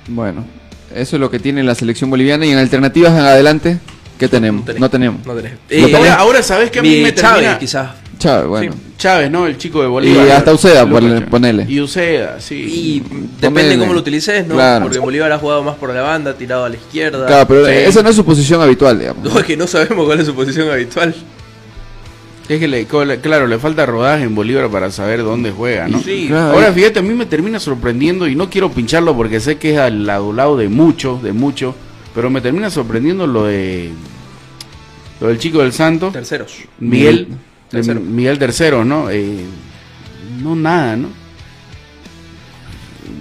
Bueno, 0.08 0.46
eso 0.94 1.16
es 1.16 1.20
lo 1.20 1.30
que 1.32 1.40
tiene 1.40 1.64
la 1.64 1.76
selección 1.76 2.10
boliviana. 2.10 2.46
Y 2.46 2.52
en 2.52 2.58
alternativas 2.58 3.12
en 3.14 3.26
adelante, 3.26 3.80
¿qué 4.20 4.28
tenemos? 4.28 4.66
No 4.80 4.90
tenemos. 4.90 5.26
No 5.26 5.34
tenés. 5.36 5.54
¿Lo 5.54 5.58
Eh, 5.76 5.82
tenés? 5.82 5.96
Ahora, 5.96 6.14
ahora 6.16 6.44
sabes 6.44 6.70
que 6.72 6.80
a 6.80 6.82
mí 6.82 6.90
Mi 6.90 7.02
me 7.04 7.14
Chávez, 7.14 7.40
termina... 7.42 7.60
quizás. 7.60 7.90
Chávez, 8.26 8.48
bueno. 8.48 8.74
Chávez, 8.98 9.30
¿no? 9.32 9.46
El 9.46 9.58
chico 9.58 9.82
de 9.82 9.88
Bolívar. 9.88 10.26
Y 10.28 10.32
hasta 10.32 10.54
Uceda, 10.54 10.86
ponele. 11.30 11.66
Y 11.70 11.80
Uceda, 11.82 12.40
sí. 12.40 12.56
Y 12.56 13.00
depende 13.02 13.62
Ponele. 13.62 13.78
cómo 13.80 13.94
lo 13.94 14.00
utilices, 14.00 14.48
¿no? 14.48 14.56
Claro. 14.56 14.84
Porque 14.86 15.00
Bolívar 15.00 15.32
ha 15.32 15.38
jugado 15.38 15.64
más 15.64 15.76
por 15.76 15.94
la 15.94 16.02
banda, 16.02 16.34
tirado 16.34 16.66
a 16.66 16.70
la 16.70 16.76
izquierda. 16.76 17.26
Claro, 17.28 17.48
pero 17.48 17.66
Sí. 17.66 17.72
esa 17.74 18.02
no 18.02 18.10
es 18.10 18.16
su 18.16 18.26
posición 18.26 18.62
habitual, 18.62 18.98
digamos. 19.00 19.24
No, 19.24 19.40
es 19.40 19.46
que 19.46 19.56
no 19.58 19.68
sabemos 19.68 20.06
cuál 20.06 20.20
es 20.20 20.26
su 20.26 20.34
posición 20.34 20.70
habitual. 20.72 21.14
Es 22.48 22.60
que, 22.60 22.68
le, 22.68 22.86
claro, 22.86 23.48
le 23.48 23.58
falta 23.58 23.86
rodaje 23.88 24.24
en 24.24 24.36
Bolívar 24.36 24.70
para 24.70 24.92
saber 24.92 25.24
dónde 25.24 25.52
juega, 25.52 25.88
¿no? 25.88 26.00
Sí. 26.00 26.26
Claro, 26.28 26.54
Ahora, 26.54 26.72
fíjate, 26.72 27.00
a 27.00 27.02
mí 27.02 27.14
me 27.16 27.26
termina 27.26 27.60
sorprendiendo 27.60 28.28
y 28.28 28.36
no 28.36 28.50
quiero 28.52 28.72
pincharlo 28.72 29.16
porque 29.16 29.40
sé 29.40 29.58
que 29.58 29.74
es 29.74 29.80
al 29.80 30.08
adulado 30.10 30.56
de 30.56 30.70
muchos, 30.70 31.24
de 31.24 31.34
muchos, 31.34 31.74
pero 32.14 32.30
me 32.30 32.42
termina 32.42 32.70
sorprendiendo 32.70 33.26
lo 33.26 33.46
de 33.46 33.90
lo 35.20 35.28
del 35.30 35.40
chico 35.40 35.60
del 35.60 35.74
Santo, 35.74 36.12
Terceros. 36.12 36.54
Miguel, 36.80 37.30
Tercero. 37.70 38.00
Miguel 38.00 38.40
Tercero, 38.40 38.86
¿no? 38.86 39.10
Eh, 39.10 39.46
no 40.42 40.56
nada, 40.56 40.96
¿no? 40.96 41.25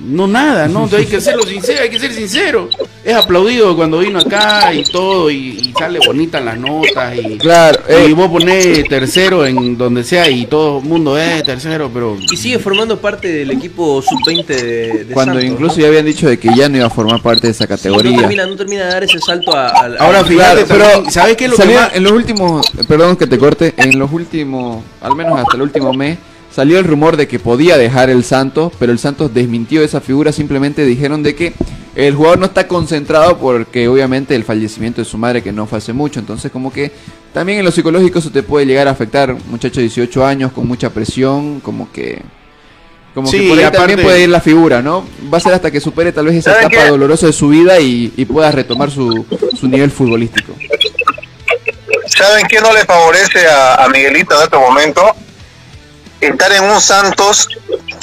No 0.06 0.26
nada, 0.26 0.68
¿no? 0.68 0.88
Hay 0.96 1.06
que 1.06 1.18
serlo 1.20 1.44
sincero, 1.44 1.80
hay 1.82 1.88
que 1.90 1.98
ser 1.98 2.12
sincero. 2.12 2.68
Es 3.02 3.14
aplaudido 3.14 3.74
cuando 3.74 3.98
vino 4.00 4.18
acá 4.18 4.72
y 4.74 4.84
todo, 4.84 5.30
y, 5.30 5.36
y 5.62 5.72
sale 5.78 5.98
bonita 6.06 6.38
en 6.38 6.44
las 6.44 6.58
notas, 6.58 7.16
y, 7.16 7.38
Claro, 7.38 7.80
y 7.88 8.10
eh, 8.10 8.14
vos 8.14 8.28
ponés 8.30 8.84
tercero 8.88 9.46
en 9.46 9.76
donde 9.78 10.04
sea 10.04 10.28
y 10.28 10.44
todo 10.46 10.78
el 10.80 10.84
mundo 10.84 11.16
es 11.18 11.42
tercero, 11.44 11.90
pero 11.92 12.16
Y 12.30 12.36
sigue 12.36 12.58
formando 12.58 12.98
parte 13.00 13.28
del 13.32 13.50
equipo 13.50 14.02
sub-20 14.02 14.46
de, 14.46 15.04
de 15.04 15.14
cuando 15.14 15.34
Santos, 15.34 15.50
incluso 15.50 15.76
¿no? 15.76 15.82
ya 15.82 15.88
habían 15.88 16.04
dicho 16.06 16.28
de 16.28 16.38
que 16.38 16.48
ya 16.54 16.68
no 16.68 16.76
iba 16.78 16.86
a 16.86 16.90
formar 16.90 17.22
parte 17.22 17.46
de 17.46 17.52
esa 17.52 17.64
Sí, 17.64 17.68
categoría. 17.68 18.12
no, 18.12 18.18
termina, 18.20 18.46
no 18.46 18.56
termina 18.56 18.84
de 18.84 18.90
dar 18.90 19.04
ese 19.04 19.18
salto 19.20 19.54
a, 19.56 19.68
a- 19.68 19.86
a- 19.86 19.96
Ahora, 20.00 20.20
a- 20.20 20.24
fíjate, 20.24 20.64
Claro, 20.64 20.84
también, 20.92 21.12
¿sabes 21.12 21.36
qué 21.36 21.44
es 21.44 21.50
lo 21.50 21.56
que 21.56 21.62
salió 21.62 21.80
más- 21.80 21.94
en 21.94 22.02
los 22.02 22.12
últimos, 22.12 22.70
perdón 22.86 23.16
que 23.16 23.26
te 23.26 23.38
corte, 23.38 23.72
en 23.76 23.98
los 23.98 24.12
últimos, 24.12 24.82
al 25.00 25.14
menos 25.16 25.38
hasta 25.40 25.56
el 25.56 25.62
último 25.62 25.92
mes, 25.94 26.18
salió 26.54 26.78
el 26.78 26.84
rumor 26.84 27.16
de 27.16 27.26
que 27.26 27.38
podía 27.38 27.76
dejar 27.76 28.10
el 28.10 28.22
Santos, 28.24 28.72
pero 28.78 28.92
el 28.92 28.98
Santos 28.98 29.32
desmintió 29.34 29.82
esa 29.82 30.00
figura, 30.00 30.30
simplemente 30.32 30.84
dijeron 30.84 31.22
de 31.22 31.34
que 31.34 31.52
el 31.96 32.14
jugador 32.14 32.38
no 32.38 32.46
está 32.46 32.66
concentrado 32.68 33.38
porque 33.38 33.88
obviamente 33.88 34.34
el 34.34 34.44
fallecimiento 34.44 35.00
de 35.00 35.04
su 35.04 35.16
madre 35.18 35.42
que 35.42 35.52
no 35.52 35.66
fue 35.66 35.78
hace 35.78 35.92
mucho, 35.92 36.20
entonces 36.20 36.50
como 36.52 36.72
que 36.72 36.92
también 37.32 37.58
en 37.58 37.64
lo 37.64 37.70
psicológico 37.72 38.18
eso 38.20 38.30
te 38.30 38.42
puede 38.42 38.66
llegar 38.66 38.86
a 38.88 38.92
afectar, 38.92 39.34
muchacho 39.48 39.76
de 39.76 39.82
18 39.82 40.24
años 40.24 40.52
con 40.52 40.66
mucha 40.68 40.90
presión, 40.90 41.60
como 41.60 41.90
que 41.92 42.22
como 43.14 43.28
Sí, 43.28 43.38
que 43.42 43.48
por 43.48 43.58
ahí 43.58 43.64
aparte- 43.64 43.78
también 43.78 44.02
puede 44.02 44.22
ir 44.24 44.28
la 44.28 44.40
figura, 44.40 44.82
¿no? 44.82 45.04
Va 45.32 45.38
a 45.38 45.40
ser 45.40 45.54
hasta 45.54 45.70
que 45.70 45.80
supere 45.80 46.10
tal 46.10 46.26
vez 46.26 46.34
esa 46.36 46.50
¿Saben 46.52 46.66
etapa 46.66 46.84
qué? 46.84 46.90
dolorosa 46.90 47.26
de 47.26 47.32
su 47.32 47.48
vida 47.48 47.78
y, 47.78 48.12
y 48.16 48.24
pueda 48.24 48.50
retomar 48.50 48.90
su, 48.90 49.24
su 49.56 49.68
nivel 49.68 49.92
futbolístico. 49.92 50.52
¿Saben 52.06 52.44
qué 52.48 52.60
no 52.60 52.72
le 52.72 52.84
favorece 52.84 53.46
a, 53.46 53.84
a 53.84 53.88
Miguelito 53.88 54.36
en 54.36 54.42
este 54.42 54.56
momento? 54.58 55.02
Estar 56.26 56.52
en 56.52 56.64
un 56.64 56.80
Santos 56.80 57.48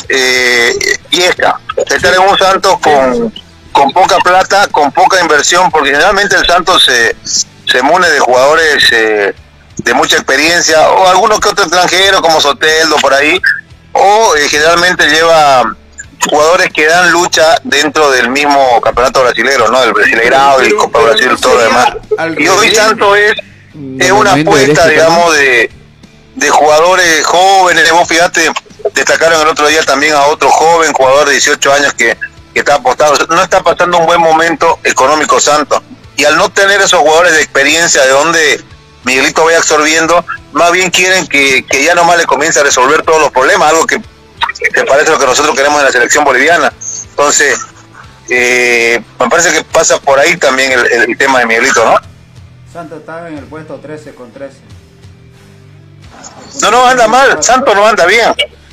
eh, 0.09 0.73
vieja, 1.09 1.59
estar 1.87 2.13
en 2.13 2.21
un 2.21 2.37
Santos 2.37 2.77
con, 2.79 3.33
con 3.71 3.91
poca 3.91 4.17
plata, 4.19 4.67
con 4.67 4.91
poca 4.91 5.19
inversión, 5.21 5.71
porque 5.71 5.89
generalmente 5.91 6.35
el 6.35 6.45
Santos 6.45 6.83
se, 6.85 7.15
se 7.65 7.81
mune 7.81 8.09
de 8.09 8.19
jugadores 8.19 8.83
eh, 8.91 9.33
de 9.77 9.93
mucha 9.93 10.17
experiencia, 10.17 10.89
o 10.91 11.07
algunos 11.07 11.39
que 11.39 11.49
otros 11.49 11.67
extranjeros 11.67 12.21
como 12.21 12.39
Soteldo 12.41 12.95
por 12.97 13.13
ahí, 13.13 13.41
o 13.93 14.35
eh, 14.35 14.47
generalmente 14.49 15.07
lleva 15.07 15.75
jugadores 16.29 16.69
que 16.71 16.85
dan 16.85 17.11
lucha 17.11 17.55
dentro 17.63 18.11
del 18.11 18.29
mismo 18.29 18.79
campeonato 18.81 19.23
brasilero, 19.23 19.69
¿no? 19.69 19.81
El 19.83 19.91
Brasileirao 19.93 20.57
Pero- 20.57 20.77
Copa 20.77 20.99
Brasil, 20.99 21.31
todo 21.41 21.55
lo 21.55 21.61
demás. 21.63 21.87
Y 22.37 22.47
hoy. 22.47 22.75
Santos 22.75 23.17
es, 23.17 23.35
De 23.73 24.05
es 24.05 24.11
una 24.11 24.35
del 24.35 24.47
apuesta, 24.47 24.81
este, 24.81 24.89
digamos, 24.91 25.35
de, 25.35 25.71
de 26.35 26.49
jugadores 26.49 27.25
jóvenes. 27.25 27.91
Vos 27.91 28.07
fíjate, 28.07 28.51
destacaron 28.93 29.41
el 29.41 29.47
otro 29.47 29.67
día 29.67 29.83
también 29.83 30.13
a 30.13 30.25
otro 30.25 30.49
joven 30.49 30.93
jugador 30.93 31.27
de 31.27 31.33
18 31.33 31.73
años 31.73 31.93
que, 31.93 32.17
que 32.53 32.59
está 32.59 32.75
apostado. 32.75 33.13
No 33.29 33.41
está 33.41 33.61
pasando 33.61 33.97
un 33.97 34.05
buen 34.05 34.21
momento 34.21 34.79
económico 34.83 35.39
Santos. 35.39 35.81
Y 36.15 36.25
al 36.25 36.37
no 36.37 36.49
tener 36.49 36.81
esos 36.81 36.99
jugadores 36.99 37.33
de 37.33 37.41
experiencia 37.41 38.03
de 38.03 38.09
donde 38.09 38.63
Miguelito 39.03 39.43
vaya 39.43 39.57
absorbiendo, 39.57 40.23
más 40.51 40.71
bien 40.71 40.89
quieren 40.91 41.25
que, 41.27 41.65
que 41.65 41.83
ya 41.83 41.95
nomás 41.95 42.17
le 42.17 42.25
comience 42.25 42.59
a 42.59 42.63
resolver 42.63 43.01
todos 43.03 43.21
los 43.21 43.31
problemas, 43.31 43.69
algo 43.69 43.87
que, 43.87 43.99
que 43.99 44.83
parece 44.83 45.11
lo 45.11 45.17
que 45.17 45.25
nosotros 45.25 45.55
queremos 45.55 45.79
en 45.79 45.85
la 45.85 45.91
selección 45.91 46.23
boliviana. 46.23 46.71
Entonces, 47.09 47.59
eh, 48.29 49.01
me 49.19 49.29
parece 49.29 49.51
que 49.51 49.63
pasa 49.63 49.99
por 49.99 50.19
ahí 50.19 50.37
también 50.37 50.71
el, 50.71 51.17
tema 51.17 51.39
de 51.39 51.45
Miguelito, 51.47 51.83
¿no? 51.83 51.95
Santos 52.71 52.99
estaba 52.99 53.27
en 53.27 53.37
el 53.37 53.43
puesto 53.45 53.75
13 53.75 54.13
con 54.13 54.31
13. 54.31 54.57
No, 56.61 56.71
no, 56.71 56.85
anda 56.85 57.07
mal. 57.07 57.41
Santos 57.43 57.73
no 57.75 57.85
anda 57.85 58.05
bien. 58.05 58.27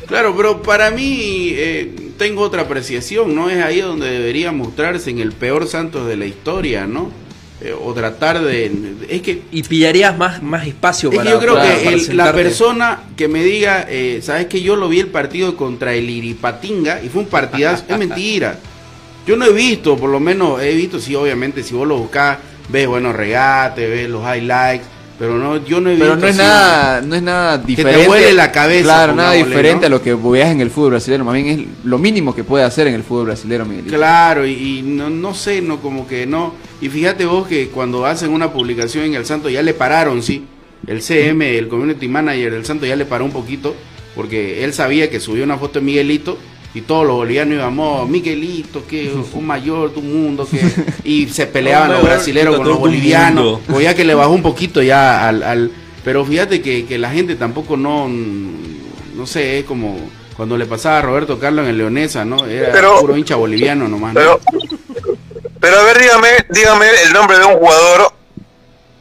Claro, 0.06 0.34
pero 0.36 0.62
para 0.62 0.90
mí 0.90 1.50
eh, 1.54 2.12
tengo 2.18 2.42
otra 2.42 2.62
apreciación, 2.62 3.34
¿no? 3.34 3.50
Es 3.50 3.62
ahí 3.62 3.80
donde 3.80 4.10
debería 4.10 4.52
mostrarse 4.52 5.10
en 5.10 5.18
el 5.18 5.32
peor 5.32 5.66
Santos 5.68 6.06
de 6.08 6.16
la 6.16 6.26
historia, 6.26 6.86
¿no? 6.86 7.10
Eh, 7.60 7.74
o 7.78 7.92
tratar 7.92 8.40
de... 8.40 8.70
Es 9.08 9.20
que 9.20 9.42
Y 9.50 9.62
pillarías 9.64 10.16
más, 10.16 10.42
más 10.42 10.66
espacio 10.66 11.08
Es 11.10 11.12
que 11.12 11.16
para 11.18 11.30
yo 11.32 11.38
creo 11.40 11.54
para- 11.54 11.74
que 11.76 11.84
para 11.84 11.96
el- 11.96 12.16
la 12.16 12.32
persona 12.32 13.00
que 13.16 13.26
me 13.28 13.42
diga, 13.42 13.84
eh, 13.88 14.20
sabes 14.22 14.46
que 14.46 14.62
yo 14.62 14.76
lo 14.76 14.88
vi 14.88 15.00
el 15.00 15.08
partido 15.08 15.56
contra 15.56 15.92
el 15.92 16.08
Iripatinga 16.08 17.02
y 17.02 17.08
fue 17.08 17.22
un 17.22 17.28
partidazo, 17.28 17.84
es 17.88 17.98
mentira. 17.98 18.58
Yo 19.26 19.36
no 19.36 19.44
he 19.44 19.52
visto, 19.52 19.96
por 19.96 20.08
lo 20.08 20.20
menos 20.20 20.62
he 20.62 20.72
visto, 20.74 20.98
sí, 21.00 21.14
obviamente, 21.16 21.62
si 21.62 21.74
vos 21.74 21.86
lo 21.86 21.98
buscás, 21.98 22.38
ves 22.68 22.86
buenos 22.86 23.14
regates, 23.14 23.90
ves 23.90 24.08
los 24.08 24.22
highlights, 24.22 24.86
pero 25.18 25.36
no, 25.36 25.56
yo 25.64 25.80
no 25.80 25.90
he 25.90 25.96
Pero 25.96 26.14
visto. 26.14 26.20
no 26.20 26.26
es 26.28 26.38
así, 26.38 26.46
nada, 26.48 27.00
no 27.00 27.14
es 27.16 27.22
nada 27.22 27.60
te 27.60 27.66
diferente. 27.66 28.06
vuele 28.06 28.32
la 28.34 28.52
cabeza, 28.52 28.84
Claro, 28.84 29.14
nada 29.14 29.32
diferente 29.32 29.80
¿no? 29.80 29.86
a 29.86 29.98
lo 29.98 30.02
que 30.02 30.14
veas 30.14 30.50
en 30.50 30.60
el 30.60 30.70
fútbol 30.70 30.90
brasileño. 30.90 31.24
Más 31.24 31.34
bien 31.34 31.46
es 31.48 31.58
lo 31.84 31.98
mínimo 31.98 32.34
que 32.34 32.44
puede 32.44 32.64
hacer 32.64 32.86
en 32.86 32.94
el 32.94 33.02
fútbol 33.02 33.26
brasileño, 33.26 33.64
Miguelito. 33.64 33.96
Claro, 33.96 34.46
y, 34.46 34.52
y 34.78 34.82
no, 34.82 35.10
no 35.10 35.34
sé, 35.34 35.60
no 35.60 35.80
como 35.80 36.06
que 36.06 36.26
no. 36.26 36.54
Y 36.80 36.88
fíjate 36.88 37.24
vos 37.26 37.48
que 37.48 37.68
cuando 37.68 38.06
hacen 38.06 38.30
una 38.30 38.52
publicación 38.52 39.04
en 39.04 39.14
el 39.14 39.26
Santo 39.26 39.48
ya 39.48 39.62
le 39.62 39.74
pararon, 39.74 40.22
sí. 40.22 40.44
El 40.86 41.02
CM, 41.02 41.58
el 41.58 41.66
community 41.68 42.06
manager 42.06 42.52
del 42.52 42.64
Santo 42.64 42.86
ya 42.86 42.94
le 42.94 43.04
paró 43.04 43.24
un 43.24 43.32
poquito 43.32 43.74
porque 44.14 44.62
él 44.64 44.72
sabía 44.72 45.10
que 45.10 45.18
subió 45.20 45.42
una 45.44 45.58
foto 45.58 45.80
de 45.80 45.84
Miguelito 45.84 46.38
y 46.74 46.82
todos 46.82 47.06
los 47.06 47.16
bolivianos 47.16 47.54
íbamos, 47.54 48.08
Miguelito, 48.08 48.86
que 48.86 49.10
un 49.32 49.46
mayor 49.46 49.92
tu 49.92 50.02
mundo, 50.02 50.46
que 50.48 50.60
y 51.04 51.26
se 51.28 51.46
peleaban 51.54 51.88
Un 51.90 51.94
los 51.96 52.04
brasileros 52.04 52.56
con 52.56 52.68
los 52.68 52.78
bolivianos, 52.78 53.60
o 53.72 53.80
ya 53.80 53.94
que 53.94 54.04
le 54.04 54.14
bajó 54.14 54.30
un 54.32 54.42
poquito 54.42 54.82
ya 54.82 55.26
al, 55.28 55.42
al 55.42 55.70
pero 56.04 56.24
fíjate 56.24 56.62
que, 56.62 56.86
que 56.86 56.96
la 56.98 57.10
gente 57.10 57.34
tampoco 57.36 57.76
no 57.76 58.08
no 58.08 59.26
sé, 59.26 59.58
es 59.60 59.64
como 59.64 59.98
cuando 60.36 60.56
le 60.56 60.66
pasaba 60.66 60.98
a 60.98 61.02
Roberto 61.02 61.38
Carlos 61.40 61.64
en 61.64 61.70
el 61.70 61.78
Leonesa, 61.78 62.24
¿no? 62.24 62.46
Era 62.46 62.70
Pero- 62.72 63.00
puro 63.00 63.16
hincha 63.16 63.34
boliviano 63.34 63.88
nomás. 63.88 64.14
¿no? 64.14 64.20
Pero, 64.20 64.40
pero 65.58 65.80
a 65.80 65.82
ver, 65.82 65.98
dígame, 65.98 66.28
dígame 66.50 66.86
el 67.04 67.12
nombre 67.12 67.36
de 67.38 67.44
un 67.44 67.54
jugador 67.58 68.12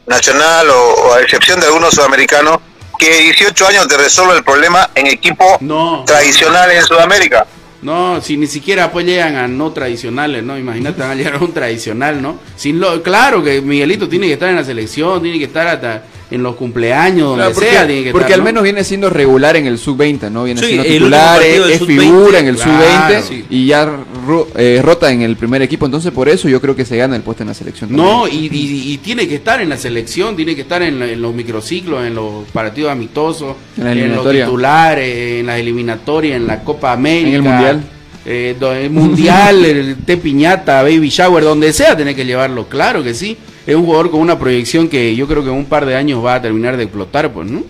nacional 0.06 0.68
o, 0.70 0.94
o 0.94 1.14
a 1.14 1.20
excepción 1.20 1.60
de 1.60 1.66
algunos 1.66 1.94
sudamericanos 1.94 2.58
que 2.98 3.16
18 3.20 3.68
años 3.68 3.86
te 3.86 3.96
resuelve 3.96 4.36
el 4.38 4.42
problema 4.42 4.90
en 4.96 5.06
equipos 5.06 5.60
No. 5.60 6.02
tradicionales 6.04 6.78
en 6.80 6.84
Sudamérica. 6.86 7.46
No, 7.80 8.20
si 8.20 8.36
ni 8.36 8.46
siquiera 8.48 8.90
pues 8.90 9.06
llegan 9.06 9.36
a 9.36 9.46
no 9.46 9.70
tradicionales, 9.72 10.42
¿no? 10.42 10.58
Imagínate, 10.58 11.00
van 11.00 11.12
a 11.12 11.14
llegar 11.14 11.36
a 11.36 11.38
un 11.38 11.52
tradicional, 11.52 12.20
¿no? 12.20 12.38
Sin 12.56 12.80
lo, 12.80 13.02
claro 13.02 13.42
que 13.42 13.60
Miguelito 13.60 14.08
tiene 14.08 14.26
que 14.26 14.32
estar 14.32 14.48
en 14.48 14.56
la 14.56 14.64
selección, 14.64 15.22
tiene 15.22 15.38
que 15.38 15.44
estar 15.44 15.66
hasta 15.68 16.02
en 16.30 16.42
los 16.42 16.56
cumpleaños, 16.56 17.28
donde 17.28 17.36
Claro, 17.44 17.54
porque 17.54 17.70
sea, 17.70 17.86
tiene 17.86 18.04
que 18.04 18.10
porque 18.12 18.24
estar, 18.26 18.34
al 18.34 18.40
¿no? 18.40 18.44
menos 18.44 18.62
viene 18.62 18.84
siendo 18.84 19.08
regular 19.08 19.56
en 19.56 19.66
el 19.66 19.78
sub-20, 19.78 20.30
¿no? 20.30 20.44
Viene 20.44 20.60
Sí, 20.60 20.66
siendo 20.66 20.84
titular, 20.84 21.42
es 21.42 21.78
sub-20, 21.78 21.86
figura 21.86 22.38
en 22.40 22.46
el 22.48 22.56
claro, 22.56 22.72
sub-20 22.72 23.22
sí. 23.22 23.44
y 23.48 23.66
ya 23.66 23.84
ro- 24.26 24.48
eh, 24.54 24.80
rota 24.84 25.10
en 25.10 25.22
el 25.22 25.36
primer 25.36 25.62
equipo. 25.62 25.86
Entonces, 25.86 26.12
por 26.12 26.28
eso 26.28 26.48
yo 26.48 26.60
creo 26.60 26.76
que 26.76 26.84
se 26.84 26.96
gana 26.98 27.16
el 27.16 27.22
puesto 27.22 27.42
en 27.44 27.48
la 27.48 27.54
selección. 27.54 27.90
No, 27.96 28.28
y, 28.28 28.50
y- 28.52 28.92
y 28.92 28.98
tiene 28.98 29.26
que 29.26 29.36
estar 29.36 29.60
en 29.62 29.70
la 29.70 29.78
selección, 29.78 30.36
tiene 30.36 30.54
que 30.54 30.60
estar 30.62 30.82
en, 30.82 30.98
la- 30.98 31.06
en 31.10 31.22
los 31.22 31.34
microciclos, 31.34 32.06
en 32.06 32.14
los 32.14 32.44
partidos 32.52 32.92
amistosos, 32.92 33.56
En 33.78 33.84
la 33.84 33.92
en, 33.92 34.14
los 34.14 34.30
titulares, 34.30 35.40
en 35.40 35.46
las 35.46 35.58
eliminatorias, 35.58 36.36
en 36.36 36.46
la 36.46 36.62
Copa 36.62 36.92
América. 36.92 37.28
En 37.28 37.34
el 37.36 37.42
Mundial. 37.42 37.82
eh, 38.26 38.54
el 38.60 38.90
mundial, 38.90 39.64
el 39.64 39.96
té 40.04 40.18
piñata, 40.18 40.82
baby 40.82 41.08
shower, 41.08 41.42
donde 41.42 41.72
sea, 41.72 41.96
tenés 41.96 42.14
que 42.14 42.26
llevarlo, 42.26 42.68
claro 42.68 43.02
que 43.02 43.14
sí. 43.14 43.36
Es 43.68 43.74
un 43.74 43.84
jugador 43.84 44.10
con 44.10 44.20
una 44.20 44.38
proyección 44.38 44.88
que 44.88 45.14
yo 45.14 45.28
creo 45.28 45.44
que 45.44 45.50
en 45.50 45.56
un 45.56 45.66
par 45.66 45.84
de 45.84 45.94
años 45.94 46.24
va 46.24 46.36
a 46.36 46.40
terminar 46.40 46.78
de 46.78 46.84
explotar, 46.84 47.30
pues, 47.30 47.50
¿no? 47.50 47.64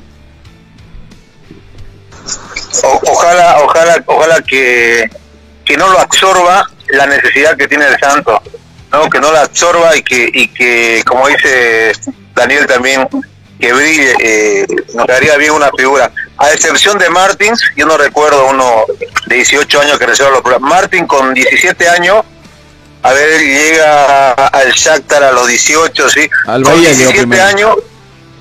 Ojalá, 3.11 3.59
ojalá, 3.65 4.05
ojalá 4.07 4.41
que, 4.43 5.11
que 5.65 5.77
no 5.77 5.89
lo 5.89 5.99
absorba 5.99 6.71
la 6.91 7.05
necesidad 7.09 7.57
que 7.57 7.67
tiene 7.67 7.85
el 7.85 7.99
Santos, 7.99 8.39
¿no? 8.93 9.11
Que 9.11 9.19
no 9.19 9.33
la 9.33 9.43
absorba 9.43 9.97
y 9.97 10.03
que, 10.03 10.31
y 10.33 10.47
que 10.47 11.03
como 11.05 11.27
dice 11.27 11.91
Daniel 12.33 12.69
también, 12.69 13.09
que 13.59 13.73
brille, 13.73 14.15
eh, 14.21 14.67
nos 14.95 15.05
daría 15.05 15.37
bien 15.37 15.51
una 15.51 15.73
figura. 15.77 16.13
A 16.37 16.53
excepción 16.53 16.97
de 16.99 17.11
Martins, 17.11 17.61
yo 17.77 17.87
no 17.87 17.99
recuerdo 17.99 18.47
uno 18.47 18.85
de 19.27 19.35
18 19.35 19.81
años 19.81 19.99
que 19.99 20.07
resuelva 20.07 20.35
los 20.35 20.43
problemas. 20.43 20.71
Martin 20.71 21.09
con 21.09 21.35
17 21.35 21.89
años, 21.89 22.25
a 23.09 23.13
ver, 23.13 23.41
llega 23.41 24.33
al 24.33 24.73
Shakhtar 24.73 25.23
a 25.25 25.33
los 25.33 25.47
18, 25.49 26.09
¿sí? 26.11 26.29
Al 26.47 26.63
con 26.63 26.73
Bahía 26.75 26.91
llegó 26.93 27.11
17 27.13 27.19
primero. 27.21 27.45
años, 27.45 27.77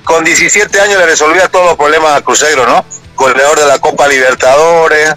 con 0.04 0.24
17 0.24 0.80
años 0.82 0.98
le 1.00 1.06
resolvía 1.06 1.48
todos 1.48 1.66
los 1.68 1.76
problemas 1.78 2.18
a 2.18 2.22
Cruzeiro, 2.22 2.66
¿no? 2.66 2.84
Goleador 3.16 3.60
de 3.60 3.66
la 3.66 3.80
Copa 3.80 4.08
Libertadores, 4.08 5.12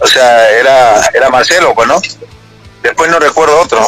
o 0.00 0.06
sea, 0.06 0.50
era, 0.50 1.00
era 1.14 1.28
Marcelo, 1.30 1.74
pues, 1.74 1.86
¿no? 1.88 2.00
Después 2.82 3.10
no 3.10 3.18
recuerdo 3.18 3.60
otro. 3.60 3.86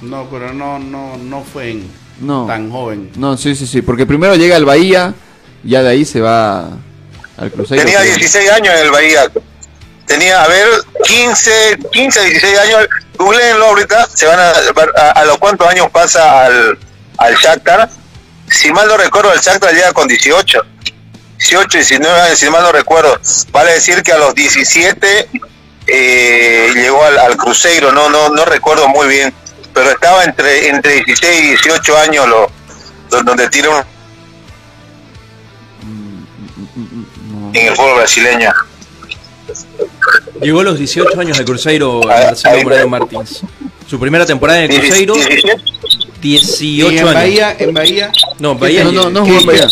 No, 0.00 0.28
pero 0.30 0.52
no, 0.52 0.78
no, 0.78 1.16
no 1.16 1.42
fue 1.44 1.70
en- 1.70 1.90
No. 2.20 2.46
tan 2.46 2.70
joven. 2.70 3.10
No, 3.16 3.36
sí, 3.36 3.54
sí, 3.56 3.66
sí. 3.66 3.82
Porque 3.82 4.06
primero 4.06 4.34
llega 4.36 4.56
al 4.56 4.64
Bahía, 4.64 5.14
ya 5.62 5.82
de 5.82 5.88
ahí 5.90 6.04
se 6.04 6.20
va 6.20 6.68
al 7.36 7.50
Cruzeiro. 7.52 7.84
Tenía 7.84 8.00
creo. 8.00 8.14
16 8.16 8.50
años 8.50 8.74
en 8.74 8.84
el 8.86 8.90
Bahía. 8.90 9.30
Tenía, 10.06 10.42
a 10.42 10.48
ver, 10.48 10.68
15, 11.04 11.78
15, 11.92 12.20
16 12.20 12.58
años. 12.58 12.88
Googleenlo 13.16 13.66
ahorita, 13.66 14.08
se 14.12 14.26
van 14.26 14.38
a, 14.38 14.50
a, 14.96 15.10
a 15.10 15.24
los 15.24 15.38
cuántos 15.38 15.68
años 15.68 15.88
pasa 15.90 16.46
al, 16.46 16.78
al 17.18 17.34
Shakhtar. 17.36 17.88
Si 18.50 18.72
mal 18.72 18.88
no 18.88 18.96
recuerdo, 18.96 19.32
el 19.32 19.40
Shakhtar 19.40 19.72
llega 19.72 19.92
con 19.92 20.08
18. 20.08 20.60
18, 21.38 21.78
19 21.78 22.20
años, 22.20 22.38
si 22.38 22.50
mal 22.50 22.62
no 22.62 22.72
recuerdo. 22.72 23.18
Vale 23.50 23.72
decir 23.72 24.02
que 24.02 24.12
a 24.12 24.18
los 24.18 24.34
17 24.34 25.28
eh, 25.86 26.70
llegó 26.74 27.04
al, 27.04 27.18
al 27.18 27.36
Cruzeiro, 27.36 27.92
no, 27.92 28.08
no, 28.08 28.28
no 28.30 28.44
recuerdo 28.44 28.88
muy 28.88 29.08
bien. 29.08 29.32
Pero 29.72 29.90
estaba 29.90 30.24
entre, 30.24 30.68
entre 30.68 30.94
16 31.04 31.40
y 31.40 31.46
18 31.48 31.98
años 31.98 32.28
lo, 32.28 32.50
donde 33.24 33.48
tira 33.48 33.70
un, 33.70 33.84
en 37.54 37.66
el 37.66 37.76
fútbol 37.76 37.96
brasileño. 37.96 38.52
Llegó 40.42 40.60
a 40.60 40.64
los 40.64 40.78
18 40.78 41.18
años 41.20 41.38
de 41.38 41.44
Cruzeiro 41.44 42.00
Marcelo 42.06 42.62
Moreno 42.62 42.88
Martins. 42.88 43.42
Su 43.88 43.98
primera 44.00 44.26
temporada 44.26 44.64
en 44.64 44.70
el 44.72 44.80
Cruzeiro, 44.80 45.14
18 46.20 46.62
Y 46.62 46.80
en 46.80 46.98
años. 46.98 47.14
Bahía, 47.14 47.56
en 47.58 47.74
Bahía. 47.74 48.12
No, 48.38 48.52
en 48.52 48.58
Bahía. 48.60 48.84
No, 48.84 48.92
no, 48.92 49.10
no 49.10 49.24
¿Qué- 49.24 49.30
jugó 49.30 49.40
en 49.40 49.46
Bahía. 49.46 49.68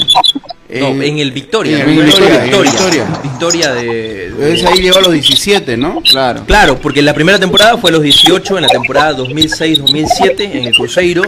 No, 0.75 1.03
en 1.03 1.19
el 1.19 1.33
Victoria. 1.33 1.83
en 1.83 1.91
el 1.91 2.03
Victoria, 2.07 2.39
Victoria. 2.45 2.71
Victoria. 2.73 3.21
Victoria 3.23 3.73
de, 3.75 4.31
de- 4.31 4.55
Es 4.55 4.65
ahí 4.65 4.79
llegó 4.81 4.99
a 4.99 5.03
los 5.03 5.13
17, 5.13 5.77
¿no? 5.77 6.01
Claro. 6.01 6.45
Claro, 6.47 6.79
porque 6.81 7.03
la 7.03 7.13
primera 7.13 7.39
temporada 7.39 7.77
fue 7.77 7.91
a 7.91 7.93
los 7.93 8.03
18, 8.03 8.57
en 8.57 8.63
la 8.63 8.69
temporada 8.69 9.13
2006-2007 9.19 10.41
en 10.53 10.65
el 10.69 10.75
Cruzeiro, 10.75 11.23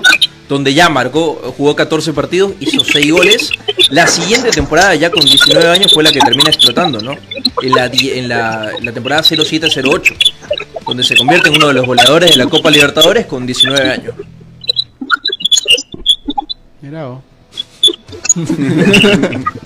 donde 0.49 0.75
ya 0.75 0.89
marcó, 0.89 1.55
jugó 1.57 1.75
14 1.75 2.13
partidos, 2.13 2.53
hizo 2.61 2.85
6 2.85 3.13
goles. 3.13 3.51
La 3.91 4.07
siguiente 4.07 4.51
temporada, 4.51 4.95
ya 4.95 5.11
con 5.11 5.25
19 5.25 5.69
años, 5.69 5.93
fue 5.93 6.05
la 6.05 6.13
que 6.13 6.21
termina 6.21 6.51
explotando, 6.51 7.01
¿no? 7.01 7.17
En 7.63 7.73
la, 7.73 7.87
en 7.87 8.29
la, 8.29 8.71
la 8.83 8.93
temporada 8.93 9.23
07-08, 9.23 10.15
donde 10.87 11.03
se 11.03 11.17
convierte 11.17 11.49
en 11.49 11.57
uno 11.57 11.69
de 11.69 11.75
los 11.75 11.87
goleadores 11.87 12.31
de 12.31 12.37
la 12.37 12.47
Copa 12.47 12.71
Libertadores 12.71 13.27
con 13.27 13.47
19 13.47 13.91
años. 13.91 14.15
Mira 16.83 17.07
vos. 17.07 17.21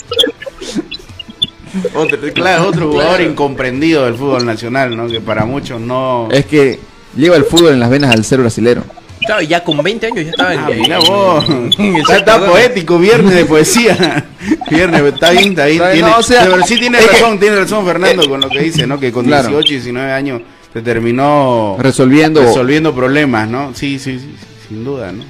Otro, 1.95 2.19
claro, 2.33 2.69
otro 2.69 2.91
jugador 2.91 3.21
incomprendido 3.21 4.05
del 4.05 4.15
fútbol 4.15 4.45
nacional, 4.45 4.97
¿no? 4.97 5.07
Que 5.07 5.21
para 5.21 5.45
muchos 5.45 5.81
no. 5.81 6.29
Es 6.31 6.47
que 6.47 6.81
lleva 7.17 7.37
el 7.37 7.45
fútbol 7.45 7.73
en 7.73 7.81
las 7.81 7.91
venas 7.91 8.15
al 8.15 8.25
ser 8.25 8.41
brasilero. 8.41 8.85
Claro, 9.27 9.43
ya 9.43 9.63
con 9.65 9.83
20 9.83 10.07
años 10.07 10.25
ya 10.25 10.31
estaba 10.31 10.55
en, 10.55 10.59
Ah, 10.61 10.71
mira 10.75 10.99
vos. 11.01 11.45
el 11.79 11.97
Está, 12.17 12.39
poético, 12.47 12.99
viernes 12.99 13.35
de 13.35 13.45
poesía. 13.45 14.25
Viernes, 14.71 15.03
está 15.03 15.31
bien, 15.31 15.49
está 15.51 15.67
bien. 15.67 15.83
Tiene, 15.93 16.09
no, 16.11 16.19
o 16.19 16.23
sea, 16.23 16.43
pero 16.45 16.63
sí 16.65 16.79
tiene 16.79 16.99
que- 16.99 17.07
razón, 17.07 17.39
tiene 17.41 17.57
razón 17.57 17.85
Fernando 17.87 18.29
con 18.29 18.41
lo 18.41 18.49
que 18.49 18.61
dice, 18.61 18.87
¿no? 18.87 19.01
Que 19.01 19.11
con 19.13 19.25
Claro. 19.27 19.49
18 19.49 19.69
y 19.69 19.77
19 19.77 20.13
años 20.13 20.43
se 20.73 20.83
terminó 20.83 21.77
Resolviendo. 21.79 22.43
resolviendo 22.43 22.95
problemas, 22.95 23.49
¿no? 23.49 23.73
Sí, 23.75 23.99
sí, 23.99 24.19
sí, 24.19 24.35
sin 24.69 24.85
duda, 24.85 25.11
¿no? 25.13 25.25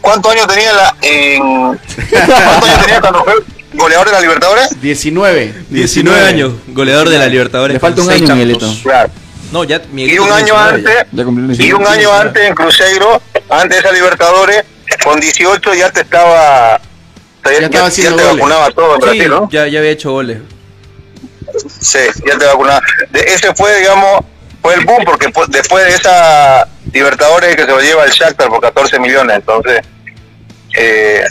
¿Cuántos 0.00 0.32
años 0.32 0.46
tenía 0.48 0.72
la, 0.72 0.96
en, 1.02 1.42
¿Cuántos 1.42 2.68
años 2.68 2.80
tenía 2.86 3.00
cuando 3.00 3.24
fue 3.24 3.34
goleador 3.74 4.06
de 4.06 4.12
la 4.12 4.20
Libertadores? 4.20 4.80
19. 4.80 5.54
19 5.70 6.20
años, 6.26 6.52
goleador 6.68 7.08
de 7.08 7.18
la 7.18 7.26
Libertadores. 7.28 7.74
Le 7.74 7.80
falta 7.80 8.02
un 8.02 8.10
año. 8.10 8.34
Miguelito. 8.34 8.68
Claro. 8.82 9.10
No, 9.52 9.64
ya 9.64 9.80
Y 9.94 10.18
un 10.18 10.32
año 10.32 10.54
19 10.56 10.82
ya. 10.82 11.00
antes, 11.00 11.06
Ya 11.12 11.22
y 11.22 11.24
un 11.26 11.46
18. 11.84 11.88
año 11.90 12.12
antes 12.12 12.44
en 12.44 12.54
Cruzeiro, 12.54 13.22
antes 13.50 13.70
de 13.70 13.78
esa 13.78 13.92
Libertadores, 13.92 14.64
con 15.04 15.20
18 15.20 15.74
ya 15.74 15.90
te 15.90 16.00
estaba. 16.00 16.80
Ya 17.44 17.50
estaba 17.52 17.86
haciendo 17.88 18.16
te 18.16 18.22
goles. 18.22 18.36
vacunaba 18.38 18.70
todo 18.70 18.94
en 18.96 19.00
Sí, 19.02 19.06
Brasil, 19.08 19.28
¿no? 19.28 19.48
ya, 19.50 19.66
ya 19.66 19.78
había 19.80 19.90
hecho 19.90 20.10
goles. 20.12 20.38
Sí, 21.80 21.98
ya 22.26 22.38
te 22.38 22.46
vacunaba. 22.46 22.80
De, 23.10 23.20
ese 23.20 23.54
fue, 23.54 23.78
digamos, 23.78 24.20
fue 24.62 24.74
el 24.74 24.84
boom, 24.84 25.04
porque 25.04 25.28
pu- 25.28 25.46
después 25.48 25.84
de 25.84 25.90
esa 25.94 26.66
Libertadores 26.92 27.54
que 27.56 27.62
se 27.62 27.68
lo 27.68 27.80
lleva 27.80 28.04
el 28.04 28.10
Shakhtar 28.10 28.48
por 28.48 28.60
14 28.60 28.98
millones, 29.00 29.36
entonces. 29.36 29.80
Eh, 30.78 31.24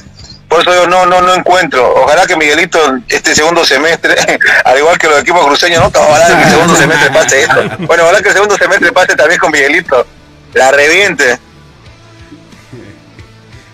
por 0.51 0.59
eso 0.59 0.73
yo 0.73 0.85
no, 0.85 1.05
no, 1.05 1.21
no 1.21 1.33
encuentro. 1.33 1.93
Ojalá 2.03 2.27
que 2.27 2.35
Miguelito 2.35 2.77
este 3.07 3.33
segundo 3.33 3.63
semestre, 3.63 4.13
al 4.65 4.77
igual 4.77 4.97
que 4.97 5.07
los 5.07 5.21
equipos 5.21 5.45
cruceños, 5.45 5.79
no, 5.79 6.01
ojalá 6.01 6.27
que 6.27 6.43
el 6.43 6.49
segundo 6.49 6.75
semestre 6.75 7.09
pase 7.09 7.41
esto. 7.43 7.63
Bueno, 7.87 8.03
ojalá 8.03 8.21
que 8.21 8.27
el 8.27 8.33
segundo 8.33 8.57
semestre 8.57 8.91
pase 8.91 9.15
también 9.15 9.39
con 9.39 9.49
Miguelito. 9.49 10.05
La 10.53 10.69
reviente. 10.71 11.39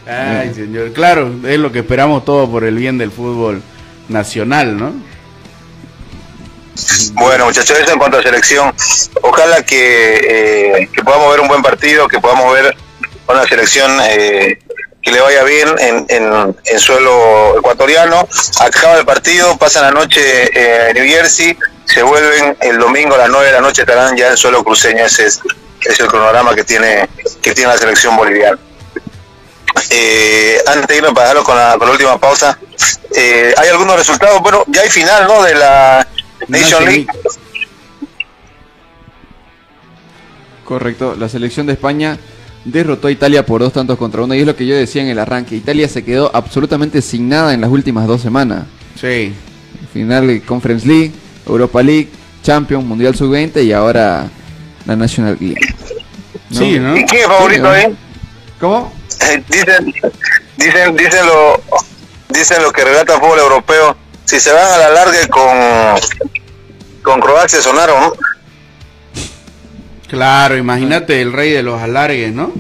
Ay, 0.07 0.53
señor. 0.53 0.93
Claro, 0.93 1.33
es 1.47 1.57
lo 1.57 1.71
que 1.71 1.79
esperamos 1.79 2.23
todo 2.23 2.47
por 2.47 2.63
el 2.63 2.75
bien 2.75 2.99
del 2.99 3.11
fútbol 3.11 3.63
nacional, 4.07 4.77
¿no? 4.77 4.93
Bueno, 7.13 7.45
muchachos, 7.45 7.75
eso 7.75 7.91
en 7.91 7.97
cuanto 7.97 8.19
a 8.19 8.21
selección. 8.21 8.71
Ojalá 9.23 9.63
que, 9.63 10.81
eh, 10.83 10.89
que 10.93 11.03
podamos 11.03 11.31
ver 11.31 11.39
un 11.39 11.47
buen 11.47 11.63
partido, 11.63 12.07
que 12.07 12.19
podamos 12.19 12.53
ver 12.53 12.77
una 13.27 13.45
selección 13.45 13.91
eh, 14.03 14.59
que 15.07 15.13
le 15.13 15.21
vaya 15.21 15.43
bien 15.45 15.69
en, 15.79 16.05
en, 16.09 16.55
en 16.65 16.79
suelo 16.81 17.57
ecuatoriano. 17.57 18.27
Acaba 18.59 18.97
el 18.97 19.05
partido, 19.05 19.57
pasan 19.57 19.83
la 19.83 19.91
noche 19.91 20.19
eh, 20.21 20.89
en 20.89 20.95
New 20.95 21.07
Jersey, 21.07 21.57
se 21.85 22.03
vuelven 22.03 22.57
el 22.59 22.77
domingo 22.77 23.15
a 23.15 23.19
las 23.19 23.29
9 23.29 23.45
de 23.45 23.53
la 23.53 23.61
noche, 23.61 23.83
estarán 23.83 24.17
ya 24.17 24.27
en 24.27 24.35
suelo 24.35 24.65
cruceño. 24.65 25.05
Ese 25.05 25.27
es, 25.27 25.39
es 25.81 25.99
el 26.01 26.07
cronograma 26.07 26.53
que 26.53 26.65
tiene, 26.65 27.07
que 27.41 27.55
tiene 27.55 27.71
la 27.71 27.77
selección 27.77 28.17
boliviana. 28.17 28.59
Eh, 29.91 30.61
antes 30.67 30.87
de 30.87 30.97
irme 30.97 31.13
para 31.13 31.27
dejarlo 31.27 31.43
con 31.45 31.55
la, 31.55 31.77
con 31.77 31.87
la 31.87 31.93
última 31.93 32.19
pausa, 32.19 32.59
eh, 33.15 33.53
¿hay 33.55 33.69
algunos 33.69 33.95
resultados? 33.95 34.41
Bueno, 34.41 34.65
ya 34.67 34.81
hay 34.81 34.89
final, 34.89 35.25
¿no? 35.25 35.41
De 35.41 35.55
la 35.55 36.05
Nation 36.49 36.83
League. 36.83 37.07
Correcto, 40.65 41.15
la 41.17 41.29
selección 41.29 41.65
de 41.65 41.73
España 41.73 42.19
derrotó 42.71 43.07
a 43.07 43.11
Italia 43.11 43.45
por 43.45 43.61
dos 43.61 43.73
tantos 43.73 43.97
contra 43.97 44.21
uno 44.21 44.35
y 44.35 44.39
es 44.41 44.45
lo 44.45 44.55
que 44.55 44.65
yo 44.65 44.75
decía 44.75 45.01
en 45.01 45.07
el 45.07 45.19
arranque. 45.19 45.55
Italia 45.55 45.87
se 45.87 46.03
quedó 46.03 46.29
absolutamente 46.33 47.01
sin 47.01 47.29
nada 47.29 47.53
en 47.53 47.61
las 47.61 47.69
últimas 47.69 48.07
dos 48.07 48.21
semanas. 48.21 48.65
Sí. 48.99 49.33
Final 49.93 50.27
de 50.27 50.41
Conference 50.41 50.85
League, 50.87 51.11
Europa 51.47 51.81
League, 51.81 52.09
Champions, 52.43 52.85
Mundial 52.85 53.15
Sub-20 53.15 53.63
y 53.63 53.71
ahora 53.71 54.29
la 54.85 54.95
National 54.95 55.37
League. 55.39 55.59
¿No? 56.49 56.59
Sí, 56.59 56.79
¿no? 56.79 56.97
¿Y 56.97 57.05
quién 57.05 57.21
es 57.21 57.27
favorito 57.27 57.73
Sí, 57.73 57.79
ahí? 57.79 57.97
¿Cómo? 58.59 58.93
Eh, 59.21 59.43
dicen, 59.49 59.93
dicen, 60.57 60.95
dicen 60.95 61.25
lo, 61.25 61.61
dicen 62.29 62.61
lo 62.61 62.71
que 62.71 62.83
relata 62.83 63.15
el 63.15 63.19
fútbol 63.19 63.39
europeo. 63.39 63.97
Si 64.25 64.39
se 64.39 64.51
van 64.51 64.71
a 64.73 64.77
la 64.77 64.89
larga 64.89 65.27
con, 65.29 65.47
con 67.01 67.21
Croacia 67.21 67.61
sonaron, 67.61 67.99
¿no? 68.01 68.13
Claro, 70.07 70.57
imagínate 70.57 71.21
el 71.21 71.33
rey 71.33 71.51
de 71.51 71.63
los 71.63 71.81
alargues, 71.81 72.33
¿no? 72.33 72.53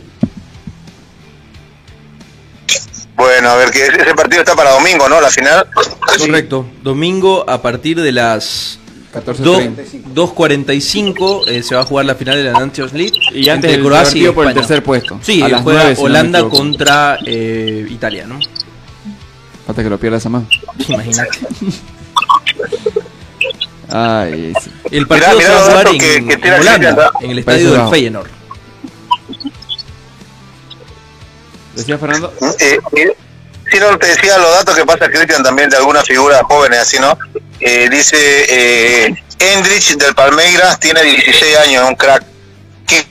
Bueno, 3.15 3.49
a 3.49 3.55
ver, 3.55 3.71
que 3.71 3.85
ese 3.87 4.13
partido 4.15 4.41
está 4.41 4.55
para 4.55 4.71
domingo, 4.71 5.09
¿no? 5.09 5.19
La 5.19 5.29
final. 5.29 5.67
Correcto. 6.19 6.67
Domingo 6.83 7.49
a 7.49 7.61
partir 7.61 7.99
de 7.99 8.11
las 8.11 8.79
14:30. 9.13 10.03
2.45 10.13 11.47
eh, 11.47 11.63
se 11.63 11.73
va 11.75 11.81
a 11.81 11.83
jugar 11.85 12.05
la 12.05 12.15
final 12.15 12.35
de 12.35 12.43
la 12.51 12.59
Nations 12.59 12.93
League. 12.93 13.13
Y 13.33 13.49
antes 13.49 13.71
el 13.73 13.83
Croacia 13.83 14.09
y 14.09 14.25
partido 14.25 14.33
por 14.35 14.43
el 14.43 14.49
España. 14.51 14.67
tercer 14.67 14.83
puesto. 14.83 15.19
Sí, 15.23 15.41
A 15.41 15.47
las 15.47 15.61
juega 15.63 15.95
si 15.95 16.01
no 16.01 16.01
Holanda 16.05 16.49
contra 16.49 17.17
eh, 17.25 17.87
Italia, 17.89 18.27
¿no? 18.27 18.39
Falta 19.65 19.83
que 19.83 19.89
lo 19.89 19.99
pierdas 19.99 20.25
a 20.25 20.29
más. 20.29 20.43
Imagínate. 20.87 21.39
Ay, 23.89 24.53
sí. 24.61 24.71
El 24.91 25.07
partido 25.07 25.37
Mirá, 25.37 25.47
se 25.47 25.53
va 25.53 25.57
a 25.57 25.61
mirá 25.61 25.69
jugar 25.69 25.83
los 25.85 25.93
en, 25.93 25.99
que- 25.99 26.37
que 26.41 26.47
en 26.47 26.53
Holanda, 26.53 27.11
el 27.21 27.39
estadio 27.39 27.71
del. 27.71 27.89
Feyenoord. 27.89 28.29
¿Decía 31.75 31.97
Fernando? 31.97 32.33
Eh, 32.59 32.79
eh, 32.95 33.17
si 33.71 33.79
no 33.79 33.97
te 33.97 34.07
decía 34.07 34.37
los 34.37 34.51
datos 34.51 34.75
que 34.75 34.85
pasa 34.85 35.09
Cristian 35.09 35.43
también 35.43 35.69
de 35.69 35.77
algunas 35.77 36.05
figuras 36.05 36.41
jóvenes, 36.43 36.79
así, 36.79 36.97
¿no? 36.99 37.17
Eh, 37.59 37.87
dice 37.89 38.17
eh, 38.17 39.15
Endrich 39.39 39.95
del 39.97 40.15
Palmeiras 40.15 40.79
tiene 40.79 41.03
16 41.03 41.57
años, 41.57 41.87
un 41.87 41.95
crack. 41.95 42.23
¿Qué? 42.87 43.05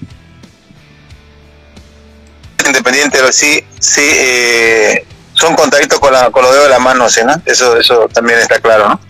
Independiente, 2.66 3.18
pero 3.20 3.32
sí, 3.32 3.64
sí, 3.78 4.00
eh, 4.02 5.06
son 5.34 5.54
contaditos 5.54 6.00
con, 6.00 6.12
la, 6.12 6.30
con 6.30 6.42
los 6.42 6.50
dedos 6.52 6.64
de 6.66 6.70
la 6.70 6.78
mano, 6.80 7.08
¿sí, 7.08 7.20
no? 7.24 7.40
Eso, 7.44 7.76
eso 7.78 8.08
también 8.12 8.40
está 8.40 8.58
claro, 8.58 8.88
¿no? 8.88 9.00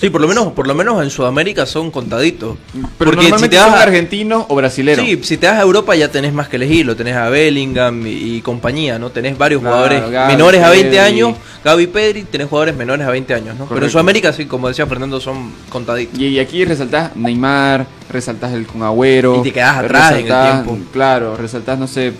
Sí, 0.00 0.10
por 0.10 0.20
lo 0.20 0.26
menos, 0.28 0.48
por 0.52 0.66
lo 0.66 0.74
menos 0.74 1.02
en 1.02 1.08
Sudamérica 1.08 1.64
son 1.66 1.90
contaditos. 1.90 2.56
Pero 2.72 2.88
Porque 2.98 3.22
si 3.26 3.30
normalmente 3.30 3.56
te 3.56 3.62
vas 3.62 3.70
son 3.70 3.78
a- 3.78 3.82
argentinos 3.82 4.44
o 4.48 4.54
brasileros. 4.56 5.04
Sí, 5.04 5.20
si 5.22 5.36
te 5.38 5.46
vas 5.46 5.56
a 5.56 5.62
Europa 5.62 5.94
ya 5.94 6.08
tenés 6.10 6.32
más 6.34 6.48
que 6.48 6.56
elegir, 6.56 6.84
lo 6.84 6.96
tenés 6.96 7.14
a 7.16 7.28
Bellingham 7.30 8.04
y, 8.06 8.10
y 8.36 8.40
compañía, 8.42 8.98
¿no? 8.98 9.10
Tenés 9.10 9.38
varios 9.38 9.60
Claro, 9.62 9.76
jugadores 9.76 10.28
menores 10.28 10.62
a 10.62 10.70
20 10.70 10.88
Pedri. 10.90 10.98
años, 10.98 11.34
Gaby 11.64 11.86
Pedri, 11.86 12.22
tenés 12.24 12.48
jugadores 12.48 12.76
menores 12.76 13.06
a 13.06 13.10
20 13.10 13.34
años, 13.34 13.56
¿no? 13.56 13.66
Pero 13.66 13.86
en. 13.86 13.90
Sudamérica, 13.90 14.32
sí, 14.32 14.46
como 14.46 14.68
decía 14.68 14.86
Fernando, 14.86 15.20
son 15.20 15.52
contaditos. 15.70 16.18
Y, 16.18 16.26
y 16.26 16.38
aquí 16.40 16.64
resaltás 16.64 17.14
Neymar, 17.16 17.86
resaltás 18.10 18.52
el 18.52 18.66
Kun 18.66 18.82
Agüero. 18.82 19.38
Y 19.40 19.42
te 19.44 19.52
quedás 19.52 19.78
atrás 19.78 20.12
en 20.12 20.18
el 20.18 20.24
resaltás- 20.24 20.64
tiempo. 20.64 20.84
Claro, 20.92 21.36
resaltás, 21.36 21.78
no 21.78 21.86
sé, 21.86 22.12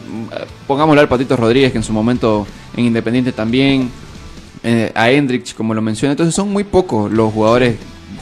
pongámosle 0.66 1.00
al 1.02 1.08
Patito 1.08 1.36
Rodríguez, 1.36 1.72
que 1.72 1.78
en 1.78 1.84
su 1.84 1.92
momento 1.92 2.46
en 2.76 2.84
Independiente 2.86 3.32
también, 3.32 3.90
eh, 4.64 4.90
a 4.94 5.10
Hendrix, 5.10 5.54
como 5.54 5.74
lo 5.74 5.80
menciona. 5.82 6.12
Entonces 6.12 6.34
son 6.34 6.50
muy 6.50 6.64
pocos 6.64 7.12
los 7.12 7.32
jugadores 7.32 7.76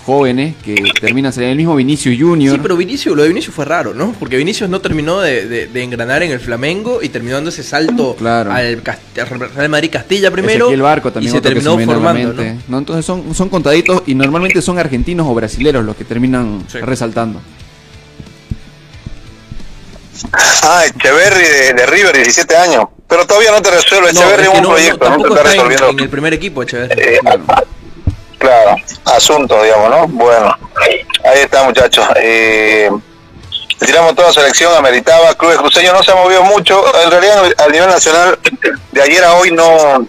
jóvenes 0.05 0.57
que 0.65 0.75
terminan 1.01 1.33
saliendo. 1.33 1.53
El 1.53 1.59
mismo 1.59 1.77
Vinicius 1.77 2.19
Junior. 2.19 2.57
Sí, 2.57 2.61
pero 2.61 2.77
Vinicius, 2.77 3.15
lo 3.17 3.23
de 3.23 3.29
Vinicius 3.29 3.55
fue 3.55 3.65
raro, 3.65 3.95
¿no? 3.95 4.13
Porque 4.19 4.37
Vinicius 4.37 4.69
no 4.69 4.81
terminó 4.81 5.21
de, 5.21 5.47
de- 5.47 5.67
de 5.69 5.83
engranar 5.85 6.25
en 6.25 6.33
el 6.33 6.41
Flamengo 6.41 7.01
y 7.03 7.09
terminó 7.09 7.37
dando 7.37 7.51
ese 7.51 7.63
salto 7.63 8.17
Claro. 8.17 8.51
al 8.51 8.83
Real 9.55 9.69
Madrid 9.69 9.91
Castilla 9.93 10.31
primero. 10.33 10.65
Ezequiel 10.67 10.83
Barco 10.83 11.13
también 11.13 11.33
y 11.33 11.37
se 11.37 11.41
terminó 11.41 11.79
la 11.79 11.85
formando, 11.85 12.33
¿no? 12.33 12.43
¿no? 12.69 12.79
Entonces 12.79 13.05
son, 13.05 13.33
son 13.35 13.49
contaditos 13.49 14.03
y 14.07 14.17
normalmente 14.17 14.61
son 14.61 14.77
argentinos 14.79 15.27
o 15.29 15.35
brasileros 15.35 15.85
los 15.85 15.95
que 15.95 16.05
terminan 16.05 16.65
Sí. 16.67 16.79
resaltando. 16.79 17.41
Ah, 20.63 20.85
Echeverry 20.87 21.45
de, 21.45 21.73
de 21.75 21.87
River, 21.87 22.15
17 22.17 22.57
años. 22.57 22.85
Pero 23.09 23.27
todavía 23.27 23.51
no 23.51 23.61
te 23.63 23.71
resuelve. 23.71 24.11
Echeverry 24.11 24.43
es 24.43 24.49
es 24.49 24.53
que 24.53 24.57
un 24.59 24.63
no, 24.63 24.69
proyecto, 24.71 25.11
no, 25.11 25.17
te 25.17 25.23
está 25.23 25.29
está 25.29 25.41
en, 25.41 25.47
resolviendo. 25.57 25.89
en 25.91 25.99
el 26.01 26.11
primer 26.11 26.35
equipo, 26.35 26.63
Echeverri. 26.63 27.03
Eh, 27.03 27.19
Claro. 27.23 27.45
Claro, 28.39 28.77
asunto, 29.05 29.63
digamos, 29.63 29.89
¿no? 29.89 30.09
Bueno, 30.09 30.53
ahí 31.25 31.39
está, 31.39 31.63
muchachos. 31.63 32.05
Eh, 32.17 32.91
tiramos 33.79 34.17
toda 34.17 34.29
la 34.29 34.35
selección, 34.35 34.75
ameritaba. 34.75 35.33
Clubes 35.37 35.59
Cruceño 35.59 35.93
no 35.93 36.03
se 36.03 36.11
ha 36.11 36.17
movido 36.17 36.43
mucho. 36.43 36.83
En 37.05 37.11
realidad, 37.13 37.45
a 37.59 37.69
nivel 37.69 37.89
nacional, 37.89 38.37
de 38.91 39.01
ayer 39.03 39.23
a 39.23 39.35
hoy, 39.35 39.53
no. 39.53 40.05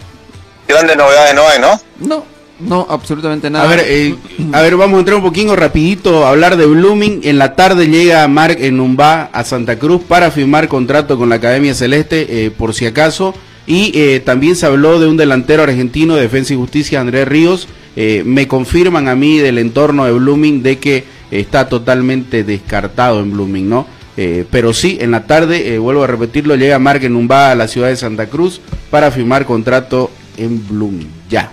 Grandes 0.68 0.98
novedades 0.98 1.36
no 1.36 1.48
hay, 1.48 1.60
¿no? 1.60 1.80
No, 2.00 2.26
no, 2.66 2.88
absolutamente 2.90 3.50
nada. 3.50 3.66
A 3.66 3.68
ver, 3.68 3.86
eh, 3.88 4.16
a 4.52 4.62
ver, 4.62 4.76
vamos 4.78 4.98
a 4.98 5.00
entrar 5.00 5.18
un 5.18 5.24
poquito 5.24 5.56
rapidito 5.56 6.26
a 6.26 6.30
hablar 6.30 6.58
de 6.58 6.66
Blooming. 6.66 7.22
En 7.24 7.38
la 7.38 7.56
tarde 7.56 7.88
llega 7.88 8.28
Mark 8.28 8.58
Enumba 8.60 9.30
a 9.34 9.44
Santa 9.44 9.78
Cruz 9.78 10.02
para 10.04 10.32
firmar 10.32 10.68
contrato 10.68 11.18
con 11.18 11.30
la 11.30 11.36
Academia 11.36 11.74
Celeste, 11.74 12.46
eh, 12.46 12.52
por 12.52 12.74
si 12.74 12.86
acaso. 12.86 13.34
Y 13.66 13.98
eh, 13.98 14.20
también 14.20 14.56
se 14.56 14.66
habló 14.66 15.00
de 15.00 15.08
un 15.08 15.18
delantero 15.18 15.64
argentino 15.64 16.16
de 16.16 16.24
Defensa 16.24 16.54
y 16.54 16.58
Justicia, 16.58 17.00
Andrés 17.00 17.28
Ríos. 17.28 17.68
Me 17.96 18.48
confirman 18.48 19.08
a 19.08 19.16
mí 19.16 19.38
del 19.38 19.60
entorno 19.60 20.06
de 20.06 20.14
Blooming 20.14 20.64
de 20.64 20.80
que 20.80 21.04
está 21.30 21.70
totalmente 21.70 22.44
descartado 22.44 23.20
en 23.20 23.32
Blooming, 23.32 23.70
¿no? 23.70 23.86
Pero 24.16 24.74
sí, 24.74 24.98
en 25.00 25.12
la 25.12 25.28
tarde, 25.28 25.78
vuelvo 25.78 26.04
a 26.04 26.08
repetirlo, 26.08 26.56
llega 26.56 26.80
Mark 26.80 27.08
Numba 27.08 27.52
a 27.52 27.56
la 27.56 27.68
ciudad 27.68 27.90
de 27.90 27.96
Santa 27.96 28.26
Cruz 28.26 28.62
para 28.90 29.12
firmar 29.12 29.46
contrato 29.46 30.10
en 30.38 30.68
Blooming. 30.68 31.10
Ya. 31.30 31.52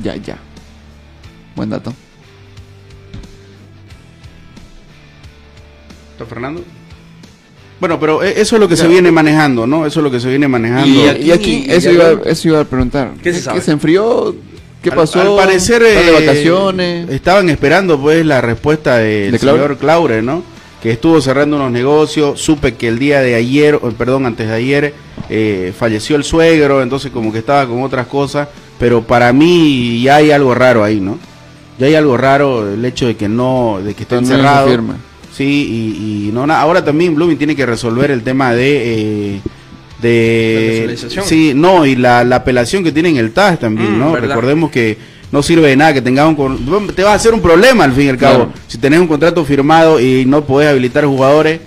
Ya, 0.00 0.16
ya. 0.16 0.38
Buen 1.56 1.70
dato. 1.70 1.92
¿Está 6.12 6.26
Fernando? 6.26 6.62
Bueno, 7.80 7.98
pero 7.98 8.22
eh, 8.22 8.34
eso 8.36 8.56
es 8.56 8.60
lo 8.60 8.68
que 8.68 8.76
se 8.76 8.86
viene 8.86 9.10
manejando, 9.10 9.66
¿no? 9.66 9.86
Eso 9.86 10.00
es 10.00 10.04
lo 10.04 10.10
que 10.10 10.20
se 10.20 10.28
viene 10.28 10.46
manejando. 10.46 10.86
Y, 10.86 11.24
y 11.26 11.30
aquí, 11.32 11.64
eso 11.68 11.90
iba, 11.90 12.12
eso 12.24 12.48
iba 12.48 12.60
a 12.60 12.64
preguntar. 12.64 13.12
¿Qué 13.22 13.32
se 13.34 13.42
sabe? 13.42 13.60
se 13.60 13.72
enfrió? 13.72 14.34
¿Qué 14.82 14.90
Al- 14.90 14.96
pasó? 14.96 15.20
Al, 15.20 15.36
parecer 15.36 15.82
¿Están 15.82 16.06
de 16.06 16.10
eh, 16.10 16.26
vacaciones. 16.26 17.10
estaban 17.10 17.48
esperando 17.50 18.00
pues 18.00 18.24
la 18.24 18.40
respuesta 18.40 18.98
del 18.98 19.36
señor 19.38 19.78
Claure, 19.78 20.22
¿no? 20.22 20.44
Que 20.80 20.92
estuvo 20.92 21.20
cerrando 21.20 21.56
unos 21.56 21.72
negocios. 21.72 22.40
Supe 22.40 22.74
que 22.74 22.88
el 22.88 22.98
día 23.00 23.20
de 23.20 23.34
ayer, 23.34 23.74
o, 23.76 23.90
perdón, 23.92 24.26
antes 24.26 24.48
de 24.48 24.54
ayer, 24.54 24.94
eh, 25.34 25.72
falleció 25.76 26.16
el 26.16 26.24
suegro, 26.24 26.82
entonces 26.82 27.10
como 27.10 27.32
que 27.32 27.38
estaba 27.38 27.66
con 27.66 27.82
otras 27.82 28.06
cosas. 28.06 28.48
Pero 28.78 29.02
para 29.02 29.32
mí 29.32 30.02
ya 30.02 30.16
hay 30.16 30.30
algo 30.30 30.54
raro 30.54 30.82
ahí, 30.84 31.00
¿no? 31.00 31.18
Ya 31.78 31.86
hay 31.86 31.94
algo 31.94 32.16
raro 32.16 32.70
el 32.72 32.84
hecho 32.84 33.06
de 33.06 33.16
que 33.16 33.28
no, 33.28 33.78
de 33.82 33.94
que 33.94 34.04
no 34.10 34.18
encerrado. 34.18 34.68
firma. 34.68 34.96
Sí, 35.34 35.44
y, 35.44 36.28
y 36.28 36.32
no 36.32 36.46
na- 36.46 36.60
ahora 36.60 36.84
también 36.84 37.14
Blooming 37.14 37.38
tiene 37.38 37.56
que 37.56 37.64
resolver 37.64 38.10
el 38.10 38.22
tema 38.22 38.52
de 38.52 39.36
eh, 39.36 39.40
La 40.02 40.08
de 40.08 40.66
nacionalización. 40.68 41.24
sí, 41.24 41.52
no, 41.54 41.86
y 41.86 41.96
la, 41.96 42.24
la 42.24 42.36
apelación 42.36 42.84
que 42.84 42.92
tiene 42.92 43.08
en 43.10 43.16
el 43.16 43.32
TAS 43.32 43.58
también, 43.58 43.96
Mm, 43.96 43.98
¿no? 43.98 44.12
verdad. 44.12 44.28
Recordemos 44.28 44.70
que 44.70 44.98
no 45.30 45.42
sirve 45.42 45.68
de 45.68 45.76
nada 45.76 45.94
que 45.94 46.02
tengas 46.02 46.28
un 46.28 46.34
con- 46.34 46.88
te 46.94 47.02
va 47.02 47.12
a 47.12 47.14
hacer 47.14 47.32
un 47.32 47.40
problema 47.40 47.84
al 47.84 47.92
fin 47.92 48.06
y 48.06 48.08
al 48.10 48.18
cabo. 48.18 48.36
Claro. 48.46 48.52
Si 48.68 48.76
tenés 48.78 49.00
un 49.00 49.06
contrato 49.06 49.42
firmado 49.44 49.98
y 50.00 50.24
no 50.26 50.44
podés 50.44 50.68
habilitar 50.68 51.06
jugadores, 51.06 51.60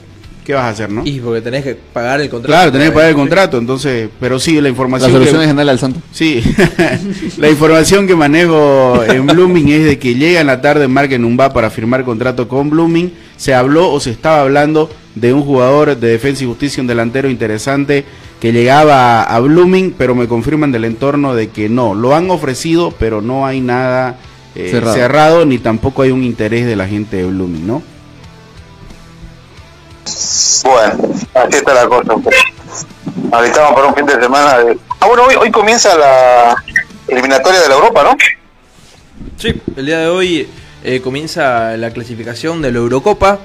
¿qué 0.45 0.53
vas 0.53 0.63
a 0.63 0.69
hacer, 0.69 0.89
no? 0.91 1.01
Y 1.05 1.19
porque 1.19 1.41
tenés 1.41 1.63
que 1.63 1.75
pagar 1.75 2.21
el 2.21 2.29
contrato. 2.29 2.53
Claro, 2.53 2.71
tenés 2.71 2.89
que 2.89 2.93
pagar 2.93 3.09
el 3.09 3.15
contrato, 3.15 3.57
entonces, 3.57 4.07
pero 4.19 4.39
sí, 4.39 4.55
la 4.55 4.61
La 4.61 4.69
información 4.69 5.11
solución 5.11 5.37
que- 5.37 5.41
es 5.43 5.47
ganarle 5.49 5.71
al 5.71 5.79
santo. 5.79 5.99
Sí, 6.13 6.41
la 7.37 7.49
información 7.49 8.07
que 8.07 8.15
manejo 8.15 9.03
en 9.03 9.25
Blooming 9.25 9.69
es 9.69 9.85
de 9.85 9.99
que 9.99 10.15
llega 10.15 10.39
en 10.41 10.47
la 10.47 10.61
tarde 10.61 10.87
Mark 10.87 11.09
Numba 11.19 11.51
para 11.51 11.69
firmar 11.69 12.03
contrato 12.05 12.47
con 12.47 12.69
Blooming. 12.69 13.11
Se 13.37 13.53
habló 13.53 13.91
o 13.91 13.99
se 13.99 14.11
estaba 14.11 14.41
hablando 14.41 14.89
de 15.15 15.33
un 15.33 15.41
jugador 15.43 15.97
de 15.97 16.07
defensa 16.09 16.43
y 16.43 16.47
justicia, 16.47 16.79
un 16.81 16.87
delantero 16.87 17.29
interesante 17.29 18.05
que 18.39 18.53
llegaba 18.53 19.23
a 19.23 19.39
Blooming, 19.39 19.95
pero 19.97 20.13
me 20.15 20.27
confirman 20.27 20.71
del 20.71 20.85
entorno 20.85 21.33
de 21.35 21.49
que 21.49 21.67
no. 21.69 21.95
Lo 21.95 22.15
han 22.15 22.29
ofrecido, 22.29 22.93
pero 22.99 23.21
no 23.21 23.45
hay 23.45 23.59
nada 23.61 24.17
eh, 24.55 24.69
Cerrado. 24.71 24.93
cerrado. 24.95 25.45
ni 25.45 25.57
tampoco 25.57 26.01
hay 26.03 26.11
un 26.11 26.23
interés 26.23 26.65
de 26.65 26.75
la 26.75 26.87
gente 26.87 27.17
de 27.17 27.25
Blooming, 27.25 27.65
¿no? 27.67 27.81
Bueno, 30.63 31.09
así 31.33 31.57
está 31.57 31.73
la 31.73 31.87
cosa. 31.87 32.13
pues. 32.15 32.35
Ahorita 33.31 33.73
para 33.73 33.87
un 33.87 33.95
fin 33.95 34.05
de 34.05 34.13
semana. 34.13 34.59
De... 34.59 34.77
Ah, 34.99 35.07
bueno, 35.07 35.23
hoy, 35.23 35.35
hoy 35.35 35.51
comienza 35.51 35.95
la 35.97 36.55
eliminatoria 37.07 37.61
de 37.61 37.69
la 37.69 37.75
Europa, 37.75 38.03
¿no? 38.03 38.17
Sí, 39.37 39.61
el 39.75 39.85
día 39.85 39.99
de 39.99 40.07
hoy 40.07 40.47
eh, 40.83 41.01
comienza 41.01 41.75
la 41.77 41.91
clasificación 41.91 42.61
de 42.61 42.71
la 42.71 42.77
Eurocopa, 42.77 43.39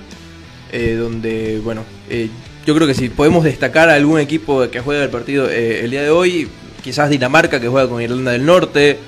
eh, 0.72 0.96
donde, 0.98 1.60
bueno, 1.64 1.84
eh, 2.08 2.28
yo 2.66 2.74
creo 2.74 2.86
que 2.86 2.94
si 2.94 3.08
podemos 3.08 3.44
destacar 3.44 3.88
a 3.88 3.94
algún 3.94 4.20
equipo 4.20 4.68
que 4.70 4.80
juega 4.80 5.02
el 5.02 5.10
partido 5.10 5.48
eh, 5.48 5.84
el 5.84 5.90
día 5.90 6.02
de 6.02 6.10
hoy, 6.10 6.48
quizás 6.82 7.10
Dinamarca 7.10 7.60
que 7.60 7.68
juega 7.68 7.88
con 7.88 8.02
Irlanda 8.02 8.32
del 8.32 8.44
Norte, 8.44 8.98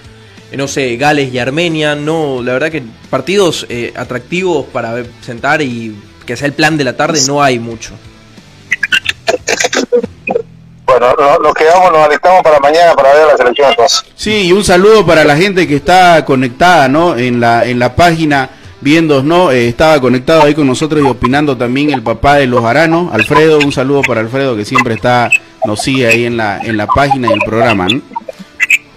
no 0.56 0.68
sé, 0.68 0.96
Gales 0.96 1.32
y 1.32 1.38
Armenia, 1.38 1.94
no, 1.94 2.42
la 2.42 2.54
verdad 2.54 2.70
que 2.70 2.82
partidos 3.08 3.66
atractivos 3.94 4.66
para 4.66 5.02
sentar 5.22 5.62
y 5.62 5.96
que 6.24 6.36
sea 6.36 6.46
el 6.46 6.52
plan 6.52 6.76
de 6.76 6.84
la 6.84 6.96
tarde 6.96 7.20
no 7.26 7.42
hay 7.42 7.58
mucho. 7.58 7.92
Bueno, 10.86 11.14
lo- 11.16 11.38
los 11.38 11.54
que 11.54 11.64
vamos, 11.64 11.92
nos 11.92 12.06
alistamos 12.06 12.42
para 12.42 12.58
mañana 12.60 12.92
para 12.94 13.14
ver 13.14 13.26
la 13.26 13.36
selección 13.36 13.70
entonces. 13.70 14.04
Sí, 14.14 14.46
y 14.48 14.52
un 14.52 14.62
saludo 14.64 15.06
para 15.06 15.24
la 15.24 15.36
gente 15.36 15.66
que 15.66 15.76
está 15.76 16.24
conectada, 16.24 16.88
¿no? 16.88 17.16
En 17.16 17.40
la, 17.40 17.64
en 17.64 17.78
la 17.78 17.94
página, 17.94 18.50
viendo, 18.80 19.22
¿no? 19.22 19.50
Eh, 19.52 19.68
estaba 19.68 20.00
conectado 20.00 20.42
ahí 20.42 20.54
con 20.54 20.66
nosotros 20.66 21.00
y 21.02 21.06
opinando 21.08 21.56
también 21.56 21.92
el 21.92 22.02
papá 22.02 22.36
de 22.36 22.46
los 22.46 22.64
aranos, 22.64 23.12
Alfredo, 23.14 23.58
un 23.58 23.72
saludo 23.72 24.02
para 24.02 24.20
Alfredo 24.20 24.54
que 24.56 24.64
siempre 24.64 24.94
está, 24.94 25.30
nos 25.64 25.80
sigue 25.80 26.06
ahí 26.06 26.26
en 26.26 26.36
la, 26.36 26.58
en 26.58 26.76
la 26.76 26.86
página 26.86 27.28
y 27.28 27.32
el 27.32 27.40
programa, 27.40 27.86
¿no? 27.88 28.02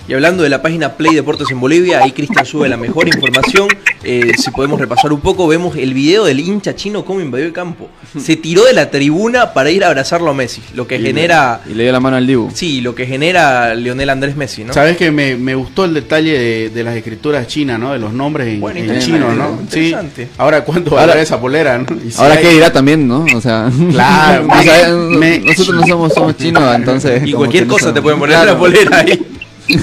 Y 0.07 0.13
hablando 0.13 0.43
de 0.43 0.49
la 0.49 0.61
página 0.61 0.93
Play 0.93 1.15
Deportes 1.15 1.49
en 1.49 1.59
Bolivia, 1.59 2.03
ahí 2.03 2.11
Cristian 2.11 2.45
sube 2.45 2.69
la 2.69 2.77
mejor 2.77 3.07
información. 3.07 3.67
Eh, 4.03 4.33
si 4.37 4.51
podemos 4.51 4.79
repasar 4.79 5.11
un 5.11 5.19
poco, 5.19 5.47
vemos 5.47 5.75
el 5.77 5.95
video 5.95 6.25
del 6.25 6.39
hincha 6.39 6.75
chino 6.75 7.03
cómo 7.03 7.21
invadió 7.21 7.45
el 7.47 7.53
campo. 7.53 7.89
Se 8.19 8.35
tiró 8.35 8.65
de 8.65 8.73
la 8.73 8.91
tribuna 8.91 9.53
para 9.53 9.71
ir 9.71 9.83
a 9.83 9.87
abrazarlo 9.87 10.29
a 10.29 10.33
Messi, 10.35 10.61
lo 10.75 10.85
que 10.85 10.97
Y 10.97 10.99
le- 10.99 11.07
genera... 11.07 11.61
Y 11.67 11.73
le 11.73 11.83
dio 11.83 11.91
la 11.91 11.99
mano 11.99 12.17
al 12.17 12.27
Dibu. 12.27 12.51
Sí, 12.53 12.81
lo 12.81 12.93
que 12.93 13.07
genera 13.07 13.73
Lionel 13.73 14.11
Andrés 14.11 14.35
Messi, 14.35 14.63
¿no? 14.63 14.73
Sabes 14.73 14.95
que 14.95 15.09
me, 15.09 15.35
me 15.37 15.55
gustó 15.55 15.85
el 15.85 15.95
detalle 15.95 16.37
de, 16.37 16.69
de 16.69 16.83
las 16.83 16.95
escrituras 16.95 17.47
chinas, 17.47 17.79
¿no? 17.79 17.93
De 17.93 17.97
los 17.97 18.13
nombres 18.13 18.47
en, 18.47 18.61
Bueno, 18.61 18.77
en 18.77 18.85
interesante, 18.85 19.17
chino, 19.19 19.33
¿no? 19.33 19.59
Sí. 19.71 19.79
interesante. 19.87 20.27
Ahora, 20.37 20.63
¿cuánto 20.63 20.91
Ahora- 20.91 21.07
vale 21.13 21.21
esa 21.23 21.39
polera, 21.41 21.79
no? 21.79 21.85
Y 22.05 22.11
si 22.11 22.21
Ahora 22.21 22.35
hay- 22.35 22.43
qué 22.43 22.49
dirá 22.51 22.71
también, 22.71 23.07
¿no? 23.07 23.25
O 23.35 23.41
sea, 23.41 23.71
Claro, 23.91 24.47
o 24.51 24.61
sea, 24.61 24.89
me- 24.93 25.39
nosotros 25.39 25.75
no 25.81 25.87
somos, 25.87 26.13
somos 26.13 26.37
chinos, 26.37 26.63
entonces. 26.75 27.23
Y 27.25 27.33
cualquier 27.33 27.63
que 27.63 27.67
no 27.69 27.73
cosa 27.73 27.91
te 27.91 28.03
pueden 28.03 28.19
poner 28.19 28.35
en 28.35 28.41
Claro. 28.43 28.53
la 28.53 28.59
polera 28.59 28.97
ahí. 28.99 29.25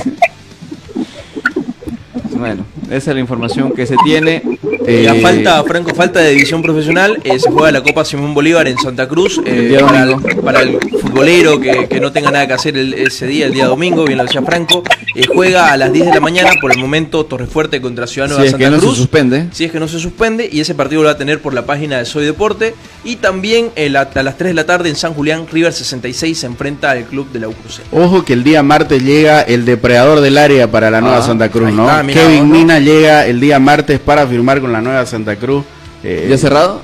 Bueno, 2.34 2.64
esa 2.90 3.10
es 3.12 3.14
la 3.14 3.20
información 3.20 3.72
que 3.72 3.86
se 3.86 3.94
tiene. 4.04 4.42
Eh, 4.86 5.20
falta, 5.22 5.62
Franco, 5.62 5.94
falta 5.94 6.18
de 6.18 6.30
división 6.32 6.60
profesional, 6.60 7.20
eh, 7.22 7.38
se 7.38 7.48
juega 7.50 7.70
la 7.70 7.82
Copa 7.84 8.04
Simón 8.04 8.34
Bolívar 8.34 8.66
en 8.66 8.76
Santa 8.78 9.06
Cruz. 9.06 9.40
eh, 9.46 9.78
para, 9.80 10.02
el, 10.02 10.08
domingo. 10.10 10.42
para 10.42 10.62
el 10.62 10.78
futbolero 10.80 11.60
que, 11.60 11.86
que 11.88 12.00
no 12.00 12.10
tenga 12.10 12.32
nada 12.32 12.48
que 12.48 12.54
hacer 12.54 12.76
el- 12.76 12.94
ese 12.94 13.28
día, 13.28 13.46
el 13.46 13.52
día 13.52 13.66
domingo, 13.66 14.04
bien 14.04 14.18
lo 14.18 14.24
decía 14.24 14.42
Franco, 14.42 14.82
eh, 15.14 15.26
juega 15.26 15.72
a 15.72 15.76
las 15.76 15.92
10 15.92 16.06
de 16.06 16.12
la 16.14 16.20
mañana, 16.20 16.50
por 16.60 16.72
el 16.72 16.78
momento 16.78 17.24
Torrefuerte 17.26 17.80
contra 17.80 18.06
Ciudadano 18.06 18.36
Si 18.36 18.40
de 18.42 18.46
es 18.46 18.50
Santa 18.52 18.64
que 18.66 18.70
no 18.70 18.76
se 18.80 18.86
Cruz. 18.86 18.96
suspende. 18.96 19.46
Si 19.52 19.64
es 19.64 19.72
que 19.72 19.80
no 19.80 19.88
se 19.88 19.98
suspende, 19.98 20.48
y 20.50 20.60
ese 20.60 20.74
partido 20.74 21.02
lo 21.02 21.06
va 21.06 21.12
a 21.12 21.18
tener 21.18 21.40
por 21.40 21.54
la 21.54 21.66
página 21.66 21.98
de 21.98 22.04
Soy 22.04 22.24
Deporte. 22.24 22.74
Y 23.04 23.16
también 23.16 23.70
eh, 23.76 23.90
la- 23.90 24.08
a 24.14 24.22
las 24.22 24.36
3 24.38 24.50
de 24.50 24.54
la 24.54 24.64
tarde 24.66 24.88
en 24.88 24.96
San 24.96 25.14
Julián, 25.14 25.46
River 25.50 25.72
66 25.72 26.38
se 26.38 26.46
enfrenta 26.46 26.90
al 26.92 27.04
club 27.04 27.30
de 27.32 27.40
la 27.40 27.48
UCC. 27.48 27.82
Ojo 27.92 28.24
que 28.24 28.32
el 28.32 28.44
día 28.44 28.62
martes 28.62 29.02
llega 29.02 29.42
el 29.42 29.64
depredador 29.64 30.20
del 30.20 30.38
área 30.38 30.70
para 30.70 30.90
la 30.90 31.00
Nueva 31.00 31.18
Ah, 31.18 31.22
Santa 31.22 31.48
Cruz, 31.50 31.72
¿no? 31.72 31.88
está, 31.88 32.02
mira, 32.02 32.20
Kevin 32.22 32.48
¿no? 32.48 32.54
Mina 32.54 32.78
llega 32.80 33.26
el 33.26 33.40
día 33.40 33.58
martes 33.58 33.98
para 34.00 34.26
firmar 34.26 34.60
con 34.60 34.72
la 34.72 34.80
Nueva 34.80 35.04
Santa 35.06 35.36
Cruz. 35.36 35.64
Eh, 36.04 36.26
¿Ya 36.30 36.36
cerrado? 36.38 36.80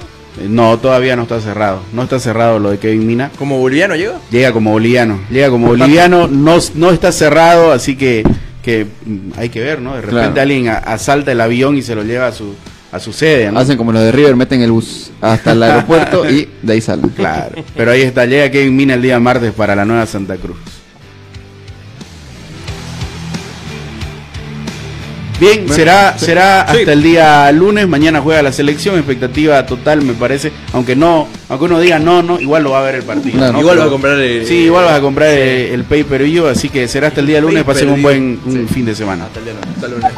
No, 0.48 0.78
todavía 0.78 1.16
no 1.16 1.22
está 1.22 1.40
cerrado. 1.40 1.82
No 1.92 2.02
está 2.02 2.18
cerrado 2.20 2.58
lo 2.58 2.70
de 2.70 2.78
Kevin 2.78 3.06
Mina. 3.06 3.30
¿Como 3.38 3.58
boliviano 3.58 3.96
llega? 3.96 4.18
Llega 4.30 4.52
como 4.52 4.70
boliviano. 4.72 5.20
Llega 5.30 5.50
como 5.50 5.68
boliviano. 5.68 6.28
No, 6.28 6.58
no 6.74 6.90
está 6.90 7.10
cerrado, 7.12 7.72
así 7.72 7.96
que, 7.96 8.24
que 8.62 8.86
mm, 9.04 9.30
hay 9.38 9.48
que 9.48 9.60
ver, 9.60 9.80
¿no? 9.80 9.94
De 9.94 10.02
repente 10.02 10.20
Claro. 10.32 10.40
alguien 10.40 10.68
asalta 10.68 11.32
el 11.32 11.40
avión 11.40 11.76
y 11.76 11.82
se 11.82 11.94
lo 11.94 12.02
lleva 12.04 12.26
a 12.28 12.32
su, 12.32 12.54
a 12.92 13.00
su 13.00 13.12
sede, 13.12 13.50
¿no? 13.50 13.58
Hacen 13.60 13.76
como 13.76 13.92
los 13.92 14.02
de 14.02 14.12
River, 14.12 14.36
meten 14.36 14.62
el 14.62 14.70
bus 14.70 15.10
hasta 15.20 15.52
el 15.52 15.62
aeropuerto 15.62 16.28
y 16.30 16.48
de 16.62 16.72
ahí 16.72 16.80
salen. 16.80 17.08
Claro. 17.16 17.56
Pero 17.76 17.90
ahí 17.90 18.02
está, 18.02 18.24
llega 18.26 18.50
Kevin 18.50 18.76
Mina 18.76 18.94
el 18.94 19.02
día 19.02 19.18
martes 19.18 19.52
para 19.52 19.74
la 19.74 19.84
Nueva 19.84 20.06
Santa 20.06 20.36
Cruz. 20.36 20.56
Bien, 25.40 25.58
Bueno, 25.60 25.74
será, 25.74 26.14
sí. 26.18 26.24
será 26.26 26.66
Sí. 26.68 26.78
hasta 26.78 26.92
el 26.92 27.02
día 27.02 27.50
lunes, 27.52 27.86
mañana 27.86 28.20
juega 28.20 28.42
la 28.42 28.52
selección, 28.52 28.96
expectativa 28.96 29.64
total 29.66 30.02
me 30.02 30.12
parece, 30.14 30.50
aunque 30.72 30.96
no, 30.96 31.28
aunque 31.48 31.66
uno 31.66 31.78
diga 31.78 32.00
no, 32.00 32.22
no, 32.24 32.40
igual 32.40 32.64
lo 32.64 32.70
va 32.72 32.80
a 32.80 32.82
ver 32.82 32.96
el 32.96 33.02
partido. 33.04 33.36
Claro. 33.38 33.52
¿no? 33.52 33.60
Igual 33.60 33.76
Pero- 33.76 33.84
vas 33.84 33.88
a 33.88 33.92
comprar 33.92 34.18
el- 34.18 34.46
Sí, 34.46 34.54
igual 34.54 34.84
vas 34.86 34.94
a 34.94 35.00
comprar 35.00 35.28
el, 35.30 35.38
el 35.74 35.84
pay 35.84 36.02
per 36.02 36.24
view, 36.24 36.46
así 36.48 36.68
que 36.68 36.88
será 36.88 37.08
hasta 37.08 37.20
el 37.20 37.26
día 37.28 37.40
lunes, 37.40 37.62
pasen 37.62 37.88
un 37.90 38.02
buen 38.02 38.40
un 38.44 38.68
fin 38.68 38.84
de 38.84 38.94
semana. 38.96 39.26
Hasta 39.26 39.38
el 39.38 39.44
día 39.44 39.54
lunes, 39.54 39.68
hasta 39.76 39.86
el 39.86 39.92
lunes. 39.92 40.12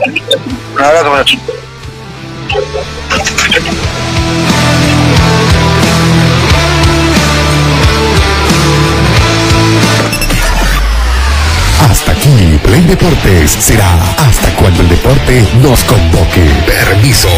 Play 12.70 12.82
Deportes 12.82 13.50
será 13.50 14.00
hasta 14.16 14.54
cuando 14.54 14.82
el 14.82 14.88
deporte 14.88 15.44
nos 15.60 15.82
convoque. 15.82 16.48
Permiso. 16.68 17.28